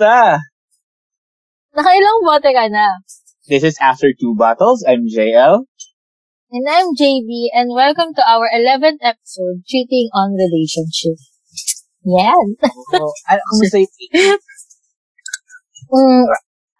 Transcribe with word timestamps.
Kumusta? 0.00 0.40
Nakailang 1.76 2.24
bote 2.24 2.50
ka 2.56 2.64
na? 2.72 3.04
This 3.52 3.60
is 3.60 3.76
After 3.84 4.16
Two 4.16 4.32
Bottles. 4.32 4.80
I'm 4.88 5.04
JL. 5.04 5.68
And 6.50 6.64
I'm 6.64 6.96
JB, 6.96 7.52
and 7.52 7.76
welcome 7.76 8.16
to 8.16 8.24
our 8.24 8.48
11th 8.48 9.04
episode, 9.04 9.60
Cheating 9.68 10.08
on 10.16 10.40
Relationship. 10.40 11.20
Yan. 12.08 12.56
Oh, 12.96 13.12
ano, 13.28 13.42
yung 13.60 14.40
Mm, 15.90 16.22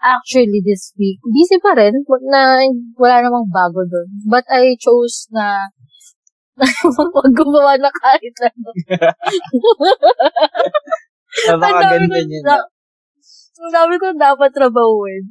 actually, 0.00 0.64
this 0.64 0.96
week, 0.96 1.20
busy 1.20 1.60
pa 1.60 1.76
rin. 1.76 1.92
Na, 2.32 2.64
wala 2.96 3.20
namang 3.20 3.52
bago 3.52 3.84
doon. 3.84 4.08
But 4.24 4.48
I 4.48 4.80
chose 4.80 5.28
na 5.28 5.68
wag 6.56 7.32
gumawa 7.36 7.76
na 7.76 7.90
kahit 7.90 8.34
ano. 8.48 8.70
Napakaganda 11.52 12.18
niya 12.24 12.40
na. 12.48 12.56
Ang 13.60 13.72
dami 13.72 13.94
ko 14.00 14.06
dapat 14.16 14.50
trabahuin. 14.56 15.24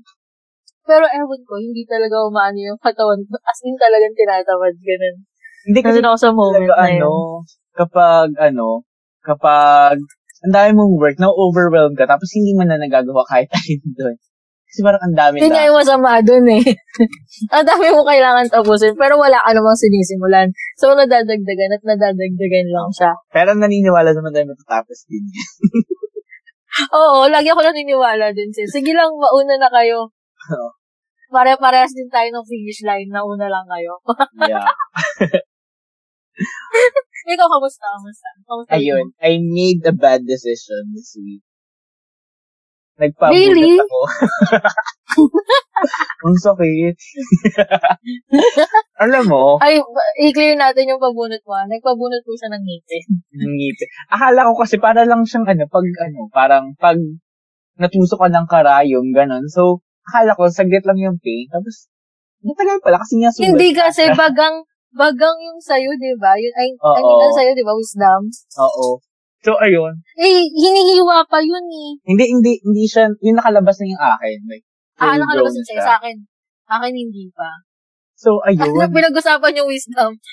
Pero 0.86 1.06
ewan 1.06 1.42
ko, 1.46 1.54
hindi 1.58 1.86
talaga 1.86 2.26
umaano 2.26 2.58
yung 2.58 2.80
katawan 2.82 3.22
ko. 3.26 3.38
As 3.42 3.62
in 3.66 3.78
talagang 3.78 4.14
tinatamad. 4.14 4.74
Ganun. 4.78 5.16
Hindi 5.70 5.80
kasi 5.86 6.00
ako 6.02 6.18
sa 6.18 6.32
moment 6.34 6.66
talaga, 6.66 6.74
na 6.82 6.88
yun. 6.90 7.02
ano, 7.02 7.12
kapag, 7.78 8.30
ano, 8.38 8.68
kapag 9.22 9.98
ang 10.48 10.54
dami 10.56 10.70
mong 10.72 10.94
work, 10.98 11.18
na-overwhelm 11.20 11.94
ka, 12.00 12.08
tapos 12.08 12.32
hindi 12.32 12.56
mo 12.56 12.64
na 12.64 12.80
nagagawa 12.80 13.28
kahit 13.28 13.52
alin 13.58 13.82
doon. 13.94 14.16
Kasi 14.70 14.86
parang 14.86 15.02
ang 15.02 15.18
dami 15.18 15.42
Yun 15.42 15.50
na. 15.50 15.66
yung 15.66 15.78
masama 15.82 16.22
dun 16.22 16.46
eh. 16.46 16.62
ang 17.58 17.66
dami 17.66 17.90
mo 17.90 18.06
kailangan 18.06 18.46
tapusin, 18.54 18.94
pero 18.94 19.18
wala 19.18 19.42
ka 19.42 19.50
namang 19.50 19.74
sinisimulan. 19.74 20.48
So, 20.78 20.94
nadadagdagan 20.94 21.74
at 21.74 21.84
nadadagdagan 21.84 22.68
lang 22.70 22.90
siya. 22.94 23.12
Pero 23.34 23.58
naniniwala 23.58 24.14
naman 24.14 24.30
tayo 24.30 24.54
matatapos 24.54 25.10
din. 25.10 25.26
Oo, 26.94 27.26
lagi 27.28 27.50
ako 27.50 27.62
naniniwala 27.66 28.30
dun 28.32 28.54
sis. 28.54 28.70
Sige 28.70 28.94
lang, 28.94 29.10
mauna 29.14 29.58
na 29.58 29.70
kayo. 29.74 30.14
Pare-parehas 31.30 31.94
din 31.94 32.10
tayo 32.10 32.30
ng 32.30 32.46
finish 32.46 32.82
line, 32.86 33.10
nauna 33.10 33.50
lang 33.50 33.66
kayo. 33.70 33.98
yeah. 34.50 34.66
Ikaw, 37.30 37.46
kamusta? 37.46 37.86
Kamusta? 37.86 38.30
Kamusta 38.48 38.74
Ayun, 38.74 39.14
I 39.22 39.38
made 39.38 39.86
a 39.86 39.94
bad 39.94 40.26
decision 40.26 40.90
this 40.96 41.14
week. 41.20 41.44
Nagpabulat 43.00 43.32
Really? 43.32 43.80
ako. 43.80 44.00
Ang 46.26 46.36
sakit. 46.36 46.96
Alam 49.04 49.24
mo, 49.32 49.44
Ay, 49.64 49.80
i-clear 50.20 50.60
natin 50.60 50.92
yung 50.92 51.02
pabunot 51.02 51.40
mo. 51.48 51.54
ah. 51.56 51.66
Nagpabunot 51.66 52.22
po 52.24 52.36
siya 52.36 52.52
ng 52.52 52.64
ngipin. 52.64 53.06
ng 53.40 53.54
ngipin. 53.56 53.90
Akala 54.12 54.48
ko 54.52 54.54
kasi 54.60 54.76
para 54.78 55.08
lang 55.08 55.24
siyang 55.24 55.48
ano, 55.48 55.64
pag 55.72 55.86
ano, 56.04 56.20
parang 56.30 56.66
pag 56.76 57.00
natusok 57.80 58.20
ka 58.20 58.30
ng 58.30 58.48
karayom, 58.52 59.08
ganun. 59.16 59.48
So, 59.48 59.80
akala 60.04 60.36
ko 60.36 60.52
saglit 60.52 60.84
lang 60.84 61.00
yung 61.00 61.18
pain. 61.24 61.48
Tapos, 61.48 61.88
natagal 62.44 62.84
pala 62.84 63.00
kasi 63.00 63.24
nga 63.24 63.32
sulat. 63.32 63.56
Hindi 63.56 63.70
kasi 63.72 64.04
bagang, 64.20 64.68
bagang 64.92 65.38
yung 65.40 65.60
sayo, 65.64 65.96
di 65.96 66.12
ba? 66.20 66.36
Yun, 66.36 66.54
ay, 66.60 66.70
Oo. 66.76 66.96
ay, 67.00 67.04
yung 67.04 67.36
sayo, 67.36 67.52
di 67.56 67.64
ba? 67.64 67.72
Wisdom. 67.72 68.22
Oo. 68.60 69.00
So, 69.40 69.56
ayun. 69.56 69.96
Eh, 70.20 70.44
hinihiwa 70.52 71.24
pa 71.32 71.40
yun 71.40 71.64
eh. 71.64 71.90
Hindi, 72.04 72.28
hindi, 72.28 72.52
hindi 72.60 72.84
siya, 72.84 73.08
yung 73.24 73.40
nakalabas 73.40 73.80
na 73.80 73.88
yung 73.88 74.04
akin. 74.04 74.38
Like, 74.52 74.68
Ah, 75.00 75.16
full 75.16 75.20
nakalabas 75.24 75.54
grown 75.56 75.58
yun 75.58 75.66
sa'yo. 75.68 75.82
Sa 75.82 75.94
akin, 76.04 76.16
akin 76.70 76.94
hindi 76.94 77.26
pa. 77.34 77.50
So, 78.20 78.30
Ano 78.44 78.52
ayun. 78.52 78.92
pinag-usapan 78.98 79.58
yung 79.60 79.70
wisdom? 79.72 80.12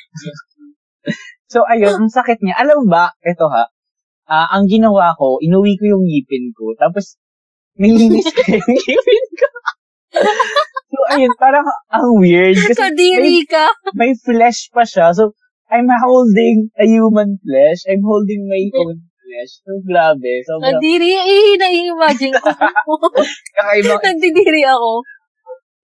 So, 1.46 1.62
ayun, 1.62 1.94
ang 1.94 2.10
sakit 2.10 2.42
niya. 2.42 2.58
Alam 2.58 2.90
ba, 2.90 3.14
eto 3.22 3.46
ha, 3.46 3.70
ah, 4.26 4.46
ang 4.50 4.66
ginawa 4.66 5.14
ko, 5.14 5.38
inuwi 5.38 5.78
ko 5.78 5.94
yung 5.94 6.02
ngipin 6.02 6.50
ko, 6.50 6.74
tapos, 6.74 7.14
nilinis 7.78 8.26
ko 8.34 8.42
yung 8.42 8.66
ngipin 8.74 9.24
ko. 9.38 9.48
so, 10.90 10.98
ayun, 11.14 11.30
parang 11.38 11.62
ang 11.86 12.18
weird. 12.18 12.58
Kasi 12.58 12.74
Kadiri 12.74 13.46
ka. 13.46 13.70
may 13.94 14.18
flesh 14.18 14.74
pa 14.74 14.82
siya. 14.82 15.14
So, 15.14 15.38
I'm 15.70 15.86
holding 15.86 16.74
a 16.74 16.82
human 16.82 17.38
flesh. 17.38 17.86
I'm 17.86 18.02
holding 18.02 18.50
my 18.50 18.66
own 18.82 19.05
flesh. 19.26 19.52
So, 19.66 19.82
grabe. 19.82 20.32
So, 20.46 20.62
Kadiri, 20.62 21.18
eh, 21.18 21.58
nai-imagine 21.58 22.38
ko. 22.38 22.46
kakaiba, 23.58 23.98
Nagdidiri 23.98 24.62
ako. 24.62 25.02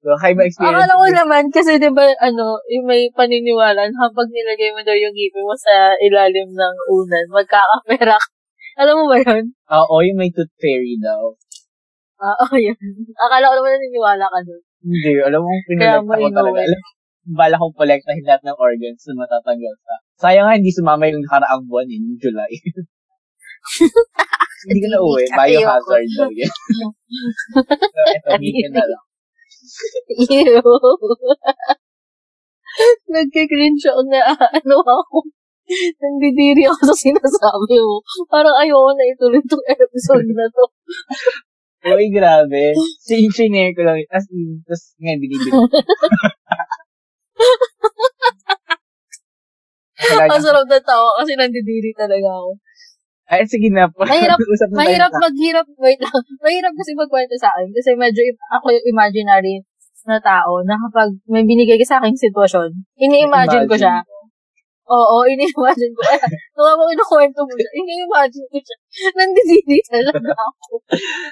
kakaiba 0.03 0.43
experience. 0.47 0.79
Akala 0.79 0.95
ko 0.95 1.07
naman, 1.11 1.43
kasi 1.51 1.83
di 1.83 1.91
ba, 1.91 2.07
ano, 2.23 2.63
yung 2.71 2.87
may 2.87 3.11
paniniwala, 3.11 3.91
na 3.91 3.99
kapag 4.07 4.31
nilagay 4.31 4.71
mo 4.71 4.81
daw 4.87 4.95
yung 4.95 5.15
ngipin 5.15 5.47
mo 5.47 5.55
sa 5.59 5.95
ilalim 5.99 6.55
ng 6.55 6.77
unan, 6.91 7.27
magkakapera 7.35 8.15
ka. 8.15 8.29
Alam 8.83 9.05
mo 9.05 9.05
ba 9.11 9.19
yun? 9.21 9.53
Oo, 9.69 9.95
yung 10.01 10.19
may 10.19 10.33
tooth 10.33 10.51
fairy 10.57 10.97
daw. 11.03 11.35
Ah, 12.23 12.39
Oo, 12.47 12.55
yun. 12.57 12.79
Akala 13.19 13.51
ko 13.51 13.55
naman 13.59 13.77
naniniwala 13.77 14.25
ka 14.31 14.39
doon. 14.47 14.63
Hindi, 14.83 15.13
alam 15.23 15.41
mo, 15.43 15.51
mo 15.51 16.15
ko 16.19 16.29
talaga. 16.35 16.59
Alam, 16.65 16.81
bala 17.23 17.55
kong 17.55 17.77
kolektahin 17.79 18.27
lahat 18.27 18.43
ng 18.43 18.59
organs 18.59 19.03
na 19.07 19.15
matatanggal 19.23 19.75
ka. 19.79 19.95
Sayang 20.19 20.47
nga, 20.47 20.59
hindi 20.59 20.75
sumama 20.75 21.07
yung 21.07 21.23
nakaraang 21.23 21.63
buwan 21.71 21.87
eh, 21.87 21.99
yung 21.99 22.19
July. 22.19 22.53
hindi 24.67 24.79
ka 24.83 24.89
na 24.91 24.99
uwi. 25.03 25.25
Biohazard 25.31 26.09
daw 26.19 26.31
yan. 26.31 26.53
so, 26.53 27.61
eto, 28.11 28.29
weekend 28.39 28.75
na 28.75 28.85
lang. 28.87 29.05
Ew. 30.33 30.67
Nagkikringe 33.13 33.85
ako 33.85 34.03
na 34.09 34.21
ano 34.33 34.77
ako. 34.83 35.19
Nandidiri 35.73 36.67
ako 36.67 36.81
sa 36.93 36.97
sinasabi 36.97 37.77
mo. 37.81 38.03
Parang 38.29 38.57
ayoko 38.59 38.91
na 38.97 39.05
ituloy 39.09 39.41
itong 39.41 39.65
episode 39.71 40.29
na 40.33 40.47
to. 40.51 40.65
Uy, 41.83 42.15
grabe. 42.15 42.79
Si 43.03 43.27
engineer 43.27 43.75
ko 43.75 43.83
lang. 43.83 44.07
As 44.11 44.27
in, 44.31 44.63
tapos 44.63 44.95
nga, 45.03 45.19
binibili. 45.19 45.51
Ang 50.03 50.43
sarap 50.43 50.67
na 50.67 50.83
tawa 50.83 51.11
kasi 51.23 51.39
nandidiri 51.39 51.95
talaga 51.95 52.27
ako. 52.27 52.59
Ay, 53.33 53.49
sige 53.49 53.73
na 53.73 53.89
po. 53.89 54.05
Mahirap- 54.05 54.37
Usap 54.53 54.69
na 54.77 54.85
Mahirap 54.85 55.13
maghirap, 55.17 55.67
wait 55.81 55.97
lang. 55.97 56.13
Mahirap 56.45 56.73
kasi 56.77 56.93
magkwento 56.93 57.33
sa 57.41 57.49
akin 57.57 57.73
kasi 57.73 57.97
medyo 57.97 58.21
ako 58.53 58.69
yung 58.69 58.87
imaginary 58.93 59.65
na 60.05 60.21
tao 60.21 60.61
na 60.69 60.77
kapag 60.77 61.17
may 61.31 61.41
binigay 61.47 61.81
ka 61.81 61.87
sa 61.87 61.99
akin 62.03 62.13
sitwasyon, 62.13 62.69
ini-imagine 63.01 63.65
ko 63.65 63.73
siya. 63.73 64.05
Oo, 64.85 65.25
ini-imagine 65.33 65.95
ko. 65.97 66.03
Nung 66.59 66.69
ako 66.77 66.83
kinukwento 66.93 67.41
mo 67.49 67.55
siya, 67.57 67.71
ini-imagine 67.73 68.47
ko 68.53 68.59
siya. 68.61 68.77
Nandidiri 69.17 69.79
talaga 69.89 70.35
ako. 70.37 70.83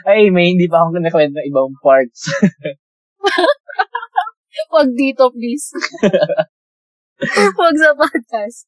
Ay, 0.08 0.32
may 0.32 0.56
hindi 0.56 0.70
pa 0.72 0.86
ako 0.86 1.02
nakwento 1.02 1.36
ng 1.36 1.48
ibang 1.52 1.74
parts. 1.84 2.32
Huwag 4.70 4.88
dito, 4.96 5.28
please. 5.34 5.68
Huwag 7.58 7.74
sa 7.76 7.92
podcast. 7.92 8.64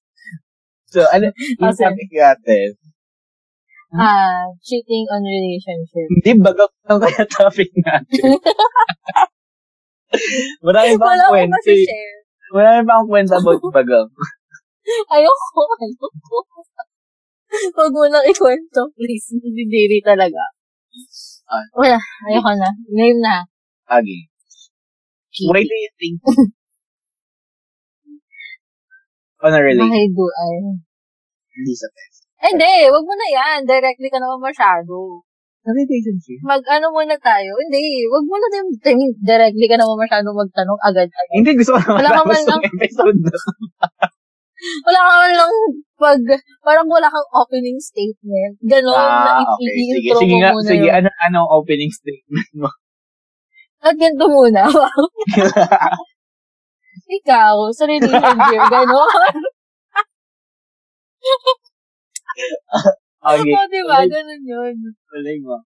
So, 0.93 1.07
ano, 1.09 1.33
yung 1.33 1.73
Kasi- 1.73 1.89
topic 1.89 2.11
natin, 2.13 2.77
Ah, 3.93 4.49
cheating 4.65 5.05
on 5.13 5.21
relationship. 5.21 6.09
hindi 6.09 6.33
bagak 6.41 6.73
lang 6.89 6.97
kaya 6.97 7.25
topic 7.37 7.69
natin. 7.85 8.41
Marami 10.65 10.93
pa 10.97 11.05
Wala 11.13 11.25
akong 11.29 11.29
ko 11.29 11.33
kwento. 11.33 11.73
Marami 12.57 12.81
pa 12.89 12.93
akong 12.97 13.11
kwento 13.13 13.35
about 13.37 13.61
bagang. 13.77 14.09
Ayoko, 15.13 15.63
ayoko. 15.77 16.09
Huwag 17.53 17.93
mo 17.93 18.09
nang 18.09 18.25
ikwento, 18.25 18.89
please. 18.97 19.37
Nandidiri 19.37 20.01
talaga. 20.01 20.41
Ah. 21.53 21.65
Wala, 21.77 22.01
ayoko 22.33 22.51
na. 22.57 22.69
Name 22.89 23.21
na. 23.21 23.45
Agi. 23.93 24.29
Why 25.49 25.65
do 25.65 25.77
you 25.77 25.93
think 25.97 26.21
on 29.41 29.53
a 29.53 29.61
relationship? 29.61 29.97
Why 29.97 30.09
do 30.13 30.25
I? 30.29 30.53
Hindi 31.57 31.73
sa 31.77 31.89
test. 31.93 32.12
Eh, 32.43 32.49
Hindi, 32.49 32.73
wag 32.91 33.05
mo 33.07 33.15
na 33.15 33.29
yan. 33.29 33.59
Directly 33.63 34.09
ka 34.11 34.19
naman 34.19 34.41
masyado. 34.43 35.23
Sa 35.63 35.71
relationship? 35.71 36.43
Mag-ano 36.43 36.91
muna 36.91 37.15
tayo. 37.17 37.55
Hindi, 37.55 38.03
wag 38.11 38.25
mo 38.27 38.35
na 38.35 38.49
din. 38.51 38.67
I 38.83 38.93
mean, 38.99 39.13
directly 39.17 39.67
ka 39.71 39.79
naman 39.79 39.97
masyado 39.97 40.27
magtanong 40.35 40.81
agad. 40.83 41.07
Hindi, 41.31 41.51
gusto 41.55 41.73
ko 41.73 41.79
naman 41.79 41.97
Wala 42.03 42.11
ka 42.11 42.23
man 42.25 42.43
lang- 42.43 42.49
ng 42.59 42.63
episode 42.77 43.19
na. 43.23 43.37
Wala 44.87 44.99
ka 45.01 45.13
man 45.17 45.33
lang 45.33 45.53
pag, 45.99 46.21
parang 46.61 46.87
wala 46.87 47.07
kang 47.07 47.29
opening 47.33 47.79
statement. 47.79 48.59
Ganon, 48.63 48.95
na 48.95 49.39
Ah, 49.39 49.43
okay. 49.43 49.99
Sige, 49.99 50.11
sige 50.19 50.35
nga. 50.39 50.51
muna 50.51 50.67
Sige, 50.67 50.87
yun. 50.87 50.95
ano, 50.99 51.09
anong 51.23 51.49
opening 51.53 51.91
statement 51.91 52.49
mo? 52.59 52.69
At 53.83 53.95
ganito 53.95 54.27
muna. 54.27 54.67
Ikaw, 57.13 57.57
sa 57.71 57.85
relationship, 57.87 58.63
ganon. 58.67 59.09
Okay. 63.23 63.55
Oo, 63.55 63.67
diba? 63.71 64.03
Ganon 64.03 64.43
yun. 64.43 64.75
tuloy 65.07 65.39
mo. 65.47 65.63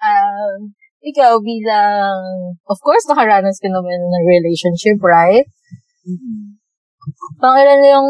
Um, 0.00 0.72
ikaw 1.04 1.36
bilang, 1.44 2.16
of 2.64 2.78
course, 2.80 3.04
nakaranas 3.04 3.60
ka 3.60 3.68
naman 3.68 4.00
ng 4.00 4.24
relationship, 4.24 4.96
right? 5.04 5.44
Mhm. 6.08 6.56
Pangilan 7.36 7.78
na 7.82 7.88
yung, 8.00 8.08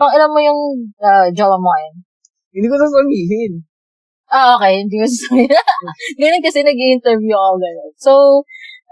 pangilan 0.00 0.32
mo 0.32 0.40
yung 0.40 0.60
uh, 1.04 1.28
jowa 1.36 1.60
mo 1.60 1.68
ngayon? 1.68 1.96
Hindi 2.56 2.66
ko 2.72 2.76
sasabihin. 2.80 3.52
Ah, 4.32 4.56
okay. 4.56 4.80
Hindi 4.86 4.96
mo 5.02 5.06
sasabihin. 5.06 5.52
ganun 6.20 6.42
kasi 6.44 6.58
nag-interview 6.64 7.36
ako 7.36 7.54
ganun. 7.60 7.92
So, 8.00 8.12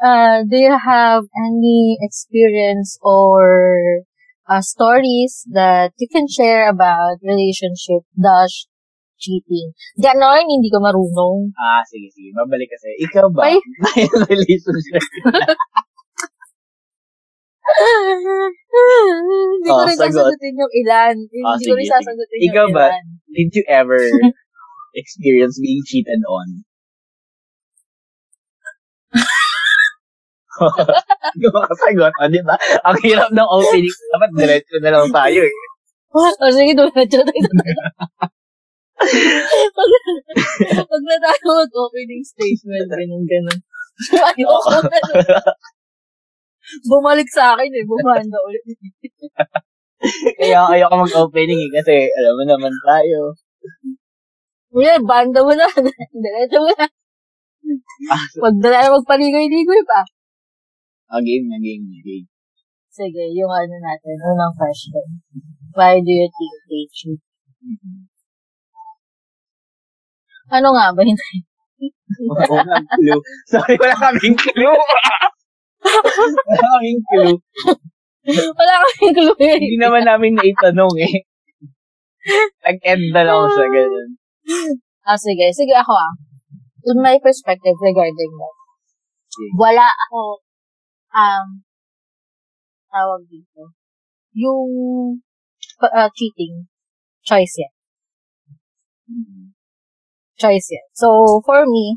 uh, 0.04 0.44
do 0.44 0.56
you 0.60 0.76
have 0.76 1.24
any 1.48 1.96
experience 2.04 3.00
or 3.00 4.04
uh, 4.48 4.62
stories 4.62 5.44
that 5.50 5.92
you 5.98 6.08
can 6.10 6.26
share 6.28 6.68
about 6.68 7.18
relationship 7.22 8.02
dash 8.14 8.66
cheating? 9.18 9.72
Ganon, 9.98 10.44
hindi 10.46 10.68
ko 10.68 10.78
marunong. 10.82 11.52
Ah, 11.56 11.80
sige, 11.86 12.08
sige. 12.12 12.30
Babalik 12.34 12.68
kasi. 12.68 12.88
Ikaw 13.06 13.26
ba? 13.32 13.42
Ay. 13.48 13.56
May 13.82 14.04
relationship. 14.06 15.02
hindi 19.56 19.68
ko 19.68 19.74
Oh, 19.74 19.86
rin 19.88 19.96
sagot. 19.96 20.12
sasagutin 20.12 20.54
yung 20.60 20.72
ilan. 20.84 21.14
Hindi 21.16 21.40
Oh, 21.44 21.56
ko 21.56 21.72
rin 21.74 21.86
sige, 21.86 21.92
sasagutin 21.96 22.28
sige. 22.36 22.44
yung 22.44 22.52
Ikaw 22.52 22.66
ba? 22.72 22.86
ilan. 22.92 23.04
Did 23.32 23.50
you 23.56 23.64
ever 23.68 24.00
experience 25.00 25.56
being 25.60 25.82
cheated 25.88 26.20
on? 26.28 26.65
Ikaw 31.36 31.50
makasagot, 31.52 32.12
o, 32.16 32.28
di 32.32 32.40
ba? 32.40 32.56
Ang 32.88 32.96
hirap 33.04 33.30
ng 33.32 33.48
opening. 33.48 33.96
Dapat 34.12 34.30
diretso 34.36 34.76
na 34.80 34.90
lang 34.92 35.08
tayo 35.12 35.40
eh. 35.44 35.56
O 36.16 36.48
sige, 36.48 36.72
na 36.72 37.04
dyan. 37.04 37.28
pag, 39.76 39.90
pag 40.88 41.02
na 41.04 41.16
tayo 41.20 41.44
mag-opening 41.52 42.24
statement, 42.24 42.88
ganun, 42.88 43.24
ganun. 43.28 43.58
Ayoko 44.16 44.80
na. 44.80 44.98
Bumalik 46.88 47.28
sa 47.28 47.54
akin 47.54 47.70
eh, 47.70 47.84
bumanda 47.84 48.38
ulit. 48.48 48.64
Kaya 50.40 50.72
ayoko 50.72 51.04
mag-opening 51.04 51.60
eh, 51.68 51.70
kasi 51.80 52.08
alam 52.16 52.32
mo 52.40 52.44
naman 52.48 52.72
tayo. 52.80 53.36
Yan, 54.76 55.04
banda 55.04 55.40
mo 55.44 55.52
na. 55.52 55.68
Diretso 56.24 56.58
mo 56.64 56.72
na. 56.76 56.86
Ah, 58.12 58.24
Pag 58.40 58.54
na 58.60 58.68
tayo 58.72 58.88
magpaligoy-ligoy 59.00 59.82
pa. 59.84 60.00
Ah, 61.10 61.22
game 61.22 61.46
na, 61.50 61.58
game 61.58 61.84
na, 61.86 61.98
game. 62.02 62.26
Sige, 62.90 63.24
yung 63.36 63.52
ano 63.52 63.76
natin, 63.76 64.16
unang 64.24 64.54
question. 64.56 65.04
Why 65.76 66.00
do 66.00 66.08
you 66.08 66.28
think 66.32 66.54
they 66.64 66.84
cheat? 66.88 67.20
Ano 70.48 70.72
nga 70.72 70.94
ba? 70.94 71.02
Hindi. 71.04 71.44
Walang 72.24 72.86
clue. 72.96 73.22
Sorry, 73.50 73.74
wala 73.76 73.94
kaming 73.98 74.38
clue. 74.38 74.78
wala 75.84 76.66
kaming 76.78 77.02
clue. 77.04 77.36
Wala 78.56 78.72
kaming 78.80 79.14
clue 79.14 79.38
eh. 79.42 79.58
Hindi 79.58 79.76
naman 79.76 80.06
namin 80.06 80.32
naitanong 80.38 80.94
eh. 81.02 81.16
Nag-end 82.64 83.12
na 83.12 83.22
lang 83.26 83.44
sa 83.52 83.64
ganun. 83.68 84.08
Ah, 85.06 85.18
sige. 85.18 85.50
Sige, 85.52 85.74
ako 85.74 85.92
ah. 85.94 86.14
In 86.86 87.02
my 87.02 87.18
perspective 87.18 87.74
regarding 87.82 88.32
that, 88.38 88.56
wala 89.58 89.90
ako, 89.90 90.38
um, 91.16 91.64
tawag 92.92 93.24
dito, 93.26 93.72
yung 94.36 94.68
uh, 95.80 96.10
cheating, 96.12 96.68
choice 97.24 97.56
yan. 97.56 97.74
Choice 100.36 100.68
yan. 100.76 100.86
So, 100.92 101.40
for 101.40 101.64
me, 101.64 101.96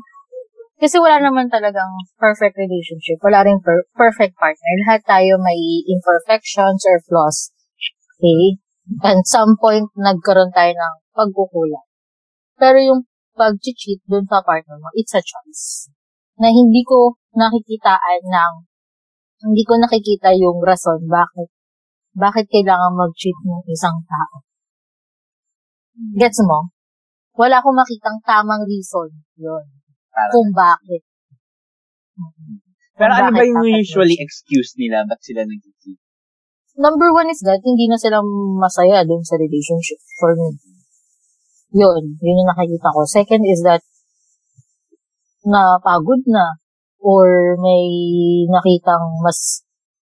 kasi 0.80 0.96
wala 0.96 1.20
naman 1.20 1.52
talagang 1.52 1.92
perfect 2.16 2.56
relationship. 2.56 3.20
Wala 3.20 3.44
rin 3.44 3.60
per- 3.60 3.84
perfect 3.92 4.32
partner. 4.40 4.72
Lahat 4.88 5.04
tayo 5.04 5.36
may 5.36 5.84
imperfections 5.84 6.88
or 6.88 6.96
flaws. 7.04 7.52
Okay? 8.16 8.56
And 9.04 9.20
some 9.28 9.60
point, 9.60 9.92
nagkaroon 9.92 10.56
tayo 10.56 10.72
ng 10.72 10.94
pagkukulang. 11.12 11.84
Pero 12.56 12.80
yung 12.80 13.00
pag-cheat 13.36 14.00
dun 14.08 14.24
sa 14.24 14.40
partner 14.40 14.80
mo, 14.80 14.88
it's 14.96 15.12
a 15.12 15.20
choice. 15.20 15.92
Na 16.40 16.48
hindi 16.48 16.80
ko 16.80 17.20
nakikitaan 17.36 18.24
ng, 18.24 18.52
hindi 19.40 19.62
ko 19.64 19.80
nakikita 19.80 20.36
yung 20.36 20.60
rason 20.60 21.00
bakit, 21.08 21.48
bakit 22.12 22.46
kailangan 22.52 22.92
mag-cheat 22.92 23.36
ng 23.40 23.64
isang 23.70 23.96
tao. 24.04 24.44
Gets 26.16 26.44
mo? 26.44 26.72
Wala 27.36 27.60
akong 27.60 27.76
makitang 27.76 28.20
tamang 28.24 28.64
reason 28.68 29.08
yun. 29.40 29.64
Parang- 30.12 30.32
Kung 30.34 30.50
bakit. 30.52 31.02
Pero 33.00 33.12
Kung 33.16 33.20
ano 33.24 33.30
ba 33.32 33.40
bakit 33.40 33.48
yung 33.48 33.64
dapat 33.64 33.80
usually 33.80 34.16
mag-cheat. 34.16 34.26
excuse 34.28 34.70
nila? 34.76 35.08
Ba't 35.08 35.20
sila 35.24 35.42
nag-cheat? 35.48 35.98
Number 36.80 37.08
one 37.12 37.28
is 37.32 37.40
that, 37.44 37.60
hindi 37.64 37.88
na 37.88 37.96
sila 37.96 38.20
masaya 38.56 39.04
dun 39.04 39.24
sa 39.24 39.36
relationship 39.40 40.00
for 40.20 40.36
me. 40.36 40.56
Yun, 41.76 42.02
yun 42.20 42.40
yung 42.44 42.50
nakikita 42.50 42.88
ko. 42.92 43.04
Second 43.08 43.42
is 43.48 43.60
that, 43.64 43.80
napagod 45.44 46.20
na 46.28 46.59
or 47.00 47.56
may 47.56 47.84
nakitang 48.48 49.18
mas 49.24 49.64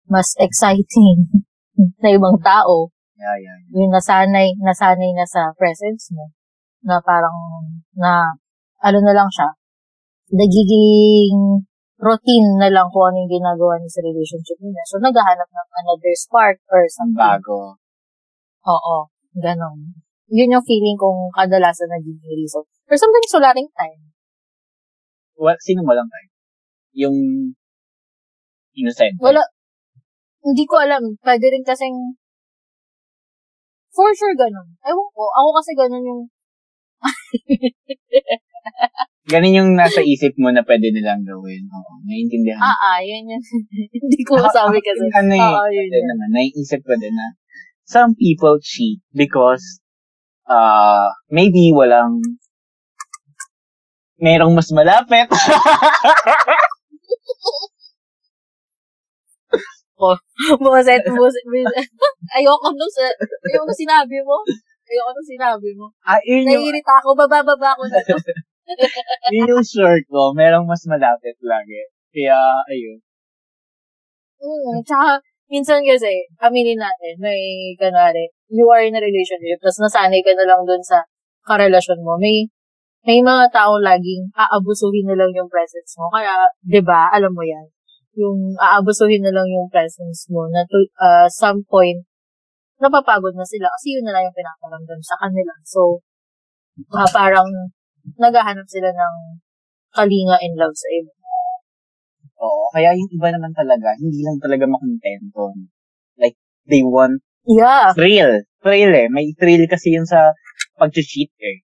mas 0.10 0.34
exciting 0.42 1.30
na 2.02 2.10
ibang 2.10 2.38
tao 2.42 2.90
Yeah, 3.20 3.36
yeah, 3.36 3.58
yeah. 3.60 3.76
yung 3.76 3.92
nasanay, 3.92 4.56
nasanay 4.64 5.12
na 5.12 5.28
sa 5.28 5.52
presence 5.60 6.08
mo, 6.16 6.32
na 6.88 7.04
parang, 7.04 7.36
na, 8.00 8.32
ano 8.80 9.00
na 9.04 9.12
lang 9.12 9.28
siya, 9.28 9.52
nagiging 10.32 11.68
routine 12.00 12.50
na 12.56 12.72
lang 12.72 12.88
kung 12.96 13.12
ano 13.12 13.20
yung 13.20 13.44
ginagawa 13.44 13.76
niya 13.76 13.92
sa 13.92 14.08
relationship 14.08 14.56
niya. 14.64 14.88
So, 14.88 15.04
naghahanap 15.04 15.52
ng 15.52 15.70
another 15.84 16.16
spark 16.16 16.64
or 16.72 16.88
something. 16.88 17.20
bago. 17.20 17.76
Oo, 18.64 19.12
ganon. 19.36 20.00
Yun 20.32 20.56
yung 20.56 20.64
feeling 20.64 20.96
kong 20.96 21.28
kadalasan 21.36 21.92
naging 21.92 22.24
reason. 22.24 22.64
Or 22.88 22.96
sometimes 22.96 23.36
wala 23.36 23.52
ring 23.52 23.68
time. 23.76 24.16
What, 25.36 25.60
sino 25.60 25.84
mo 25.84 25.92
lang 25.92 26.08
tayo? 26.08 26.28
Yung 26.96 27.18
innocent. 28.74 29.16
Wala, 29.20 29.44
hindi 30.46 30.64
ko 30.66 30.80
alam. 30.80 31.18
Pwede 31.20 31.52
rin 31.52 31.66
kasing, 31.66 32.16
for 33.94 34.10
sure 34.16 34.36
ganon. 34.38 34.78
Ewan 34.86 35.08
ko, 35.12 35.24
ako 35.28 35.50
kasi 35.60 35.72
ganon 35.76 36.06
yung 36.06 36.22
Ganun 39.30 39.54
yung 39.56 39.72
nasa 39.78 40.02
isip 40.02 40.34
mo 40.42 40.50
na 40.50 40.66
pwede 40.66 40.90
nilang 40.90 41.22
gawin. 41.22 41.62
Oo, 41.70 41.92
naiintindihan. 42.04 42.58
Ah, 42.60 42.98
ah, 42.98 43.00
yun 43.00 43.30
yun. 43.30 43.44
Hindi 44.02 44.22
ko 44.26 44.42
masabi 44.42 44.82
kasi. 44.82 45.06
Ano 45.14 45.34
eh, 45.38 45.40
Oo, 45.40 45.66
yun 45.70 45.86
pwede 45.86 46.00
yun. 46.02 46.10
naman, 46.10 46.30
naiisip 46.34 46.82
ko 46.82 46.98
din 46.98 47.14
na 47.14 47.38
some 47.86 48.18
people 48.18 48.58
cheat 48.58 49.02
because 49.14 49.82
uh, 50.50 51.14
maybe 51.30 51.70
walang 51.70 52.18
merong 54.18 54.58
mas 54.58 54.74
malapit. 54.74 55.30
Buset, 60.00 61.04
buset, 61.04 61.46
buset. 61.52 61.88
Ayoko 62.32 62.72
nung 62.72 62.88
sa, 62.88 63.04
ayoko 63.12 63.68
nung 63.68 63.76
sinabi 63.76 64.18
mo. 64.24 64.40
Ayoko 64.88 65.12
nung 65.12 65.28
sinabi 65.28 65.70
mo. 65.76 65.92
ah, 66.08 66.20
yun 66.24 66.48
yung, 66.48 66.64
Naiirita 66.64 67.04
ako, 67.04 67.20
babababa 67.20 67.76
ko 67.76 67.84
na 67.92 68.00
to. 68.00 68.16
yun 69.36 69.52
yung 69.52 69.66
short 69.66 70.08
ko. 70.08 70.32
Merong 70.32 70.64
mas 70.64 70.88
malapit 70.88 71.36
lagi. 71.44 71.84
Kaya, 72.16 72.64
ayun. 72.72 73.04
Mm, 74.40 74.80
tsaka, 74.88 75.20
minsan 75.52 75.84
kasi, 75.84 76.32
aminin 76.40 76.80
natin, 76.80 77.20
may, 77.20 77.76
kanari, 77.76 78.32
you 78.48 78.64
are 78.72 78.82
in 78.82 78.96
a 78.96 79.04
relationship, 79.04 79.60
tapos 79.60 79.84
nasanay 79.84 80.24
ka 80.24 80.32
na 80.32 80.48
lang 80.48 80.64
dun 80.64 80.80
sa 80.80 81.04
karelasyon 81.44 82.00
mo. 82.08 82.16
May, 82.16 82.48
may 83.08 83.20
mga 83.24 83.48
tao 83.54 83.80
laging 83.80 84.28
aabusuhin 84.36 85.08
na 85.08 85.16
lang 85.16 85.32
yung 85.32 85.48
presence 85.48 85.96
mo. 86.00 86.12
Kaya, 86.12 86.48
'di 86.64 86.82
ba 86.84 87.10
alam 87.14 87.32
mo 87.32 87.44
yan, 87.44 87.66
yung 88.20 88.56
aabusuhin 88.60 89.24
na 89.24 89.32
lang 89.32 89.48
yung 89.48 89.68
presence 89.72 90.28
mo 90.28 90.48
na 90.52 90.64
to 90.68 90.78
uh, 91.00 91.28
some 91.32 91.64
point, 91.68 92.04
napapagod 92.80 93.36
na 93.36 93.48
sila 93.48 93.72
kasi 93.80 93.96
yun 94.00 94.04
na 94.08 94.16
lang 94.16 94.28
yung 94.28 94.36
pinakaramdam 94.36 95.00
sa 95.04 95.16
kanila. 95.20 95.54
So, 95.64 96.04
ah, 96.96 97.08
parang 97.08 97.48
naghahanap 98.20 98.68
sila 98.68 98.92
ng 98.92 99.16
kalinga 99.96 100.38
in 100.44 100.54
love 100.60 100.76
sa 100.76 100.88
iba. 100.92 101.12
Oo. 102.40 102.72
Kaya 102.72 102.96
yung 102.96 103.12
iba 103.12 103.30
naman 103.36 103.52
talaga, 103.52 103.92
hindi 104.00 104.24
lang 104.24 104.40
talaga 104.40 104.64
makontento. 104.64 105.52
Like, 106.16 106.40
they 106.68 106.84
want 106.84 107.20
Yeah. 107.48 107.92
thrill. 107.96 108.44
Thrill 108.64 108.94
eh. 108.96 109.08
May 109.12 109.34
thrill 109.36 109.66
kasi 109.68 109.96
yun 109.96 110.08
sa 110.08 110.32
pag-cheat 110.80 111.32
eh. 111.42 111.64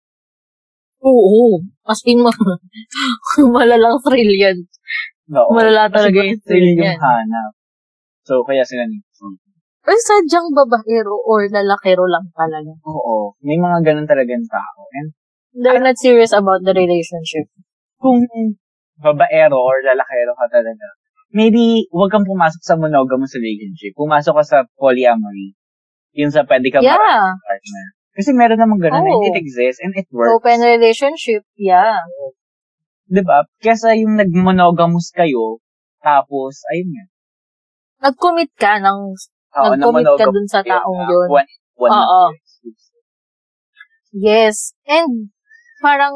Oo. 1.04 1.60
As 1.84 2.00
in, 2.04 2.24
ma- 2.24 2.32
malalang 3.54 4.00
thrill 4.00 4.32
yan. 4.32 4.58
Oo. 5.30 5.52
Malala 5.52 5.88
talaga 5.88 6.18
yung 6.20 6.40
thrill 6.40 6.74
yung 6.74 6.80
yan. 6.80 6.98
hanap. 6.98 7.52
So, 8.24 8.40
kaya 8.42 8.64
sila 8.64 8.88
nag-cheat. 8.88 9.36
Or 9.84 9.92
sadyang 10.00 10.48
babaero 10.56 11.12
or 11.28 11.44
lalakero 11.44 12.08
lang 12.08 12.32
talaga. 12.32 12.72
Oo. 12.88 13.36
May 13.44 13.60
mga 13.60 13.84
ganun 13.84 14.08
talagang 14.08 14.48
tao. 14.48 14.80
And 14.96 15.12
They're 15.54 15.78
not 15.78 16.00
serious 16.00 16.32
about 16.32 16.64
the 16.64 16.72
relationship. 16.72 17.46
kung 18.00 18.24
babaero 18.96 19.56
or 19.56 19.80
lalakero 19.80 20.32
ka 20.34 20.48
talaga, 20.50 20.86
maybe 21.32 21.84
wag 21.92 22.12
kang 22.12 22.24
pumasok 22.24 22.60
sa 22.60 22.76
monogamous 22.76 23.36
relationship. 23.36 23.92
Pumasok 23.92 24.40
ka 24.40 24.44
sa 24.44 24.58
polyamory. 24.76 25.52
Yun 26.16 26.32
sa 26.32 26.48
pwede 26.48 26.68
ka 26.68 26.80
Yeah. 26.80 26.96
maraming 26.96 27.40
partner. 27.44 27.86
Kasi 28.14 28.30
meron 28.30 28.62
namang 28.62 28.78
ganun, 28.78 29.02
Oo. 29.02 29.10
and 29.10 29.34
it 29.34 29.36
exists, 29.42 29.82
and 29.82 29.90
it 29.98 30.06
works. 30.14 30.30
Open 30.38 30.62
relationship, 30.62 31.42
yeah. 31.58 31.98
Di 33.10 33.20
ba? 33.26 33.42
Kesa 33.58 33.98
yung 33.98 34.14
nag-monogamous 34.14 35.10
kayo, 35.10 35.58
tapos, 35.98 36.62
ayun 36.70 36.94
nga. 36.94 37.04
Nag-commit 38.06 38.54
ka 38.54 38.78
ng, 38.78 39.00
Oo, 39.58 39.66
nag-commit 39.74 40.06
ka 40.06 40.30
na-monogamous 40.30 40.34
dun 40.38 40.46
sa 40.46 40.60
taong 40.62 41.00
na 41.02 41.10
yun. 41.10 41.26
One, 41.26 41.50
one 41.74 41.90
Oo. 41.90 42.22
Yes. 44.14 44.78
And, 44.86 45.34
parang, 45.82 46.14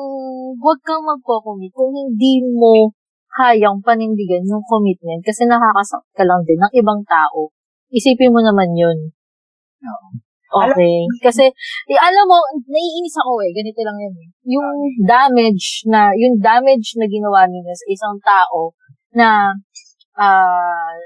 huwag 0.62 0.78
kang 0.86 1.02
magko-commit 1.02 1.74
kung 1.74 1.90
hindi 1.90 2.46
mo 2.46 2.94
kayang 3.34 3.82
panindigan 3.82 4.46
yung 4.46 4.62
commitment 4.66 5.22
kasi 5.22 5.46
nakakasakit 5.46 6.14
ka 6.14 6.24
lang 6.26 6.46
din 6.46 6.58
ng 6.62 6.72
ibang 6.78 7.02
tao. 7.06 7.50
Isipin 7.90 8.30
mo 8.30 8.38
naman 8.38 8.70
yun. 8.74 9.14
Oo. 9.82 10.08
Okay. 10.66 10.98
Kasi, 11.22 11.44
eh, 11.88 11.98
alam 11.98 12.24
mo, 12.26 12.38
naiinis 12.66 13.16
ako 13.20 13.32
eh. 13.44 13.50
Ganito 13.54 13.80
lang 13.86 13.98
yan 13.98 14.14
eh. 14.18 14.28
Yung 14.50 14.68
damage 15.06 15.86
na, 15.86 16.10
yung 16.16 16.40
damage 16.42 16.98
na 16.98 17.06
ginawa 17.06 17.46
ninyo 17.46 17.74
sa 17.74 17.86
isang 17.86 18.16
tao 18.18 18.74
na, 19.14 19.54
ah, 20.18 20.96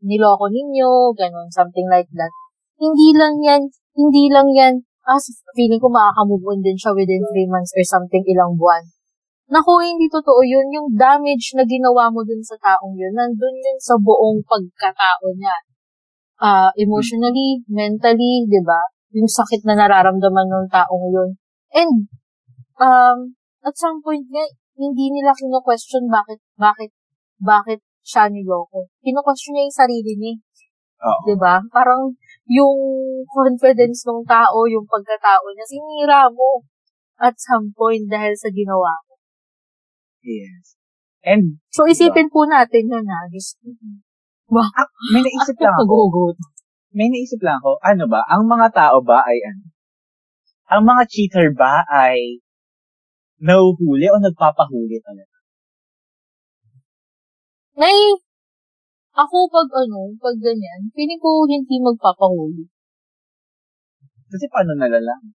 niloko 0.00 0.48
ninyo, 0.48 1.12
ganun, 1.12 1.48
something 1.52 1.86
like 1.90 2.08
that. 2.14 2.32
Hindi 2.78 3.08
lang 3.18 3.34
yan, 3.42 3.62
hindi 3.98 4.30
lang 4.30 4.48
yan, 4.54 4.74
ah, 5.04 5.20
feeling 5.58 5.82
ko 5.82 5.90
makaka-move 5.90 6.44
on 6.46 6.60
din 6.62 6.78
siya 6.78 6.94
within 6.94 7.24
three 7.34 7.48
months 7.50 7.74
or 7.74 7.84
something, 7.84 8.22
ilang 8.24 8.54
buwan. 8.54 8.86
Naku, 9.48 9.80
hindi 9.80 10.12
totoo 10.12 10.44
yun. 10.44 10.68
Yung 10.76 10.92
damage 10.92 11.56
na 11.56 11.64
ginawa 11.64 12.12
mo 12.12 12.20
dun 12.20 12.44
sa 12.44 12.52
taong 12.60 12.92
yun, 12.92 13.16
nandun 13.16 13.56
yun 13.56 13.78
sa 13.80 13.96
buong 13.96 14.44
pagkatao 14.44 15.32
niya 15.32 15.56
uh, 16.42 16.70
emotionally, 16.78 17.62
mentally, 17.66 18.46
di 18.46 18.62
ba? 18.62 18.80
Yung 19.14 19.28
sakit 19.28 19.64
na 19.66 19.78
nararamdaman 19.78 20.48
ng 20.48 20.66
taong 20.70 21.06
yun. 21.10 21.30
And, 21.74 22.08
um, 22.78 23.38
at 23.64 23.74
some 23.74 24.00
point 24.00 24.26
nga, 24.30 24.44
hindi 24.78 25.10
nila 25.10 25.34
kino-question 25.34 26.06
bakit, 26.06 26.38
bakit, 26.54 26.90
bakit 27.42 27.80
siya 28.06 28.30
niloko. 28.30 28.86
Kino-question 29.02 29.58
niya 29.58 29.66
yung 29.68 29.78
sarili 29.86 30.12
niya. 30.16 30.34
Oo. 31.04 31.22
Di 31.26 31.34
ba? 31.38 31.60
Parang, 31.70 32.14
yung 32.48 32.78
confidence 33.28 34.08
ng 34.08 34.24
tao, 34.24 34.64
yung 34.64 34.86
pagkatao 34.88 35.44
niya, 35.52 35.66
sinira 35.68 36.22
mo 36.32 36.64
at 37.20 37.34
some 37.36 37.74
point 37.74 38.06
dahil 38.08 38.32
sa 38.38 38.48
ginawa 38.48 38.94
mo. 39.06 39.14
Yes. 40.22 40.78
And, 41.26 41.60
So, 41.74 41.84
isipin 41.84 42.30
po 42.32 42.46
natin 42.48 42.88
yun 42.88 43.04
ha. 43.04 43.26
Just, 43.28 43.58
ah, 44.56 44.88
may 45.12 45.20
naisip 45.20 45.56
lang 45.60 45.76
ako. 45.76 45.84
Nagugot. 45.84 46.36
May 46.96 47.08
naisip 47.12 47.40
lang 47.44 47.60
ako, 47.60 47.76
ano 47.84 48.04
ba, 48.08 48.24
ang 48.32 48.48
mga 48.48 48.68
tao 48.72 49.04
ba 49.04 49.20
ay 49.20 49.38
ano? 49.44 49.68
Ang 50.68 50.82
mga 50.88 51.02
cheater 51.08 51.48
ba 51.52 51.84
ay 51.84 52.40
nahuhuli 53.44 54.08
o 54.08 54.16
nagpapahuli 54.16 54.96
talaga? 55.04 55.36
Nay, 57.78 58.16
ako 59.12 59.36
pag 59.52 59.68
ano, 59.84 60.16
pag 60.16 60.36
ganyan, 60.40 60.88
feeling 60.96 61.20
ko 61.20 61.44
hindi 61.44 61.76
magpapahuli. 61.84 62.64
Kasi 64.28 64.44
paano 64.48 64.76
nalalaman? 64.76 65.36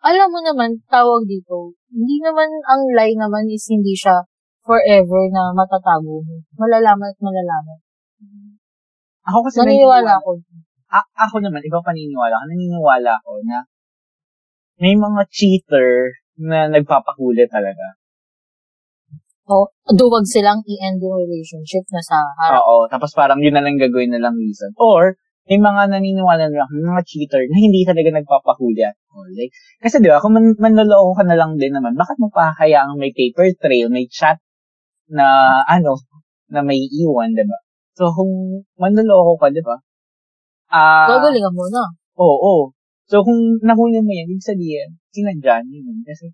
Alam 0.00 0.28
mo 0.32 0.40
naman, 0.40 0.80
tawag 0.88 1.28
dito, 1.28 1.76
hindi 1.92 2.24
naman 2.24 2.48
ang 2.64 2.88
lie 2.96 3.12
naman 3.12 3.44
is 3.52 3.68
hindi 3.68 3.92
siya 3.92 4.24
forever 4.70 5.26
na 5.34 5.50
matatago 5.50 6.22
mo. 6.22 6.36
Malalaman 6.54 7.10
at 7.10 7.18
malalaman. 7.18 7.78
Ako 9.26 9.38
kasi 9.50 9.66
Naniniwala 9.66 10.22
ako. 10.22 10.38
A- 10.94 11.10
ako 11.26 11.42
naman, 11.42 11.66
iba 11.66 11.82
paniniwala 11.82 12.38
ako. 12.38 12.44
Naniniwala 12.54 13.10
ako 13.18 13.32
na 13.42 13.58
may 14.78 14.94
mga 14.94 15.22
cheater 15.26 16.14
na 16.38 16.70
nagpapahuli 16.70 17.50
talaga. 17.50 17.98
O, 19.50 19.66
duwag 19.90 20.22
silang 20.30 20.62
i-end 20.62 21.02
yung 21.02 21.18
relationship 21.26 21.82
na 21.90 21.98
sa 21.98 22.22
harap. 22.38 22.62
Oo. 22.62 22.86
Tapos 22.86 23.10
parang 23.10 23.42
yun 23.42 23.58
na 23.58 23.66
lang 23.66 23.74
gagawin 23.74 24.14
na 24.14 24.22
lang 24.22 24.38
reason. 24.38 24.70
Or, 24.78 25.18
may 25.50 25.58
mga 25.58 25.90
naniniwala 25.90 26.46
na 26.46 26.62
lang, 26.62 26.70
mga 26.70 27.02
cheater 27.02 27.42
na 27.50 27.58
hindi 27.58 27.82
talaga 27.82 28.14
nagpapahuli 28.14 28.86
at 28.86 28.94
all. 29.10 29.26
Like, 29.34 29.50
kasi 29.82 29.98
di 29.98 30.06
ba, 30.06 30.22
kung 30.22 30.38
man, 30.38 30.54
manloloko 30.54 31.18
ka 31.18 31.24
na 31.26 31.34
lang 31.34 31.58
din 31.58 31.74
naman, 31.74 31.98
bakit 31.98 32.22
mo 32.22 32.30
pa 32.30 32.54
hayaang 32.54 32.94
may 32.94 33.10
paper 33.10 33.50
trail, 33.58 33.90
may 33.90 34.06
chat 34.06 34.38
na, 35.10 35.58
ano, 35.66 35.98
na 36.50 36.60
may 36.62 36.78
iwan, 36.78 37.34
di 37.34 37.44
ba? 37.46 37.58
So, 37.98 38.10
kung 38.14 38.64
manloloko 38.78 39.36
ka, 39.36 39.50
di 39.50 39.62
ba? 39.62 39.76
Ah, 40.70 41.10
Gagalingan 41.10 41.54
mo 41.54 41.66
na. 41.66 41.82
Oo, 42.16 42.36
oo. 42.38 42.64
So, 43.10 43.26
kung 43.26 43.58
nahuli 43.66 43.98
mo 44.00 44.10
yan, 44.14 44.30
ibig 44.30 44.46
sabihin, 44.46 45.02
sinadya 45.10 45.66
niyo 45.66 45.90
yun. 45.90 45.98
Kasi, 46.06 46.30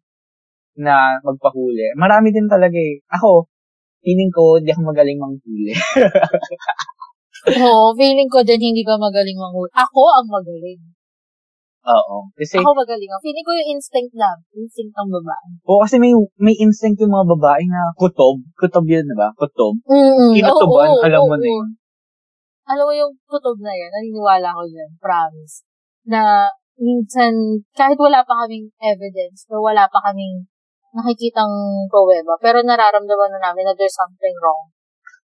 na 0.76 1.16
magpahuli. 1.24 1.96
Marami 1.96 2.30
din 2.36 2.46
talaga 2.46 2.76
eh. 2.76 3.00
Ako, 3.08 3.48
feeling 4.04 4.28
ko, 4.28 4.60
di 4.60 4.70
ako 4.70 4.92
magaling 4.92 5.16
manghuli. 5.16 5.72
Oo, 7.64 7.94
feeling 7.96 8.28
ko 8.28 8.44
din 8.44 8.60
hindi 8.60 8.84
ka 8.84 9.00
magaling 9.00 9.38
manghuli. 9.40 9.72
Ako 9.72 10.02
ang 10.20 10.28
magaling. 10.28 10.80
Oo. 11.86 12.16
Kasi, 12.34 12.58
Ako 12.58 12.74
magaling. 12.74 13.10
Feeling 13.22 13.46
ko 13.46 13.52
yung 13.54 13.68
instinct 13.78 14.14
lang. 14.18 14.42
Instinct 14.50 14.90
ng 14.90 15.10
babae. 15.14 15.48
oo, 15.70 15.78
kasi 15.86 16.02
may, 16.02 16.10
may 16.42 16.54
instinct 16.58 16.98
yung 16.98 17.14
mga 17.14 17.30
babae 17.38 17.62
na 17.70 17.94
kutob. 17.94 18.42
Kutob 18.58 18.84
yun, 18.90 19.06
di 19.06 19.14
ba? 19.14 19.30
Kutob. 19.38 19.78
Mm-mm. 19.86 20.34
Kinutuban, 20.34 20.88
Oo, 20.90 20.98
oo, 20.98 21.06
alam 21.06 21.20
mo 21.22 21.34
oo. 21.34 21.38
na 21.38 21.46
yun. 21.46 21.68
Alam 22.66 22.84
mo 22.90 22.92
yung 22.98 23.12
kutob 23.30 23.56
na 23.62 23.70
yan, 23.70 23.90
naniniwala 23.94 24.50
ko 24.50 24.62
yan, 24.66 24.90
promise. 24.98 25.62
Na 26.10 26.50
minsan, 26.74 27.62
kahit 27.78 27.94
wala 28.02 28.26
pa 28.26 28.34
kaming 28.42 28.66
evidence, 28.82 29.46
o 29.46 29.62
wala 29.62 29.86
pa 29.86 30.02
kaming 30.10 30.42
nakikitang 30.90 31.52
pruweba, 31.86 32.34
pero 32.42 32.66
nararamdaman 32.66 33.30
na 33.30 33.40
namin 33.46 33.62
na 33.62 33.74
there's 33.78 33.94
something 33.94 34.34
wrong. 34.42 34.74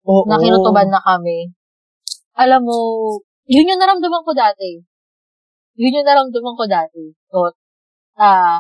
Oo. 0.05 0.29
Na 0.29 0.37
kinutuban 0.37 0.93
na 0.93 1.01
kami. 1.01 1.49
Alam 2.37 2.69
mo, 2.69 2.77
yun 3.49 3.69
yung 3.73 3.81
naramdaman 3.81 4.21
ko 4.21 4.33
dati. 4.37 4.85
Yun 5.79 5.97
yung 6.01 6.07
naramdaman 6.07 6.55
ko 6.59 6.65
dati. 6.67 7.03
So, 7.31 7.53
ah, 8.19 8.59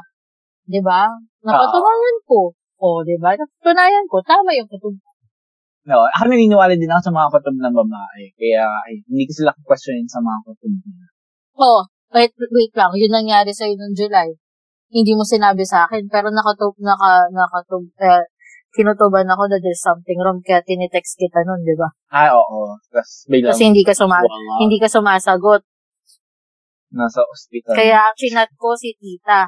di 0.67 0.81
ba? 0.85 1.11
Napatunayan 1.43 2.19
ko. 2.29 2.55
O, 2.81 3.03
di 3.03 3.17
ba? 3.19 3.35
Napatunayan 3.35 4.07
ko. 4.07 4.23
Tama 4.23 4.55
yung 4.55 4.69
kutob 4.71 4.95
No, 5.81 5.97
ako 6.13 6.29
naniniwala 6.29 6.77
din 6.77 6.93
ako 6.93 7.09
sa 7.09 7.15
mga 7.17 7.29
kutob 7.33 7.57
ng 7.57 7.73
babae. 7.75 8.23
Kaya, 8.37 8.69
ay, 8.87 9.01
hindi 9.09 9.25
ko 9.27 9.33
sila 9.33 9.51
questionin 9.65 10.05
sa 10.07 10.21
mga 10.21 10.39
kutob 10.45 10.73
nila. 10.77 11.07
Oh, 11.57 11.81
wait, 12.13 12.31
wait 12.37 12.73
lang. 12.77 12.93
Yun 12.93 13.11
nangyari 13.11 13.51
sa'yo 13.51 13.75
noong 13.75 13.97
July. 13.97 14.29
Hindi 14.93 15.13
mo 15.17 15.25
sinabi 15.25 15.65
sa 15.65 15.89
akin, 15.89 16.07
pero 16.13 16.29
nakatub, 16.29 16.77
naka, 16.83 17.31
nakatub, 17.33 17.87
eh, 18.03 18.27
kinutuban 18.75 19.27
ako 19.27 19.51
na 19.51 19.59
there's 19.59 19.83
something 19.83 20.19
wrong, 20.19 20.39
kaya 20.43 20.63
tinitext 20.63 21.19
kita 21.19 21.43
nun, 21.47 21.63
di 21.63 21.75
ba? 21.75 21.89
Ah, 22.11 22.31
oo. 22.35 22.75
Tapos, 22.91 23.27
Kasi 23.27 23.71
hindi 23.71 23.83
ka 23.83 23.95
suma, 23.95 24.19
Wow. 24.23 24.63
hindi 24.63 24.79
ka 24.79 24.87
sumasagot. 24.91 25.63
Nasa 26.95 27.23
ospital. 27.27 27.75
Kaya 27.75 27.99
ang 28.03 28.17
chinat 28.19 28.51
ko 28.59 28.75
si 28.75 28.95
tita. 28.99 29.47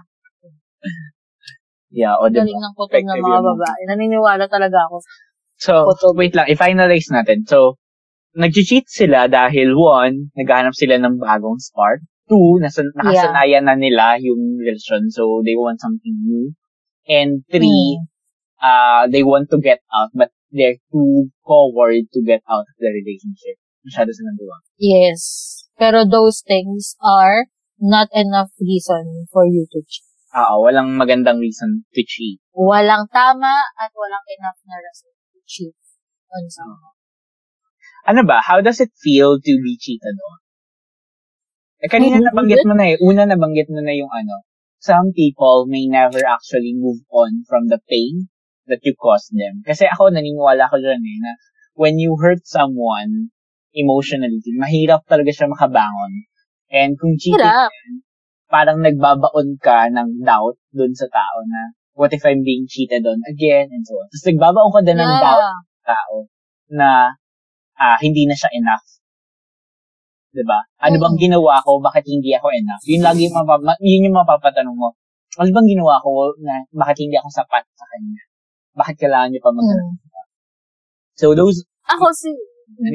yeah, 2.01 2.15
o, 2.19 2.27
diba? 2.31 2.43
Galing 2.43 2.61
ng 2.63 2.75
kutob 2.75 3.03
ng 3.03 3.19
mga 3.23 3.41
babae. 3.43 3.81
Naniniwala 3.91 4.45
talaga 4.47 4.79
ako. 4.91 4.97
So, 5.63 5.73
Kutob. 5.87 6.19
wait 6.19 6.35
lang, 6.35 6.51
i-finalize 6.51 7.07
natin. 7.15 7.47
So, 7.47 7.79
nag-cheat 8.35 8.91
sila 8.91 9.31
dahil 9.31 9.79
one, 9.79 10.35
naghahanap 10.35 10.75
sila 10.75 10.99
ng 10.99 11.23
bagong 11.23 11.63
spark. 11.63 12.03
Two, 12.27 12.59
nasa, 12.59 12.83
nakasanayan 12.99 13.71
na 13.71 13.79
nila 13.79 14.19
yung 14.19 14.59
relasyon, 14.59 15.11
so 15.13 15.43
they 15.47 15.55
want 15.55 15.79
something 15.79 16.17
new. 16.19 16.51
And 17.07 17.43
three, 17.51 17.99
Hmm. 17.99 18.07
uh, 18.63 19.03
they 19.11 19.23
want 19.23 19.51
to 19.55 19.59
get 19.59 19.83
out, 19.91 20.11
but 20.15 20.31
they're 20.51 20.79
too 20.91 21.31
forward 21.47 22.07
to 22.15 22.19
get 22.23 22.43
out 22.51 22.67
of 22.67 22.77
the 22.79 22.91
relationship. 22.91 23.59
Masyado 23.83 24.15
silang 24.15 24.39
duwa. 24.39 24.57
Yes. 24.79 25.62
Pero 25.83 26.07
those 26.07 26.47
things 26.47 26.95
are 27.03 27.51
not 27.83 28.07
enough 28.15 28.55
reason 28.63 29.27
for 29.35 29.43
you 29.51 29.67
to 29.75 29.83
cheat. 29.83 30.07
Ah, 30.31 30.55
walang 30.55 30.95
magandang 30.95 31.43
reason 31.43 31.83
to 31.91 32.07
cheat. 32.07 32.39
Walang 32.55 33.11
tama 33.11 33.51
at 33.83 33.91
walang 33.91 34.23
enough 34.31 34.63
na 34.63 34.79
reason 34.79 35.11
to 35.35 35.39
cheat 35.43 35.75
on 36.31 36.47
someone. 36.47 36.95
Ano 38.07 38.23
ba? 38.23 38.39
How 38.47 38.63
does 38.63 38.79
it 38.79 38.95
feel 38.95 39.43
to 39.43 39.53
be 39.59 39.75
cheated 39.75 40.15
on? 40.23 40.39
Eh, 41.83 41.91
kanina 41.91 42.23
nabanggit 42.23 42.63
mo 42.63 42.79
na 42.79 42.95
eh. 42.95 42.97
Una 43.03 43.27
nabanggit 43.27 43.67
mo 43.67 43.83
na 43.83 43.91
yung 43.91 44.11
ano. 44.15 44.47
Some 44.79 45.11
people 45.11 45.67
may 45.67 45.91
never 45.91 46.23
actually 46.23 46.79
move 46.79 47.03
on 47.11 47.43
from 47.51 47.67
the 47.67 47.83
pain 47.91 48.31
that 48.71 48.87
you 48.87 48.95
caused 48.95 49.35
them. 49.35 49.67
Kasi 49.67 49.91
ako, 49.91 50.15
naniniwala 50.15 50.71
ko 50.71 50.79
dyan 50.79 51.03
eh, 51.03 51.19
na 51.19 51.33
when 51.75 51.99
you 51.99 52.15
hurt 52.23 52.47
someone 52.47 53.35
emotionally, 53.73 54.41
mahirap 54.55 55.03
talaga 55.09 55.33
siya 55.33 55.49
makabangon. 55.49 56.13
And 56.73 56.97
kung 56.97 57.17
cheating 57.21 57.41
Hirap. 57.41 57.73
parang 58.49 58.81
nagbabaon 58.81 59.57
ka 59.61 59.89
ng 59.89 60.25
doubt 60.25 60.57
dun 60.73 60.93
sa 60.93 61.09
tao 61.09 61.37
na, 61.45 61.73
what 61.93 62.13
if 62.13 62.25
I'm 62.25 62.41
being 62.41 62.65
cheated 62.65 63.05
on 63.05 63.21
again, 63.29 63.69
and 63.69 63.85
so 63.85 63.97
on. 63.97 64.09
Tapos 64.09 64.25
nagbabaon 64.29 64.73
ka 64.73 64.81
din 64.83 64.97
ng 64.97 65.13
doubt 65.19 65.41
Yeah. 65.43 65.59
tao 65.85 66.17
na 66.73 66.89
ah, 67.75 67.99
hindi 68.01 68.25
na 68.25 68.37
siya 68.37 68.49
enough. 68.53 68.85
'Di 70.33 70.45
ba? 70.49 70.65
Ano 70.81 70.97
bang 70.97 71.17
Mm. 71.17 71.23
ginawa 71.29 71.61
ko? 71.61 71.77
Bakit 71.79 72.05
hindi 72.09 72.33
ako 72.33 72.49
enough? 72.53 72.81
Yun 72.89 73.03
lagi 73.05 73.29
yung, 73.29 73.37
mapapa- 73.37 73.65
ma- 73.67 73.81
yun 73.85 74.07
yung 74.09 74.17
mapapatanong 74.17 74.77
mo. 74.77 74.97
Ano 75.37 75.49
bang 75.49 75.69
ginawa 75.69 76.01
ko 76.01 76.33
na 76.41 76.65
bakit 76.73 77.05
hindi 77.05 77.17
ako 77.21 77.29
sapat 77.29 77.65
sa 77.73 77.85
kanya? 77.89 78.23
Bakit 78.73 78.97
kailangan 78.97 79.29
niyo 79.33 79.41
pa 79.45 79.53
mag 79.53 79.65
Mm. 79.69 79.93
So 81.21 81.37
those, 81.37 81.65
Ako 81.85 82.09
si, 82.15 82.33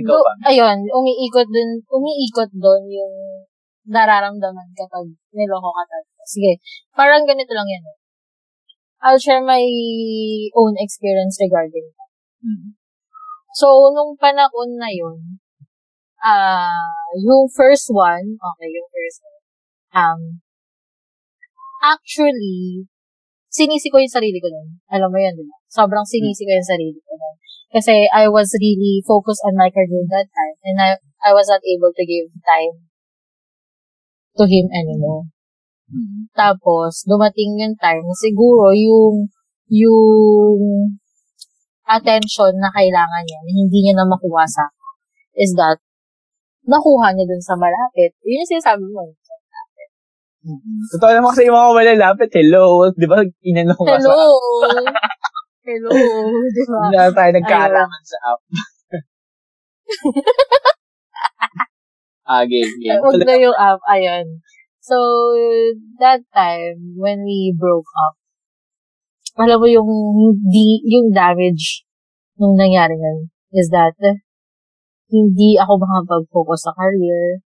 do, 0.07 0.15
ayun, 0.49 0.77
umiikot 0.89 1.47
dun, 1.47 1.69
umiikot 1.89 2.51
dun 2.55 2.83
yung 2.89 3.15
nararamdaman 3.87 4.67
kapag 4.75 5.07
niloko 5.31 5.69
ka 5.71 5.83
talaga. 5.87 6.23
Sige, 6.27 6.59
parang 6.97 7.23
ganito 7.23 7.51
lang 7.55 7.67
yan. 7.71 7.83
eh. 7.87 7.97
I'll 9.03 9.21
share 9.21 9.43
my 9.45 9.61
own 10.57 10.73
experience 10.81 11.37
regarding 11.39 11.85
that. 11.95 12.11
mm, 12.43 12.73
So, 13.55 13.89
nung 13.93 14.17
panahon 14.17 14.77
na 14.77 14.89
yun, 14.91 15.39
ah, 16.21 16.73
yung 17.17 17.47
first 17.49 17.87
one, 17.93 18.37
okay, 18.37 18.69
yung 18.69 18.89
first 18.89 19.19
one, 19.23 19.41
um, 19.95 20.21
actually, 21.83 22.85
sinisi 23.49 23.89
ko 23.89 23.97
yung 24.01 24.11
sarili 24.11 24.37
ko 24.41 24.49
nun. 24.51 24.81
Alam 24.91 25.09
mo 25.13 25.17
yun, 25.21 25.33
di 25.37 25.45
ba? 25.45 25.57
Sobrang 25.69 26.05
sinisi 26.05 26.43
ko 26.45 26.51
yung 26.53 26.65
sarili 26.67 26.99
ko 27.01 27.13
nun. 27.15 27.35
Kasi 27.67 28.07
I 28.15 28.31
was 28.31 28.47
really 28.55 29.03
focused 29.03 29.43
on 29.43 29.59
my 29.59 29.67
career 29.67 30.07
that 30.07 30.27
time 30.31 30.55
and 30.63 30.77
I, 30.79 30.89
I 31.19 31.35
was 31.35 31.51
not 31.51 31.59
able 31.67 31.91
to 31.91 32.03
give 32.07 32.31
time 32.47 32.87
to 34.39 34.43
him 34.47 34.71
anymore. 34.71 35.27
mm, 35.91 36.31
Tapos, 36.31 37.03
dumating 37.03 37.59
yung 37.59 37.75
time 37.75 38.07
siguro 38.15 38.71
yung, 38.71 39.27
yung 39.67 40.95
attention 41.87 42.55
na 42.59 42.71
kailangan 42.71 43.23
niya, 43.27 43.39
na 43.43 43.51
hindi 43.51 43.79
niya 43.83 43.95
na 43.99 44.07
makuha 44.07 44.47
sa 44.47 44.63
is 45.35 45.51
that, 45.59 45.77
nakuha 46.63 47.11
niya 47.11 47.27
dun 47.27 47.43
sa 47.43 47.59
malapit. 47.59 48.15
Yun 48.23 48.43
yung 48.43 48.51
sinasabi 48.55 48.85
mo. 48.87 49.11
mm. 50.47 50.79
Totoo 50.95 51.11
naman 51.11 51.29
kasi 51.35 51.51
yung 51.51 51.57
mga 51.59 51.75
malalapit, 51.75 52.29
hello, 52.31 52.87
di 52.95 53.07
ba, 53.11 53.19
inano 53.43 53.75
ko 53.75 53.83
Hello! 53.83 54.23
Hello! 55.67 55.91
Di 56.55 56.63
ba? 56.63 56.87
Hindi 56.87 56.95
na 56.95 57.11
tayo 57.11 57.31
nagkaalangan 57.35 58.03
sa 58.07 58.17
app. 58.31 58.41
ah, 62.31 62.47
game, 62.47 62.71
game. 62.79 63.03
Huwag 63.03 63.27
na 63.27 63.35
yung 63.35 63.57
app. 63.59 63.83
Ayun. 63.91 64.39
So, 64.79 64.95
that 65.99 66.23
time, 66.31 66.95
when 66.95 67.27
we 67.27 67.51
broke 67.51 67.91
up, 67.99 68.15
alam 69.43 69.59
mo 69.59 69.67
yung, 69.67 69.91
di, 70.39 70.87
yung 70.87 71.11
damage 71.11 71.83
nung 72.39 72.55
nangyari 72.55 72.95
nun 72.95 73.27
is 73.51 73.67
that 73.67 73.91
hindi 75.11 75.59
ako 75.59 75.83
makapag-focus 75.83 76.63
sa 76.63 76.71
career. 76.79 77.43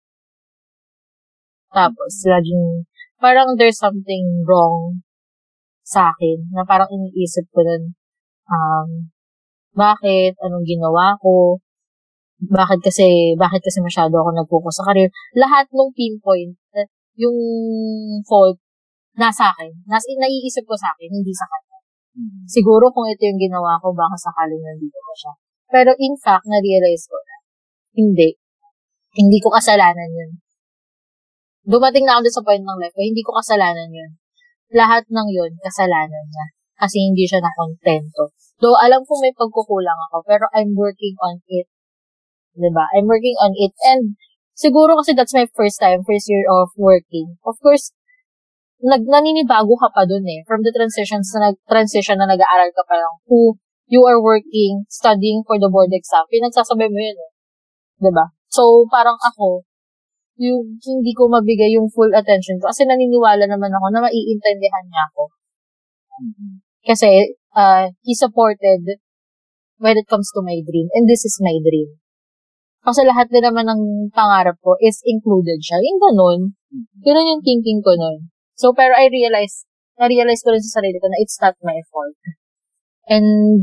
Tapos, 1.73 2.21
laging, 2.29 2.85
parang 3.17 3.57
there's 3.57 3.81
something 3.81 4.45
wrong 4.45 5.01
sa 5.81 6.13
akin 6.13 6.53
na 6.53 6.61
parang 6.69 6.93
iniisip 6.93 7.49
ko 7.49 7.65
nun, 7.65 7.97
um, 8.51 9.07
bakit, 9.71 10.35
anong 10.43 10.67
ginawa 10.67 11.15
ko, 11.23 11.57
bakit 12.41 12.81
kasi, 12.83 13.37
bakit 13.37 13.61
kasi 13.63 13.79
masyado 13.79 14.17
ako 14.17 14.29
nag-focus 14.33 14.81
sa 14.81 14.87
career. 14.91 15.09
Lahat 15.37 15.69
ng 15.71 15.91
pinpoint, 15.95 16.57
eh, 16.75 16.87
yung 17.15 17.37
fault, 18.25 18.57
nasa 19.15 19.53
akin. 19.53 19.71
Nas, 19.87 20.03
naiisip 20.03 20.65
ko 20.65 20.75
sa 20.75 20.91
akin, 20.95 21.09
hindi 21.11 21.31
sa 21.31 21.45
kanya. 21.47 21.77
Mm, 22.11 22.43
Siguro 22.49 22.91
kung 22.91 23.07
ito 23.07 23.23
yung 23.23 23.39
ginawa 23.39 23.79
ko, 23.79 23.93
baka 23.95 24.17
sakaling 24.19 24.59
nandito 24.59 24.97
ko 24.99 25.13
siya. 25.15 25.33
Pero 25.71 25.91
in 26.01 26.15
fact, 26.19 26.43
na-realize 26.49 27.07
ko 27.07 27.15
na, 27.15 27.35
hindi. 27.95 28.29
Hindi 29.15 29.37
ko 29.39 29.51
kasalanan 29.53 30.09
yun. 30.11 30.31
Dumating 31.61 32.09
na 32.09 32.17
ako 32.17 32.27
sa 32.27 32.43
point 32.43 32.63
ng 32.63 32.79
life 32.81 32.95
ko, 32.95 33.03
hindi 33.05 33.21
ko 33.21 33.31
kasalanan 33.37 33.91
yun. 33.93 34.11
Lahat 34.73 35.05
ng 35.07 35.27
yun, 35.29 35.51
kasalanan 35.61 36.25
niya. 36.25 36.45
Kasi 36.81 36.97
hindi 36.97 37.29
siya 37.29 37.45
nakontento. 37.45 38.33
Though 38.57 38.73
alam 38.73 39.05
ko 39.05 39.21
may 39.21 39.29
pagkukulang 39.37 39.99
ako, 40.09 40.25
pero 40.25 40.49
I'm 40.57 40.73
working 40.73 41.13
on 41.21 41.45
it. 41.45 41.69
ba? 42.57 42.85
I'm 42.97 43.05
working 43.05 43.37
on 43.37 43.53
it. 43.53 43.77
And 43.85 44.17
siguro 44.57 44.97
kasi 44.97 45.13
that's 45.13 45.37
my 45.37 45.45
first 45.53 45.77
time, 45.77 46.01
first 46.01 46.25
year 46.25 46.41
of 46.49 46.73
working. 46.73 47.37
Of 47.45 47.61
course, 47.61 47.93
nag 48.81 49.05
naninibago 49.05 49.77
ka 49.77 49.93
pa 49.93 50.09
dun 50.09 50.25
eh. 50.25 50.41
From 50.49 50.65
the 50.65 50.73
transitions 50.73 51.29
na 51.37 51.53
nag 51.53 51.57
transition 51.69 52.17
na 52.17 52.25
nag-aaral 52.25 52.73
ka 52.73 52.83
pa 52.89 52.97
lang 52.97 53.13
to 53.29 53.61
you 53.91 54.01
are 54.07 54.23
working, 54.23 54.87
studying 54.87 55.43
for 55.45 55.59
the 55.61 55.69
board 55.69 55.91
exam. 55.91 56.25
Pinagsasabay 56.31 56.87
mo 56.87 56.97
yun 56.97 57.17
eh. 57.19 57.31
ba? 58.09 58.25
So, 58.47 58.87
parang 58.87 59.19
ako, 59.19 59.67
yung 60.39 60.79
hindi 60.79 61.11
ko 61.13 61.27
mabigay 61.27 61.75
yung 61.75 61.91
full 61.91 62.09
attention 62.15 62.57
ko 62.57 62.71
kasi 62.71 62.87
naniniwala 62.87 63.45
naman 63.45 63.69
ako 63.69 63.87
na 63.93 64.01
maiintindihan 64.07 64.85
niya 64.87 65.03
ako. 65.11 65.23
Kasi 66.81 67.37
uh, 67.53 67.93
he 68.01 68.13
supported 68.17 69.01
when 69.81 69.97
it 69.97 70.07
comes 70.09 70.29
to 70.33 70.41
my 70.41 70.57
dream. 70.61 70.87
And 70.93 71.09
this 71.09 71.25
is 71.25 71.37
my 71.41 71.57
dream. 71.61 72.01
Kasi 72.81 73.05
lahat 73.05 73.29
din 73.29 73.45
naman 73.45 73.69
ng 73.69 74.09
pangarap 74.09 74.57
ko 74.61 74.73
is 74.81 75.05
included 75.05 75.61
siya. 75.61 75.77
Yung 75.85 75.99
ganun. 76.01 76.39
mm. 76.73 76.85
Ganun 77.05 77.29
yung 77.37 77.43
thinking 77.45 77.81
ko 77.85 77.93
nun. 77.93 78.33
So, 78.57 78.73
pero 78.73 78.97
I 78.97 79.09
realize, 79.09 79.69
na-realize 80.01 80.41
ko 80.41 80.49
rin 80.53 80.65
sa 80.65 80.81
sarili 80.81 80.97
ko 80.97 81.05
na 81.09 81.21
it's 81.21 81.37
not 81.37 81.53
my 81.61 81.77
fault. 81.93 82.17
And, 83.05 83.61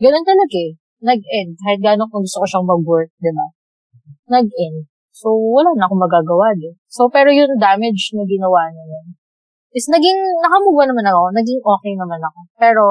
ganun 0.00 0.24
talaga 0.24 0.56
eh. 0.56 0.72
Nag-end. 1.04 1.60
Kahit 1.60 1.80
gano'n 1.84 2.08
kung 2.08 2.24
gusto 2.24 2.40
ko 2.40 2.46
siyang 2.48 2.68
mag-work, 2.68 3.12
di 3.20 3.32
ba? 3.32 3.46
Nag-end. 4.32 4.88
So, 5.12 5.32
wala 5.36 5.76
na 5.76 5.84
akong 5.84 6.00
magagawa 6.00 6.56
din. 6.56 6.72
So, 6.88 7.12
pero 7.12 7.28
yung 7.28 7.60
damage 7.60 8.16
na 8.16 8.24
ginawa 8.24 8.72
niya 8.72 8.84
yun, 8.96 9.06
is 9.76 9.86
naging, 9.92 10.20
nakamove 10.40 10.84
naman 10.88 11.06
ako. 11.08 11.22
Naging 11.34 11.60
okay 11.60 11.92
naman 11.96 12.20
ako. 12.22 12.40
Pero, 12.56 12.84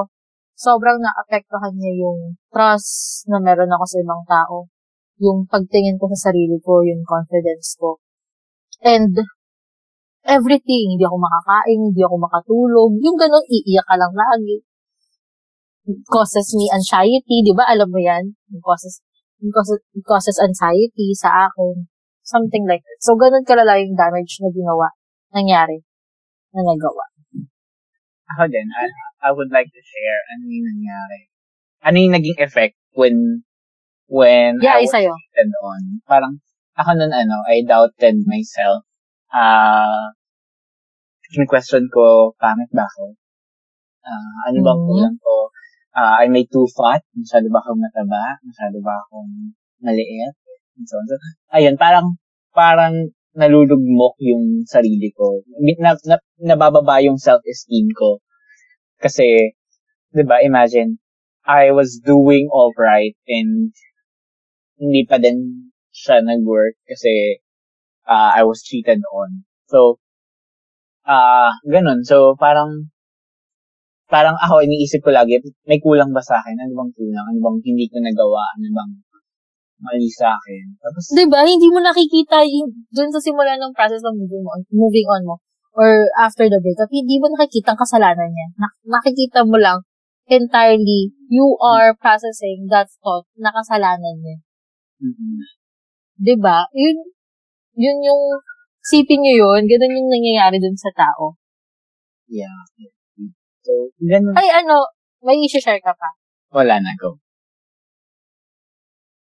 sobrang 0.58 0.98
naapektuhan 1.02 1.74
niya 1.78 2.06
yung 2.06 2.38
trust 2.50 3.26
na 3.30 3.38
meron 3.42 3.74
ako 3.74 3.84
sa 3.86 3.98
ibang 4.02 4.24
tao. 4.26 4.70
Yung 5.18 5.50
pagtingin 5.50 5.98
ko 5.98 6.06
sa 6.14 6.30
sarili 6.30 6.58
ko, 6.62 6.86
yung 6.86 7.02
confidence 7.02 7.78
ko. 7.78 7.98
And, 8.86 9.14
everything. 10.28 10.94
Hindi 10.94 11.04
ako 11.08 11.18
makakain, 11.18 11.80
hindi 11.90 12.02
ako 12.04 12.16
makatulog. 12.20 12.92
Yung 13.00 13.18
ganun, 13.18 13.46
iiyak 13.48 13.88
ka 13.88 13.96
lang 13.96 14.14
lagi. 14.14 14.62
Causes 16.12 16.52
me 16.60 16.68
anxiety, 16.68 17.48
di 17.48 17.56
ba? 17.56 17.64
Alam 17.72 17.88
mo 17.88 18.00
yan? 18.04 18.36
It 18.52 18.60
causes, 18.60 19.00
it 19.40 19.50
causes, 19.56 19.80
causes 20.04 20.38
anxiety 20.44 21.16
sa 21.16 21.48
akin. 21.48 21.88
Something 22.28 22.68
like 22.68 22.84
that. 22.84 23.00
So, 23.00 23.16
ganun 23.16 23.48
kalala 23.48 23.80
yung 23.80 23.96
damage 23.96 24.44
na 24.44 24.52
ginawa, 24.52 24.92
nangyari, 25.32 25.87
na 26.58 26.66
nagawa. 26.66 27.06
Ako 28.36 28.50
din, 28.50 28.68
I, 28.74 28.86
I 29.24 29.30
would 29.32 29.54
like 29.54 29.70
to 29.70 29.82
share 29.82 30.20
ano 30.36 30.44
yung 30.50 30.66
nangyari. 30.66 31.22
Ano 31.86 31.96
yung 32.02 32.16
naging 32.18 32.40
effect 32.42 32.76
when 32.98 33.46
when 34.10 34.58
Yeah, 34.60 34.82
I 34.82 34.84
was 34.84 34.92
cheated 34.92 35.52
on. 35.62 36.02
Parang, 36.10 36.42
ako 36.76 36.90
nun 36.98 37.14
ano, 37.14 37.46
I 37.46 37.62
doubted 37.64 38.26
myself. 38.26 38.84
Ah, 39.32 40.12
uh, 41.30 41.46
question 41.46 41.86
ko, 41.92 42.34
pangit 42.42 42.72
ba 42.74 42.88
ako? 42.88 43.14
Ah, 44.08 44.52
ano 44.52 44.58
bang 44.64 44.80
Mhm. 44.82 44.88
kulang 44.88 45.18
ko? 45.20 45.36
Ah, 45.98 46.24
I 46.24 46.32
may 46.32 46.48
too 46.48 46.68
fat? 46.72 47.04
Masyado 47.14 47.48
ba 47.52 47.60
akong 47.60 47.82
mataba? 47.84 48.40
Masyado 48.46 48.78
ba 48.80 48.96
akong 49.04 49.52
maliit? 49.84 50.36
And 50.78 50.86
so, 50.88 51.02
so, 51.10 51.18
ayun, 51.52 51.76
parang, 51.76 52.16
parang 52.54 53.12
nalulugmok 53.38 54.18
yung 54.26 54.66
sarili 54.66 55.14
ko. 55.14 55.46
Na, 55.78 55.94
na, 56.10 56.18
nabababa 56.42 56.98
yung 57.06 57.22
self-esteem 57.22 57.94
ko. 57.94 58.18
Kasi, 58.98 59.54
di 60.10 60.24
ba, 60.26 60.42
imagine, 60.42 60.98
I 61.48 61.72
was 61.72 62.02
doing 62.04 62.50
all 62.52 62.74
right 62.76 63.16
and 63.30 63.72
hindi 64.76 65.08
pa 65.08 65.16
din 65.22 65.72
siya 65.96 66.20
nag-work 66.20 66.76
kasi 66.84 67.40
uh, 68.04 68.36
I 68.36 68.44
was 68.44 68.66
cheated 68.66 69.00
on. 69.08 69.48
So, 69.72 70.02
ah 71.08 71.56
ganun. 71.64 72.04
So, 72.04 72.36
parang, 72.36 72.92
parang 74.12 74.36
ako, 74.44 74.60
iniisip 74.68 75.00
ko 75.08 75.16
lagi, 75.16 75.40
may 75.64 75.80
kulang 75.80 76.12
ba 76.12 76.20
sa 76.20 76.44
akin? 76.44 76.58
Ano 76.68 76.74
bang 76.84 76.92
kulang? 77.00 77.26
Ano 77.32 77.40
bang 77.40 77.58
hindi 77.64 77.88
ko 77.88 77.98
nagawa? 78.04 78.44
Ano 78.60 78.68
bang 78.76 78.92
mali 79.82 80.10
sa 80.10 80.34
akin? 80.38 80.64
Tapos, 80.82 81.04
Di 81.14 81.26
ba? 81.30 81.46
Hindi 81.46 81.68
mo 81.70 81.80
nakikita 81.82 82.42
yung, 82.46 82.74
dun 82.90 83.10
sa 83.14 83.22
simula 83.22 83.58
ng 83.58 83.74
process 83.74 84.02
of 84.02 84.14
moving 84.18 84.46
on, 84.46 84.60
moving 84.74 85.08
on 85.08 85.22
mo, 85.26 85.36
or 85.78 86.10
after 86.18 86.50
the 86.50 86.58
breakup, 86.58 86.90
hindi 86.90 87.22
mo 87.22 87.30
nakikita 87.34 87.74
ang 87.74 87.80
kasalanan 87.82 88.30
niya. 88.34 88.48
Nak- 88.58 88.82
nakikita 88.86 89.46
mo 89.46 89.58
lang, 89.62 89.86
entirely, 90.28 91.14
you 91.30 91.56
are 91.62 91.94
processing 91.96 92.68
that 92.74 92.90
thought 93.04 93.30
na 93.38 93.54
kasalanan 93.54 94.18
niya. 94.20 94.38
mm 94.98 95.58
'di 96.18 96.36
ba? 96.42 96.66
Yun 96.74 96.98
yun 97.78 97.98
yung 98.02 98.24
sipin 98.82 99.22
niyo 99.22 99.46
yun, 99.46 99.70
ganun 99.70 99.98
yung 100.02 100.10
nangyayari 100.10 100.58
dun 100.58 100.74
sa 100.74 100.90
tao. 100.98 101.38
yeah. 102.26 102.50
So, 103.62 103.92
ganun. 104.02 104.34
Ay 104.34 104.50
ano, 104.50 104.90
may 105.22 105.38
i-share 105.44 105.84
ka 105.84 105.94
pa. 105.94 106.10
Wala 106.56 106.80
na, 106.80 106.96
go. 106.98 107.20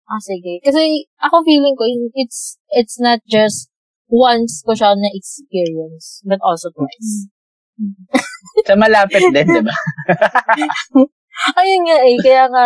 Ah, 0.05 0.21
sige. 0.21 0.61
Kasi 0.61 1.09
ako 1.17 1.41
feeling 1.41 1.73
ko, 1.73 1.83
it's 2.13 2.61
it's 2.69 3.01
not 3.01 3.19
just 3.25 3.73
once 4.05 4.61
ko 4.61 4.77
siya 4.77 4.93
na-experience, 4.93 6.21
but 6.25 6.37
also 6.45 6.69
twice. 6.69 7.29
Sa 8.69 8.77
malapit 8.77 9.19
din, 9.33 9.45
di 9.49 9.61
ba? 9.65 9.75
Ayun 11.59 11.81
nga 11.83 11.97
eh, 11.99 12.15
kaya 12.23 12.43
nga, 12.47 12.65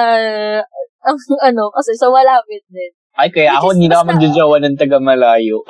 ang 1.02 1.18
ano, 1.42 1.74
kasi 1.74 1.98
sa 1.98 2.14
malapit 2.14 2.62
din. 2.70 2.94
Ay, 3.18 3.34
kaya 3.34 3.58
ako, 3.58 3.74
hindi 3.74 3.90
na 3.90 4.00
ako 4.00 4.16
magjajawa 4.16 4.56
ng 4.62 4.78
taga 4.78 5.02
malayo. 5.02 5.66